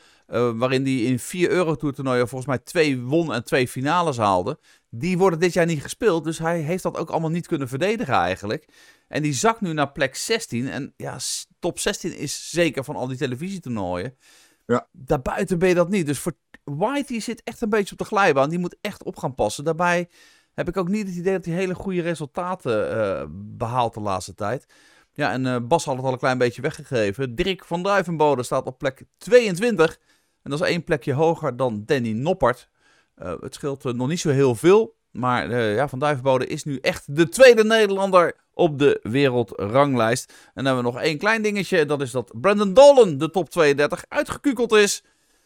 Waarin 0.58 0.84
hij 0.84 0.95
in 0.95 1.19
vier 1.19 1.50
Eurotour 1.50 1.93
toernooien 1.93 2.28
volgens 2.28 2.50
mij 2.50 2.58
twee 2.58 3.02
won 3.02 3.34
en 3.34 3.43
twee 3.43 3.67
finales 3.67 4.17
haalde. 4.17 4.60
Die 4.89 5.17
worden 5.17 5.39
dit 5.39 5.54
jaar 5.54 5.65
niet 5.65 5.82
gespeeld, 5.82 6.23
dus 6.23 6.39
hij 6.39 6.60
heeft 6.60 6.84
dat 6.84 6.97
ook 6.97 7.10
allemaal 7.10 7.30
niet 7.30 7.47
kunnen 7.47 7.67
verdedigen 7.67 8.13
eigenlijk. 8.13 8.65
En 9.08 9.22
die 9.22 9.34
zakt 9.34 9.62
nu 9.62 9.74
naar 9.74 9.91
plek 9.91 10.15
16. 10.15 10.70
En 10.70 10.93
ja, 10.98 11.17
top 11.60 11.80
16 11.80 12.17
is 12.17 12.50
zeker 12.50 12.84
van 12.84 12.96
al 12.96 13.08
die 13.08 13.17
televisietoernooien. 13.17 14.17
Ja. 14.65 14.88
Daarbuiten 14.91 15.60
ben 15.60 15.70
je 15.70 15.76
dat 15.76 15.89
niet. 15.89 16.06
Dus 16.06 16.20
voor 16.20 16.34
Whitey 16.63 17.20
zit 17.20 17.43
echt 17.43 17.62
een 17.62 17.70
beetje 17.70 17.91
op 17.91 17.98
de 17.98 18.06
glijbaan. 18.06 18.50
Die 18.50 18.60
moet 18.60 18.78
echt 18.82 19.04
op 19.04 19.17
gaan 19.17 19.36
passen. 19.36 19.63
Daarbij 19.63 20.10
heb 20.54 20.67
ik 20.67 20.78
ook 20.78 20.88
niet 20.88 21.08
het 21.08 21.15
idee 21.15 21.34
dat 21.34 21.46
hij 21.46 21.54
hele 21.54 21.76
goede 21.76 22.02
resultaten 22.02 22.98
uh, 22.98 23.26
behaalt 23.30 23.93
de 23.93 24.00
laatste 24.00 24.34
tijd. 24.34 24.65
Ja, 25.13 25.32
en 25.32 25.46
uh, 25.46 25.58
Bas 25.62 25.86
had 25.86 25.96
het 25.96 26.06
al 26.06 26.12
een 26.12 26.17
klein 26.17 26.38
beetje 26.38 26.62
weggegeven. 26.62 27.36
Dirk 27.36 27.65
van 27.65 27.84
Duivenbode 27.84 28.43
staat 28.43 28.65
op 28.65 28.78
plek 28.78 29.06
22. 29.17 30.00
En 30.43 30.52
dat 30.52 30.62
is 30.62 30.67
één 30.67 30.84
plekje 30.84 31.13
hoger 31.13 31.58
dan 31.58 31.84
Danny 31.86 32.12
Noppert. 32.12 32.70
Uh, 33.15 33.34
het 33.39 33.54
scheelt 33.54 33.84
nog 33.84 34.08
niet 34.08 34.20
zo 34.20 34.30
heel 34.30 34.56
veel. 34.56 34.96
Maar 35.12 35.60
ja, 35.60 35.88
Van 35.88 36.00
Duivenbode 36.00 36.48
is 36.48 36.64
nu 36.64 36.78
echt 36.78 37.16
de 37.16 37.30
tweede 37.30 37.64
Nederlander 37.64 38.36
op 38.58 38.80
de 38.80 38.99
wereldranglijst. 39.03 40.30
En 40.30 40.64
dan 40.64 40.66
hebben 40.66 40.84
we 40.84 40.91
nog 40.91 41.01
één 41.01 41.18
klein 41.18 41.41
dingetje. 41.41 41.86
Dat 41.86 42.01
is 42.01 42.12
dat 42.12 42.32
Brandon 42.41 42.74
Dolan 42.74 43.18
de 43.18 43.30
top 43.30 43.49
32 43.49 44.05
uitgekukeld 44.08 44.72
is. 44.72 45.03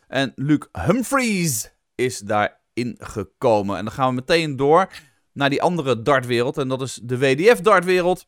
En 0.08 0.32
Luke 0.36 0.68
Humphries 0.72 1.72
is 1.96 2.20
daarin 2.20 2.96
gekomen. 2.98 3.78
En 3.78 3.84
dan 3.84 3.94
gaan 3.94 4.10
we 4.10 4.16
meteen 4.16 4.56
door 4.56 4.90
naar 5.34 5.50
die 5.50 5.62
andere 5.62 6.02
dartwereld. 6.02 6.58
En 6.58 6.68
dat 6.68 6.82
is 6.82 7.00
de 7.04 7.18
WDF 7.18 7.62
dartwereld. 7.62 8.26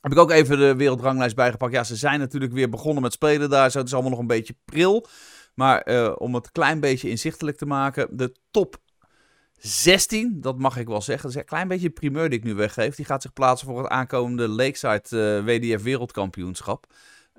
Heb 0.00 0.12
ik 0.12 0.18
ook 0.18 0.30
even 0.30 0.58
de 0.58 0.76
wereldranglijst 0.76 1.36
bijgepakt. 1.36 1.72
Ja, 1.72 1.84
ze 1.84 1.96
zijn 1.96 2.18
natuurlijk 2.18 2.52
weer 2.52 2.68
begonnen 2.68 3.02
met 3.02 3.12
spelen 3.12 3.50
daar. 3.50 3.70
Zo, 3.70 3.78
het 3.78 3.86
is 3.86 3.92
allemaal 3.92 4.10
nog 4.10 4.20
een 4.20 4.26
beetje 4.26 4.56
pril. 4.64 5.06
Maar 5.54 5.88
uh, 5.88 6.12
om 6.18 6.34
het 6.34 6.52
klein 6.52 6.80
beetje 6.80 7.08
inzichtelijk 7.08 7.56
te 7.56 7.66
maken. 7.66 8.08
De 8.16 8.34
top 8.50 8.76
16, 9.62 10.40
dat 10.40 10.58
mag 10.58 10.76
ik 10.76 10.86
wel 10.86 11.00
zeggen. 11.00 11.22
Dat 11.22 11.34
is 11.34 11.40
een 11.40 11.46
klein 11.46 11.68
beetje 11.68 11.86
een 11.86 11.92
primeur 11.92 12.28
die 12.28 12.38
ik 12.38 12.44
nu 12.44 12.54
weggeef. 12.54 12.94
Die 12.94 13.04
gaat 13.04 13.22
zich 13.22 13.32
plaatsen 13.32 13.66
voor 13.66 13.78
het 13.78 13.88
aankomende 13.88 14.48
Lakeside 14.48 15.02
uh, 15.10 15.44
WDF 15.44 15.82
Wereldkampioenschap. 15.82 16.86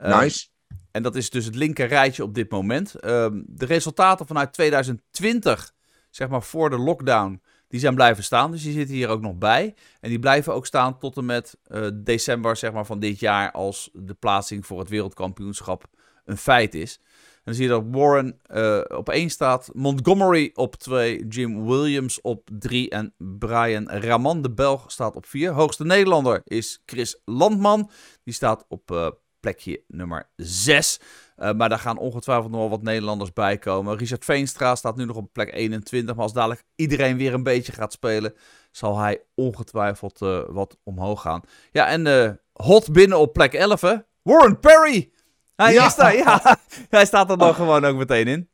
Uh, 0.04 0.20
nice. 0.20 0.48
en 0.92 1.04
dat 1.04 1.16
is 1.16 1.30
dus 1.30 1.46
het 1.46 1.56
linker 1.56 1.88
rijtje 1.88 2.24
op 2.24 2.34
dit 2.34 2.52
moment. 2.52 2.96
Ehm, 2.96 3.42
de 3.46 3.66
resultaten 3.66 4.28
vanuit 4.28 4.54
2020, 4.54 5.74
zeg 6.10 6.30
maar 6.30 6.44
voor 6.44 6.70
de 6.70 6.78
lockdown, 6.78 7.42
die 7.68 7.80
zijn 7.80 7.96
blijven 7.96 8.24
staan. 8.24 8.52
Dus 8.52 8.64
die 8.64 8.74
zitten 8.74 8.96
hier 8.96 9.10
ook 9.10 9.22
nog 9.22 9.36
bij. 9.36 9.76
En 10.00 10.10
die 10.10 10.20
blijven 10.20 10.54
ook 10.54 10.66
staan 10.66 11.00
tot 11.00 11.18
en 11.18 11.26
met 11.26 11.58
uh, 11.68 11.88
december 11.94 12.58
zeg 12.58 12.72
maar, 12.72 12.86
van 12.86 13.00
dit 13.00 13.20
jaar 13.20 13.52
als 13.52 13.90
de 13.94 14.14
plaatsing 14.14 14.66
voor 14.66 14.80
het 14.80 14.90
wereldkampioenschap 14.90 15.86
een 16.26 16.38
feit 16.38 16.74
is. 16.74 17.00
Dan 17.44 17.54
zie 17.54 17.64
je 17.64 17.70
dat 17.70 17.84
Warren 17.92 18.40
uh, 18.54 18.82
op 18.88 19.10
1 19.10 19.30
staat, 19.30 19.70
Montgomery 19.74 20.52
op 20.54 20.76
2, 20.76 21.28
Jim 21.28 21.66
Williams 21.66 22.22
op 22.22 22.50
3 22.60 22.90
en 22.90 23.14
Brian 23.18 23.90
Raman, 23.90 24.42
de 24.42 24.52
Belg, 24.52 24.92
staat 24.92 25.16
op 25.16 25.26
4. 25.26 25.52
Hoogste 25.52 25.86
Nederlander 25.86 26.42
is 26.44 26.82
Chris 26.86 27.22
Landman, 27.26 27.90
die 28.24 28.34
staat 28.34 28.66
op 28.68 28.92
uh, 28.92 29.08
plekje 29.40 29.84
nummer 29.88 30.30
6. 30.36 31.00
Uh, 31.38 31.52
maar 31.52 31.70
daar 31.70 31.80
gaan 31.80 31.98
ongetwijfeld 31.98 32.52
nog 32.52 32.60
wel 32.60 32.70
wat 32.70 32.82
Nederlanders 32.82 33.34
bij 33.34 33.58
komen. 33.58 33.98
Richard 33.98 34.26
Veenstra 34.26 34.76
staat 34.76 34.96
nu 34.96 35.06
nog 35.06 35.16
op 35.16 35.34
plek 35.34 35.54
21. 35.54 36.16
Maar 36.16 36.24
als 36.24 36.34
dadelijk 36.34 36.64
iedereen 36.76 37.18
weer 37.18 37.34
een 37.34 37.44
beetje 37.44 37.72
gaat 37.72 37.94
spelen, 37.94 38.34
zal 38.72 38.98
hij 38.98 39.24
ongetwijfeld 39.36 40.20
wat 40.48 40.78
omhoog 40.84 41.22
gaan. 41.22 41.42
Ja, 41.72 41.88
en 41.88 42.06
uh, 42.06 42.30
hot 42.54 42.92
binnen 42.92 43.20
op 43.20 43.34
plek 43.34 43.54
11, 43.54 43.82
hè? 43.82 43.96
Warren 44.22 44.60
Perry! 44.60 45.13
Hij 45.56 45.74
Ja. 45.74 45.86
is 45.86 45.96
daar, 45.96 46.16
ja. 46.16 46.58
Hij 46.90 47.06
staat 47.06 47.30
er 47.30 47.38
dan 47.38 47.56
gewoon 47.56 47.86
ook 47.86 47.96
meteen 47.98 48.28
in. 48.28 48.52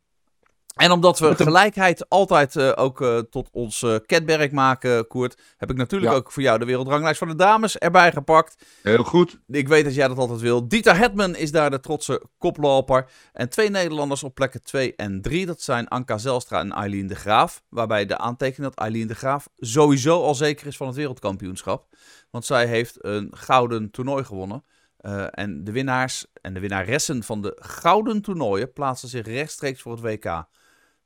En 0.76 0.92
omdat 0.92 1.20
we 1.20 1.36
gelijkheid 1.36 2.10
altijd 2.10 2.56
eh, 2.56 2.72
ook 2.76 3.02
eh, 3.02 3.18
tot 3.18 3.50
ons 3.52 3.86
kenmerk 4.06 4.52
maken, 4.52 5.08
Koert, 5.08 5.42
heb 5.58 5.70
ik 5.70 5.78
natuurlijk 5.78 6.12
Ja. 6.12 6.18
ook 6.18 6.32
voor 6.32 6.44
jou 6.44 6.60
de 6.60 6.66
wereldranglijst 6.66 7.20
van 7.20 7.28
de 7.28 7.36
dames 7.36 7.78
erbij 7.78 8.12
gepakt. 8.12 8.64
Heel 8.84 9.04
goed. 9.04 9.40
Ik 9.48 9.68
weet 9.68 9.84
dat 9.84 9.96
jij 9.96 10.08
dat 10.08 10.18
altijd 10.18 10.40
wil. 10.40 10.68
Dieter 10.68 10.98
Hetman 10.98 11.36
is 11.36 11.52
daar 11.52 11.70
de 11.70 11.80
trotse 11.80 12.24
koploper. 12.38 13.10
En 13.34 13.50
twee 13.50 13.70
Nederlanders 13.70 14.24
op 14.24 14.36
plekken 14.36 14.64
2 14.64 14.96
en 14.96 15.22
3. 15.22 15.46
Dat 15.46 15.62
zijn 15.62 15.88
Anka 15.88 16.18
Zelstra 16.18 16.60
en 16.60 16.72
Eileen 16.72 17.08
de 17.08 17.16
Graaf. 17.16 17.64
Waarbij 17.70 18.06
de 18.06 18.18
aantekening 18.18 18.70
dat 18.70 18.80
Eileen 18.86 19.08
de 19.08 19.16
Graaf 19.16 19.48
sowieso 19.58 20.24
al 20.24 20.36
zeker 20.36 20.68
is 20.68 20.78
van 20.78 20.88
het 20.88 20.96
wereldkampioenschap. 20.96 21.86
Want 22.32 22.46
zij 22.46 22.66
heeft 22.66 22.96
een 23.00 23.32
gouden 23.36 23.92
toernooi 23.92 24.24
gewonnen. 24.24 24.64
Eh, 25.00 25.26
en 25.32 25.64
de 25.64 25.72
winnaars 25.72 26.26
en 26.42 26.54
de 26.54 26.60
winnaressen 26.60 27.24
van 27.24 27.42
de 27.42 27.58
gouden 27.60 28.22
toernooien 28.22 28.74
plaatsen 28.74 29.10
zich 29.10 29.26
rechtstreeks 29.26 29.82
voor 29.82 29.92
het 29.92 30.02
WK. 30.02 30.44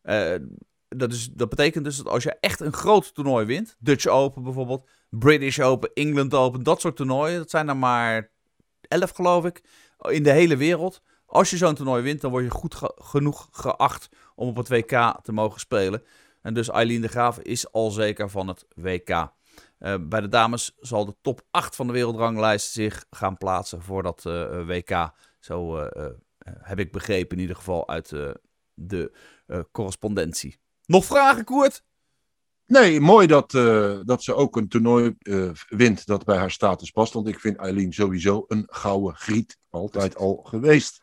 Eh, 0.01 0.35
dat, 0.89 1.11
is, 1.11 1.29
dat 1.31 1.49
betekent 1.49 1.83
dus 1.83 1.97
dat 1.97 2.07
als 2.07 2.23
je 2.23 2.35
echt 2.39 2.59
een 2.59 2.73
groot 2.73 3.13
toernooi 3.13 3.45
wint, 3.45 3.75
Dutch 3.79 4.05
Open 4.07 4.43
bijvoorbeeld, 4.43 4.89
British 5.09 5.59
Open, 5.59 5.91
England 5.93 6.33
Open, 6.33 6.63
dat 6.63 6.81
soort 6.81 6.95
toernooien, 6.95 7.37
dat 7.37 7.49
zijn 7.49 7.69
er 7.69 7.77
maar 7.77 8.29
11 8.81 9.09
geloof 9.11 9.45
ik, 9.45 9.61
in 9.99 10.23
de 10.23 10.31
hele 10.31 10.57
wereld. 10.57 11.01
Als 11.25 11.49
je 11.49 11.57
zo'n 11.57 11.75
toernooi 11.75 12.03
wint, 12.03 12.21
dan 12.21 12.31
word 12.31 12.43
je 12.43 12.49
goed 12.49 12.75
ge- 12.75 12.95
genoeg 12.95 13.47
geacht 13.51 14.09
om 14.35 14.47
op 14.47 14.55
het 14.55 14.69
WK 14.69 15.19
te 15.21 15.31
mogen 15.31 15.59
spelen. 15.59 16.03
En 16.41 16.53
dus 16.53 16.69
Eileen 16.69 17.01
de 17.01 17.07
Graaf 17.07 17.39
is 17.39 17.71
al 17.71 17.91
zeker 17.91 18.29
van 18.29 18.47
het 18.47 18.65
WK. 18.75 19.31
Eh, 19.83 19.95
bij 20.01 20.21
de 20.21 20.27
dames 20.27 20.75
zal 20.79 21.05
de 21.05 21.15
top 21.21 21.41
8 21.51 21.75
van 21.75 21.87
de 21.87 21.93
wereldranglijst 21.93 22.71
zich 22.71 23.05
gaan 23.09 23.37
plaatsen 23.37 23.81
voor 23.81 24.03
dat 24.03 24.25
eh, 24.25 24.65
WK. 24.67 25.11
Zo 25.39 25.77
eh, 25.77 26.05
eh, 26.05 26.11
heb 26.59 26.79
ik 26.79 26.91
begrepen 26.91 27.35
in 27.35 27.41
ieder 27.41 27.55
geval 27.55 27.87
uit 27.87 28.11
eh, 28.11 28.29
de 28.73 29.11
eh, 29.47 29.59
correspondentie. 29.71 30.59
Nog 30.85 31.05
vragen, 31.05 31.43
Koert? 31.43 31.83
Nee, 32.65 32.99
mooi 32.99 33.27
dat, 33.27 33.53
eh, 33.53 33.99
dat 34.03 34.23
ze 34.23 34.33
ook 34.33 34.55
een 34.55 34.67
toernooi 34.67 35.15
eh, 35.19 35.49
wint 35.67 36.05
dat 36.05 36.25
bij 36.25 36.37
haar 36.37 36.51
status 36.51 36.91
past. 36.91 37.13
Want 37.13 37.27
ik 37.27 37.39
vind 37.39 37.57
Eileen 37.57 37.93
sowieso 37.93 38.45
een 38.47 38.67
gouden 38.67 39.15
griet. 39.15 39.57
Altijd 39.69 40.15
al 40.15 40.41
geweest. 40.43 41.01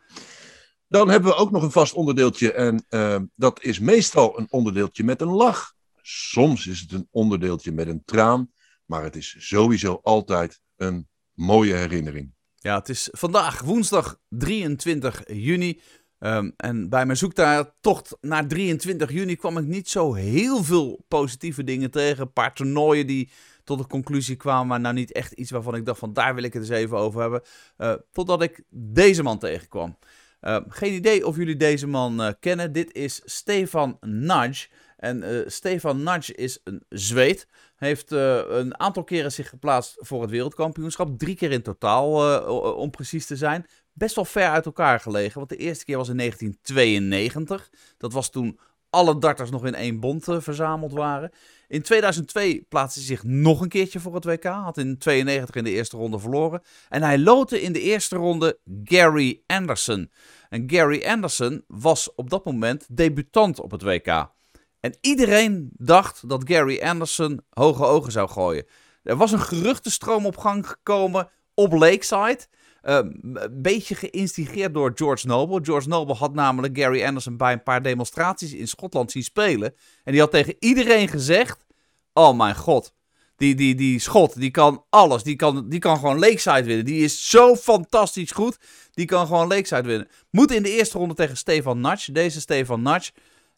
Dan 0.88 1.08
hebben 1.08 1.30
we 1.30 1.36
ook 1.36 1.50
nog 1.50 1.62
een 1.62 1.70
vast 1.70 1.92
onderdeeltje. 1.94 2.52
En 2.52 2.84
eh, 2.88 3.20
dat 3.34 3.62
is 3.62 3.78
meestal 3.78 4.38
een 4.38 4.46
onderdeeltje 4.50 5.04
met 5.04 5.20
een 5.20 5.32
lach. 5.32 5.74
Soms 6.02 6.66
is 6.66 6.80
het 6.80 6.92
een 6.92 7.08
onderdeeltje 7.10 7.72
met 7.72 7.88
een 7.88 8.02
traan. 8.04 8.50
Maar 8.90 9.02
het 9.02 9.16
is 9.16 9.34
sowieso 9.38 10.00
altijd 10.02 10.60
een 10.76 11.08
mooie 11.34 11.74
herinnering. 11.74 12.34
Ja, 12.54 12.78
het 12.78 12.88
is 12.88 13.08
vandaag 13.12 13.60
woensdag 13.60 14.20
23 14.28 15.22
juni. 15.26 15.80
Ehm, 16.18 16.50
en 16.56 16.88
bij 16.88 17.06
mijn 17.06 17.18
zoektocht 17.18 18.16
naar 18.20 18.46
23 18.46 19.12
juni 19.12 19.36
kwam 19.36 19.58
ik 19.58 19.64
niet 19.64 19.88
zo 19.88 20.14
heel 20.14 20.64
veel 20.64 21.04
positieve 21.08 21.64
dingen 21.64 21.90
tegen. 21.90 22.22
Een 22.22 22.32
paar 22.32 22.54
toernooien 22.54 23.06
die 23.06 23.30
tot 23.64 23.78
de 23.78 23.86
conclusie 23.86 24.36
kwamen, 24.36 24.66
maar 24.66 24.80
nou 24.80 24.94
niet 24.94 25.12
echt 25.12 25.32
iets 25.32 25.50
waarvan 25.50 25.74
ik 25.74 25.86
dacht 25.86 25.98
van 25.98 26.12
daar 26.12 26.34
wil 26.34 26.44
ik 26.44 26.52
het 26.52 26.62
eens 26.62 26.72
even 26.72 26.98
over 26.98 27.20
hebben. 27.20 27.42
Eh, 27.76 27.94
totdat 28.12 28.42
ik 28.42 28.62
deze 28.70 29.22
man 29.22 29.38
tegenkwam. 29.38 29.98
Eh, 30.40 30.56
geen 30.68 30.94
idee 30.94 31.26
of 31.26 31.36
jullie 31.36 31.56
deze 31.56 31.86
man 31.86 32.22
eh, 32.22 32.32
kennen. 32.40 32.72
Dit 32.72 32.94
is 32.94 33.20
Stefan 33.24 33.96
Nudge. 34.00 34.68
En 35.00 35.22
eh, 35.22 35.48
Stefan 35.48 36.02
Nudge 36.02 36.34
is 36.34 36.60
een 36.64 36.82
Zweed. 36.88 37.46
Heeft 37.76 38.12
eh, 38.12 38.40
een 38.48 38.78
aantal 38.78 39.04
keren 39.04 39.32
zich 39.32 39.48
geplaatst 39.48 39.94
voor 39.98 40.20
het 40.22 40.30
wereldkampioenschap. 40.30 41.18
Drie 41.18 41.36
keer 41.36 41.50
in 41.50 41.62
totaal, 41.62 42.40
eh, 42.40 42.76
om 42.76 42.90
precies 42.90 43.26
te 43.26 43.36
zijn. 43.36 43.66
Best 43.92 44.14
wel 44.14 44.24
ver 44.24 44.48
uit 44.48 44.66
elkaar 44.66 45.00
gelegen. 45.00 45.38
Want 45.38 45.48
de 45.48 45.56
eerste 45.56 45.84
keer 45.84 45.96
was 45.96 46.08
in 46.08 46.16
1992. 46.16 47.70
Dat 47.96 48.12
was 48.12 48.30
toen 48.30 48.58
alle 48.90 49.18
darters 49.18 49.50
nog 49.50 49.66
in 49.66 49.74
één 49.74 50.00
bond 50.00 50.24
verzameld 50.28 50.92
waren. 50.92 51.30
In 51.68 51.82
2002 51.82 52.66
plaatste 52.68 52.98
hij 52.98 53.08
zich 53.08 53.24
nog 53.24 53.60
een 53.60 53.68
keertje 53.68 54.00
voor 54.00 54.14
het 54.14 54.24
WK. 54.24 54.44
Had 54.44 54.78
in 54.78 54.98
92 54.98 55.54
in 55.54 55.64
de 55.64 55.70
eerste 55.70 55.96
ronde 55.96 56.18
verloren. 56.18 56.62
En 56.88 57.02
hij 57.02 57.18
lootte 57.18 57.60
in 57.60 57.72
de 57.72 57.80
eerste 57.80 58.16
ronde 58.16 58.58
Gary 58.84 59.42
Anderson. 59.46 60.10
En 60.48 60.70
Gary 60.70 61.04
Anderson 61.06 61.64
was 61.66 62.14
op 62.14 62.30
dat 62.30 62.44
moment 62.44 62.86
debutant 62.96 63.60
op 63.60 63.70
het 63.70 63.82
WK. 63.82 64.38
En 64.80 64.96
iedereen 65.00 65.70
dacht 65.72 66.28
dat 66.28 66.42
Gary 66.46 66.80
Anderson 66.82 67.40
hoge 67.50 67.84
ogen 67.84 68.12
zou 68.12 68.28
gooien. 68.28 68.66
Er 69.02 69.16
was 69.16 69.32
een 69.32 69.40
geruchtenstroom 69.40 70.26
op 70.26 70.36
gang 70.36 70.68
gekomen 70.68 71.28
op 71.54 71.72
Lakeside. 71.72 72.38
Eh, 72.80 72.94
een 72.94 73.62
beetje 73.62 73.94
geïnstigeerd 73.94 74.74
door 74.74 74.92
George 74.94 75.26
Noble. 75.26 75.64
George 75.64 75.88
Noble 75.88 76.14
had 76.14 76.34
namelijk 76.34 76.78
Gary 76.78 77.04
Anderson 77.04 77.36
bij 77.36 77.52
een 77.52 77.62
paar 77.62 77.82
demonstraties 77.82 78.52
in 78.52 78.68
Schotland 78.68 79.10
zien 79.10 79.22
spelen. 79.22 79.74
En 80.04 80.12
die 80.12 80.20
had 80.20 80.30
tegen 80.30 80.56
iedereen 80.58 81.08
gezegd: 81.08 81.66
Oh 82.12 82.36
mijn 82.36 82.56
god, 82.56 82.94
die, 83.40 83.54
die, 83.54 83.74
die 83.74 83.98
Schot, 83.98 84.40
die 84.40 84.50
kan 84.50 84.84
alles. 84.90 85.22
Die 85.22 85.36
kan, 85.36 85.68
die 85.68 85.78
kan 85.78 85.98
gewoon 85.98 86.18
Lakeside 86.18 86.64
winnen. 86.64 86.84
Die 86.84 87.04
is 87.04 87.30
zo 87.30 87.56
fantastisch 87.56 88.30
goed. 88.30 88.58
Die 88.90 89.06
kan 89.06 89.26
gewoon 89.26 89.48
Lakeside 89.48 89.82
winnen. 89.82 90.08
Moet 90.30 90.52
in 90.52 90.62
de 90.62 90.70
eerste 90.70 90.98
ronde 90.98 91.14
tegen 91.14 91.36
Stefan 91.36 91.80
Nudge. 91.80 92.12
Deze 92.12 92.40
Stefan 92.40 92.82
Nudge. 92.82 93.10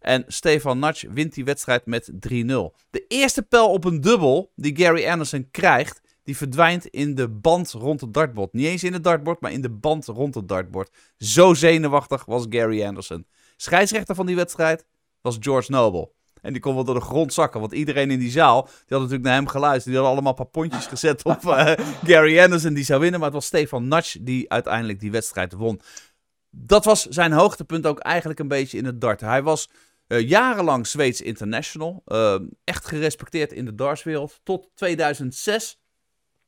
En 0.03 0.25
Stefan 0.27 0.79
Nudge 0.79 1.13
wint 1.13 1.35
die 1.35 1.45
wedstrijd 1.45 1.87
met 1.87 2.11
3-0. 2.11 2.17
De 2.91 3.05
eerste 3.09 3.43
pijl 3.43 3.71
op 3.71 3.85
een 3.85 4.01
dubbel 4.01 4.53
die 4.57 4.77
Gary 4.77 5.09
Anderson 5.09 5.49
krijgt, 5.51 6.01
die 6.23 6.37
verdwijnt 6.37 6.87
in 6.87 7.15
de 7.15 7.29
band 7.29 7.71
rond 7.71 8.01
het 8.01 8.15
dartbord. 8.15 8.53
Niet 8.53 8.67
eens 8.67 8.85
in 8.85 8.93
het 8.93 9.05
dartbord, 9.05 9.41
maar 9.41 9.53
in 9.53 9.61
de 9.61 9.71
band 9.71 10.07
rond 10.07 10.35
het 10.35 10.49
dartbord. 10.49 10.91
Zo 11.19 11.55
zenuwachtig 11.55 12.25
was 12.25 12.47
Gary 12.49 12.85
Anderson. 12.85 13.27
Scheidsrechter 13.57 14.15
van 14.15 14.27
die 14.27 14.37
wedstrijd 14.37 14.87
was 15.21 15.37
George 15.41 15.71
Noble. 15.71 16.11
En 16.41 16.53
die 16.53 16.63
kon 16.63 16.75
wel 16.75 16.85
door 16.85 16.95
de 16.95 17.01
grond 17.01 17.33
zakken, 17.33 17.61
want 17.61 17.73
iedereen 17.73 18.11
in 18.11 18.19
die 18.19 18.31
zaal, 18.31 18.63
die 18.63 18.73
had 18.89 18.99
natuurlijk 18.99 19.25
naar 19.25 19.35
hem 19.35 19.47
geluisterd. 19.47 19.85
Die 19.85 19.95
hadden 19.95 20.13
allemaal 20.13 20.33
een 20.33 20.45
paar 20.45 20.63
pontjes 20.63 20.87
gezet 20.87 21.25
op 21.25 21.47
eh, 21.47 21.73
Gary 22.05 22.41
Anderson 22.41 22.75
die 22.75 22.85
zou 22.85 23.01
winnen. 23.01 23.21
Maar 23.21 23.29
het 23.29 23.39
was 23.39 23.47
Stefan 23.47 23.89
Nudge 23.89 24.23
die 24.23 24.51
uiteindelijk 24.53 25.01
die 25.01 25.11
wedstrijd 25.11 25.53
won. 25.53 25.81
Dat 26.51 26.85
was 26.85 27.07
zijn 27.07 27.33
hoogtepunt 27.33 27.87
ook 27.87 27.99
eigenlijk 27.99 28.39
een 28.39 28.49
beetje 28.49 28.79
in 28.79 28.85
het 28.85 29.01
darten. 29.01 29.29
Hij 29.29 29.43
was 29.43 29.69
eh, 30.13 30.29
jarenlang 30.29 30.87
Zweeds 30.87 31.21
international. 31.21 32.03
eh, 32.05 32.41
echt 32.65 32.87
gerespecteerd 32.87 33.53
in 33.53 33.65
de 33.65 33.75
dartswereld. 33.75 34.41
Tot 34.43 34.71
2006. 34.75 35.81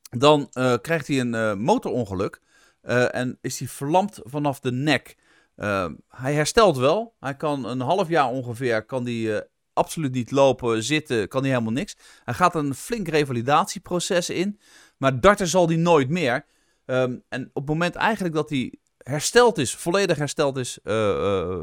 Dan 0.09 0.47
eh, 0.51 0.73
krijgt 0.81 1.07
hij 1.07 1.19
een 1.19 1.59
motorongeluk. 1.61 2.41
en 3.11 3.37
is 3.41 3.59
hij 3.59 3.67
verlamd 3.67 4.19
vanaf 4.23 4.59
de 4.59 4.71
nek. 4.71 5.15
Hij 6.07 6.33
herstelt 6.33 6.77
wel. 6.77 7.15
Hij 7.19 7.35
kan 7.35 7.65
een 7.65 7.79
half 7.79 8.07
jaar 8.09 8.29
ongeveer. 8.29 8.85
Kan 8.85 9.07
eh, 9.07 9.37
absoluut 9.73 10.13
niet 10.13 10.31
lopen, 10.31 10.83
zitten. 10.83 11.27
Kan 11.27 11.41
hij 11.41 11.49
helemaal 11.49 11.71
niks. 11.71 11.95
Hij 12.23 12.33
gaat 12.33 12.55
een 12.55 12.75
flink 12.75 13.07
revalidatieproces 13.07 14.29
in. 14.29 14.59
Maar 14.97 15.19
darten 15.19 15.47
zal 15.47 15.67
hij 15.67 15.77
nooit 15.77 16.09
meer. 16.09 16.45
Ehm, 16.85 17.17
en 17.29 17.45
op 17.45 17.61
het 17.61 17.65
moment 17.65 17.95
eigenlijk 17.95 18.35
dat 18.35 18.49
hij 18.49 18.73
hersteld 18.97 19.57
is, 19.57 19.75
volledig 19.75 20.17
hersteld 20.17 20.57
is 20.57 20.79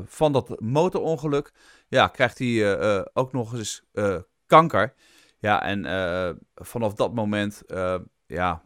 van 0.04 0.32
dat 0.32 0.60
motorongeluk, 0.60 1.52
ja, 1.92 2.06
krijgt 2.08 2.38
hij 2.38 2.48
eh, 2.48 2.96
eh, 2.96 3.04
ook 3.12 3.32
nog 3.32 3.54
eens 3.54 3.82
eh, 3.92 4.16
kanker. 4.46 4.94
Ja, 5.38 5.62
en 5.62 6.38
vanaf 6.54 6.94
dat 6.94 7.14
moment, 7.14 7.62
ja, 8.26 8.62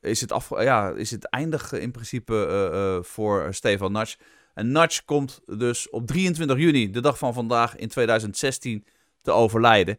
is 0.00 0.20
het, 0.20 0.32
af, 0.32 0.48
ja, 0.48 0.90
is 0.90 1.10
het 1.10 1.24
eindig 1.24 1.72
in 1.72 1.90
principe 1.90 3.00
voor 3.02 3.54
Stefan 3.54 3.92
Nudge. 3.92 4.16
En 4.54 4.72
Nudge 4.72 5.04
komt 5.04 5.40
dus 5.46 5.90
op 5.90 6.06
23 6.06 6.58
juni, 6.58 6.90
de 6.90 7.00
dag 7.00 7.18
van 7.18 7.34
vandaag 7.34 7.76
in 7.76 7.88
2016, 7.88 8.86
te 9.22 9.30
overlijden. 9.30 9.98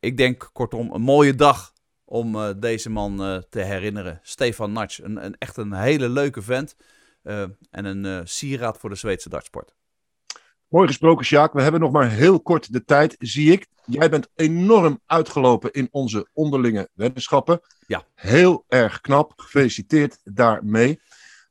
Ik 0.00 0.16
denk 0.16 0.50
kortom 0.52 0.92
een 0.92 1.00
mooie 1.00 1.34
dag 1.34 1.72
om 2.04 2.60
deze 2.60 2.90
man 2.90 3.44
te 3.48 3.60
herinneren. 3.60 4.20
Stefan 4.22 4.72
Nudge, 4.72 5.04
een, 5.04 5.24
een, 5.24 5.36
echt 5.38 5.56
een 5.56 5.72
hele 5.72 6.08
leuke 6.08 6.42
vent. 6.42 6.76
en 7.70 7.84
een 7.84 8.28
sieraad 8.28 8.78
voor 8.78 8.90
de 8.90 8.96
Zweedse 8.96 9.28
dartsport. 9.28 9.77
Mooi 10.68 10.86
gesproken, 10.86 11.24
Sjaak. 11.24 11.52
We 11.52 11.62
hebben 11.62 11.80
nog 11.80 11.92
maar 11.92 12.10
heel 12.10 12.40
kort 12.40 12.72
de 12.72 12.84
tijd, 12.84 13.16
zie 13.18 13.52
ik. 13.52 13.66
Jij 13.84 14.10
bent 14.10 14.28
enorm 14.34 15.00
uitgelopen 15.06 15.72
in 15.72 15.88
onze 15.90 16.28
onderlinge 16.32 16.88
weddenschappen. 16.94 17.60
Ja. 17.86 18.02
Heel 18.14 18.64
erg 18.68 19.00
knap. 19.00 19.32
Gefeliciteerd 19.36 20.18
daarmee. 20.24 21.00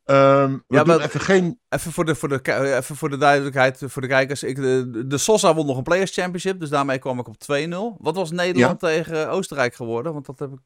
Ehm, 0.04 0.52
we 0.52 0.76
Ja, 0.76 0.84
doen 0.84 0.96
maar- 0.96 1.06
even 1.06 1.20
geen... 1.20 1.60
Even 1.70 1.92
voor 1.92 2.06
de, 2.06 2.16
voor 2.16 2.30
de, 2.30 2.40
even 2.76 2.96
voor 2.96 3.10
de 3.10 3.18
duidelijkheid, 3.18 3.82
voor 3.86 4.02
de 4.02 4.08
kijkers. 4.08 4.44
Ik, 4.44 4.56
de, 4.56 5.04
de 5.08 5.18
Sosa 5.18 5.54
won 5.54 5.66
nog 5.66 5.78
een 5.78 5.84
Players 5.84 6.14
Championship, 6.14 6.60
dus 6.60 6.70
daarmee 6.70 7.00
kwam 7.00 7.20
ik 7.20 7.28
op 7.28 7.36
2-0. 7.36 7.98
Wat 7.98 8.16
was 8.16 8.32
Nederland 8.32 8.80
tegen 8.80 9.30
Oostenrijk 9.30 9.76
geworden? 9.76 10.14
Want 10.14 10.26
dat 10.26 10.40
heb 10.40 10.52
ik... 10.52 10.60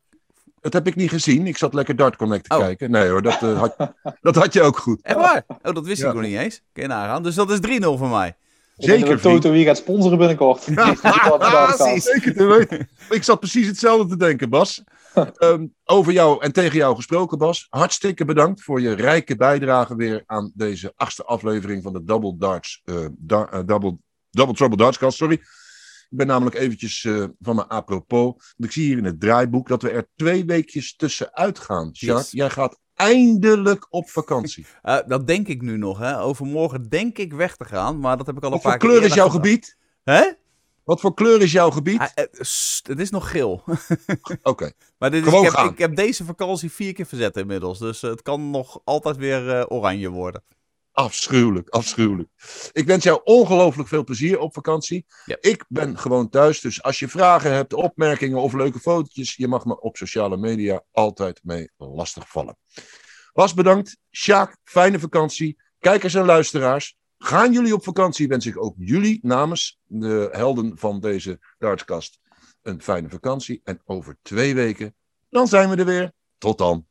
Dat 0.61 0.73
heb 0.73 0.87
ik 0.87 0.95
niet 0.95 1.09
gezien. 1.09 1.47
Ik 1.47 1.57
zat 1.57 1.73
lekker 1.73 1.95
Dart 1.95 2.15
Connect 2.15 2.49
te 2.49 2.55
Oh. 2.55 2.61
kijken. 2.61 2.91
Nee 2.91 3.09
hoor, 3.09 3.21
dat, 3.21 3.41
eh, 3.41 3.59
had, 3.59 3.75
dat 4.21 4.35
had 4.35 4.53
je 4.53 4.61
ook 4.61 4.77
goed. 4.77 4.99
Echt 5.01 5.15
waar? 5.17 5.43
Oh, 5.63 5.73
dat 5.73 5.85
wist 5.85 6.01
Ja. 6.01 6.07
ik 6.07 6.13
nog 6.13 6.23
niet 6.23 6.37
eens. 6.37 6.61
Kun 6.73 6.81
je 6.83 6.89
nagaan. 6.89 7.23
Dus 7.23 7.35
dat 7.35 7.51
is 7.51 7.59
3-0 7.59 7.97
voor 7.97 8.07
mij. 8.09 8.35
Ik 8.77 8.87
Zeker, 8.89 9.09
dat 9.09 9.21
Toto 9.21 9.51
wie 9.51 9.65
gaat 9.65 9.77
sponsoren 9.77 10.17
binnenkort. 10.17 10.65
Ja, 11.39 11.99
zeker 11.99 12.33
te 12.33 12.45
weten. 12.45 12.89
Ik 13.09 13.23
zat 13.23 13.39
precies 13.39 13.67
hetzelfde 13.67 14.07
te 14.07 14.17
denken, 14.17 14.49
Bas. 14.49 14.83
Ehm, 15.13 15.65
over 15.85 16.13
jou 16.13 16.43
en 16.43 16.51
tegen 16.51 16.77
jou 16.77 16.95
gesproken, 16.95 17.37
Bas. 17.37 17.67
Hartstikke 17.69 18.25
bedankt 18.25 18.61
voor 18.63 18.81
je 18.81 18.93
rijke 18.93 19.35
bijdrage 19.35 19.95
weer 19.95 20.23
aan 20.25 20.51
deze 20.55 20.93
achtste 20.95 21.23
aflevering 21.23 21.83
van 21.83 21.93
de 21.93 22.03
Double 22.03 22.35
Darts, 22.37 22.81
eh, 22.85 22.95
da- 23.11 23.47
eh, 23.51 23.59
Double, 23.65 23.97
Double 24.29 24.55
Trouble 24.55 24.77
Dartscast. 24.77 25.17
Sorry. 25.17 25.41
Ik 26.11 26.17
ben 26.17 26.27
namelijk 26.27 26.55
eventjes 26.55 27.03
eh, 27.03 27.23
van 27.39 27.55
mijn 27.55 27.67
apropos. 27.67 28.31
Want 28.33 28.55
ik 28.57 28.71
zie 28.71 28.85
hier 28.85 28.97
in 28.97 29.05
het 29.05 29.19
draaiboek 29.19 29.67
dat 29.67 29.81
we 29.81 29.89
er 29.89 30.07
twee 30.15 30.45
weekjes 30.45 30.95
tussenuit 30.95 31.59
gaan. 31.59 31.95
Sjaak, 31.95 32.17
Yes. 32.17 32.31
jij 32.31 32.49
gaat 32.49 32.79
eindelijk 32.95 33.87
op 33.89 34.09
vakantie. 34.09 34.65
Eh, 34.81 34.97
dat 35.07 35.27
denk 35.27 35.47
ik 35.47 35.61
nu 35.61 35.77
nog, 35.77 35.97
hè. 35.99 36.19
Overmorgen 36.21 36.89
denk 36.89 37.17
ik 37.17 37.33
weg 37.33 37.55
te 37.55 37.65
gaan, 37.65 37.99
maar 37.99 38.17
dat 38.17 38.25
heb 38.25 38.37
ik 38.37 38.41
al 38.43 38.47
een 38.47 38.53
Wat 38.53 38.61
paar 38.63 38.71
voor 38.71 38.81
keer 38.81 38.89
kleur 38.89 39.03
is 39.09 39.13
jouw 39.15 39.29
gedaan. 39.29 39.41
gebied? 39.45 39.77
Hè? 40.03 40.31
Wat 40.83 40.99
voor 40.99 41.13
kleur 41.13 41.41
is 41.41 41.51
jouw 41.51 41.71
gebied? 41.71 41.99
Ah, 41.99 42.07
eh, 42.13 42.23
het 42.83 42.99
is 42.99 43.09
nog 43.09 43.31
geel. 43.31 43.63
Oké. 44.43 44.71
maar 44.97 45.11
dit 45.11 45.25
is, 45.25 45.33
ik, 45.33 45.41
heb, 45.51 45.71
ik 45.71 45.77
heb 45.77 45.95
deze 45.95 46.25
vakantie 46.25 46.71
vier 46.71 46.93
keer 46.93 47.05
verzet 47.05 47.37
inmiddels. 47.37 47.79
Dus 47.79 48.01
het 48.01 48.21
kan 48.21 48.49
nog 48.49 48.81
altijd 48.83 49.17
weer 49.17 49.69
oranje 49.69 50.09
worden. 50.09 50.43
Afschuwelijk, 50.91 51.69
afschuwelijk. 51.69 52.29
Ik 52.71 52.85
wens 52.85 53.03
jou 53.03 53.21
ongelooflijk 53.23 53.89
veel 53.89 54.03
plezier 54.03 54.39
op 54.39 54.53
vakantie. 54.53 55.05
Ja. 55.25 55.37
Ik 55.39 55.65
ben 55.67 55.97
gewoon 55.97 56.29
thuis, 56.29 56.61
dus 56.61 56.83
als 56.83 56.99
je 56.99 57.07
vragen 57.07 57.53
hebt, 57.53 57.73
opmerkingen 57.73 58.41
of 58.41 58.53
leuke 58.53 58.79
fotootjes, 58.79 59.35
je 59.35 59.47
mag 59.47 59.65
me 59.65 59.79
op 59.79 59.97
sociale 59.97 60.37
media 60.37 60.83
altijd 60.91 61.39
mee 61.43 61.71
lastigvallen. 61.77 62.57
Was 63.33 63.53
bedankt. 63.53 63.97
Sjaak, 64.11 64.57
fijne 64.63 64.99
vakantie. 64.99 65.57
Kijkers 65.79 66.13
en 66.13 66.25
luisteraars, 66.25 66.97
gaan 67.17 67.53
jullie 67.53 67.73
op 67.73 67.83
vakantie? 67.83 68.27
Wens 68.27 68.45
ik 68.45 68.63
ook 68.63 68.75
jullie 68.77 69.19
namens 69.21 69.79
de 69.85 70.29
helden 70.31 70.77
van 70.77 70.99
deze 70.99 71.39
Dartskast 71.57 72.19
een 72.61 72.81
fijne 72.81 73.09
vakantie. 73.09 73.61
En 73.63 73.81
over 73.85 74.17
twee 74.21 74.55
weken, 74.55 74.95
dan 75.29 75.47
zijn 75.47 75.69
we 75.69 75.75
er 75.75 75.85
weer. 75.85 76.11
Tot 76.37 76.57
dan. 76.57 76.85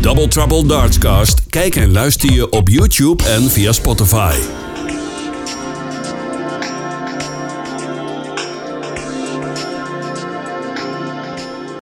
Double 0.00 0.28
Trouble 0.28 0.66
Dartscast. 0.66 1.42
Kijk 1.48 1.76
en 1.76 1.92
luister 1.92 2.32
je 2.32 2.50
op 2.50 2.68
YouTube 2.68 3.24
en 3.24 3.50
via 3.50 3.72
Spotify. 3.72 4.67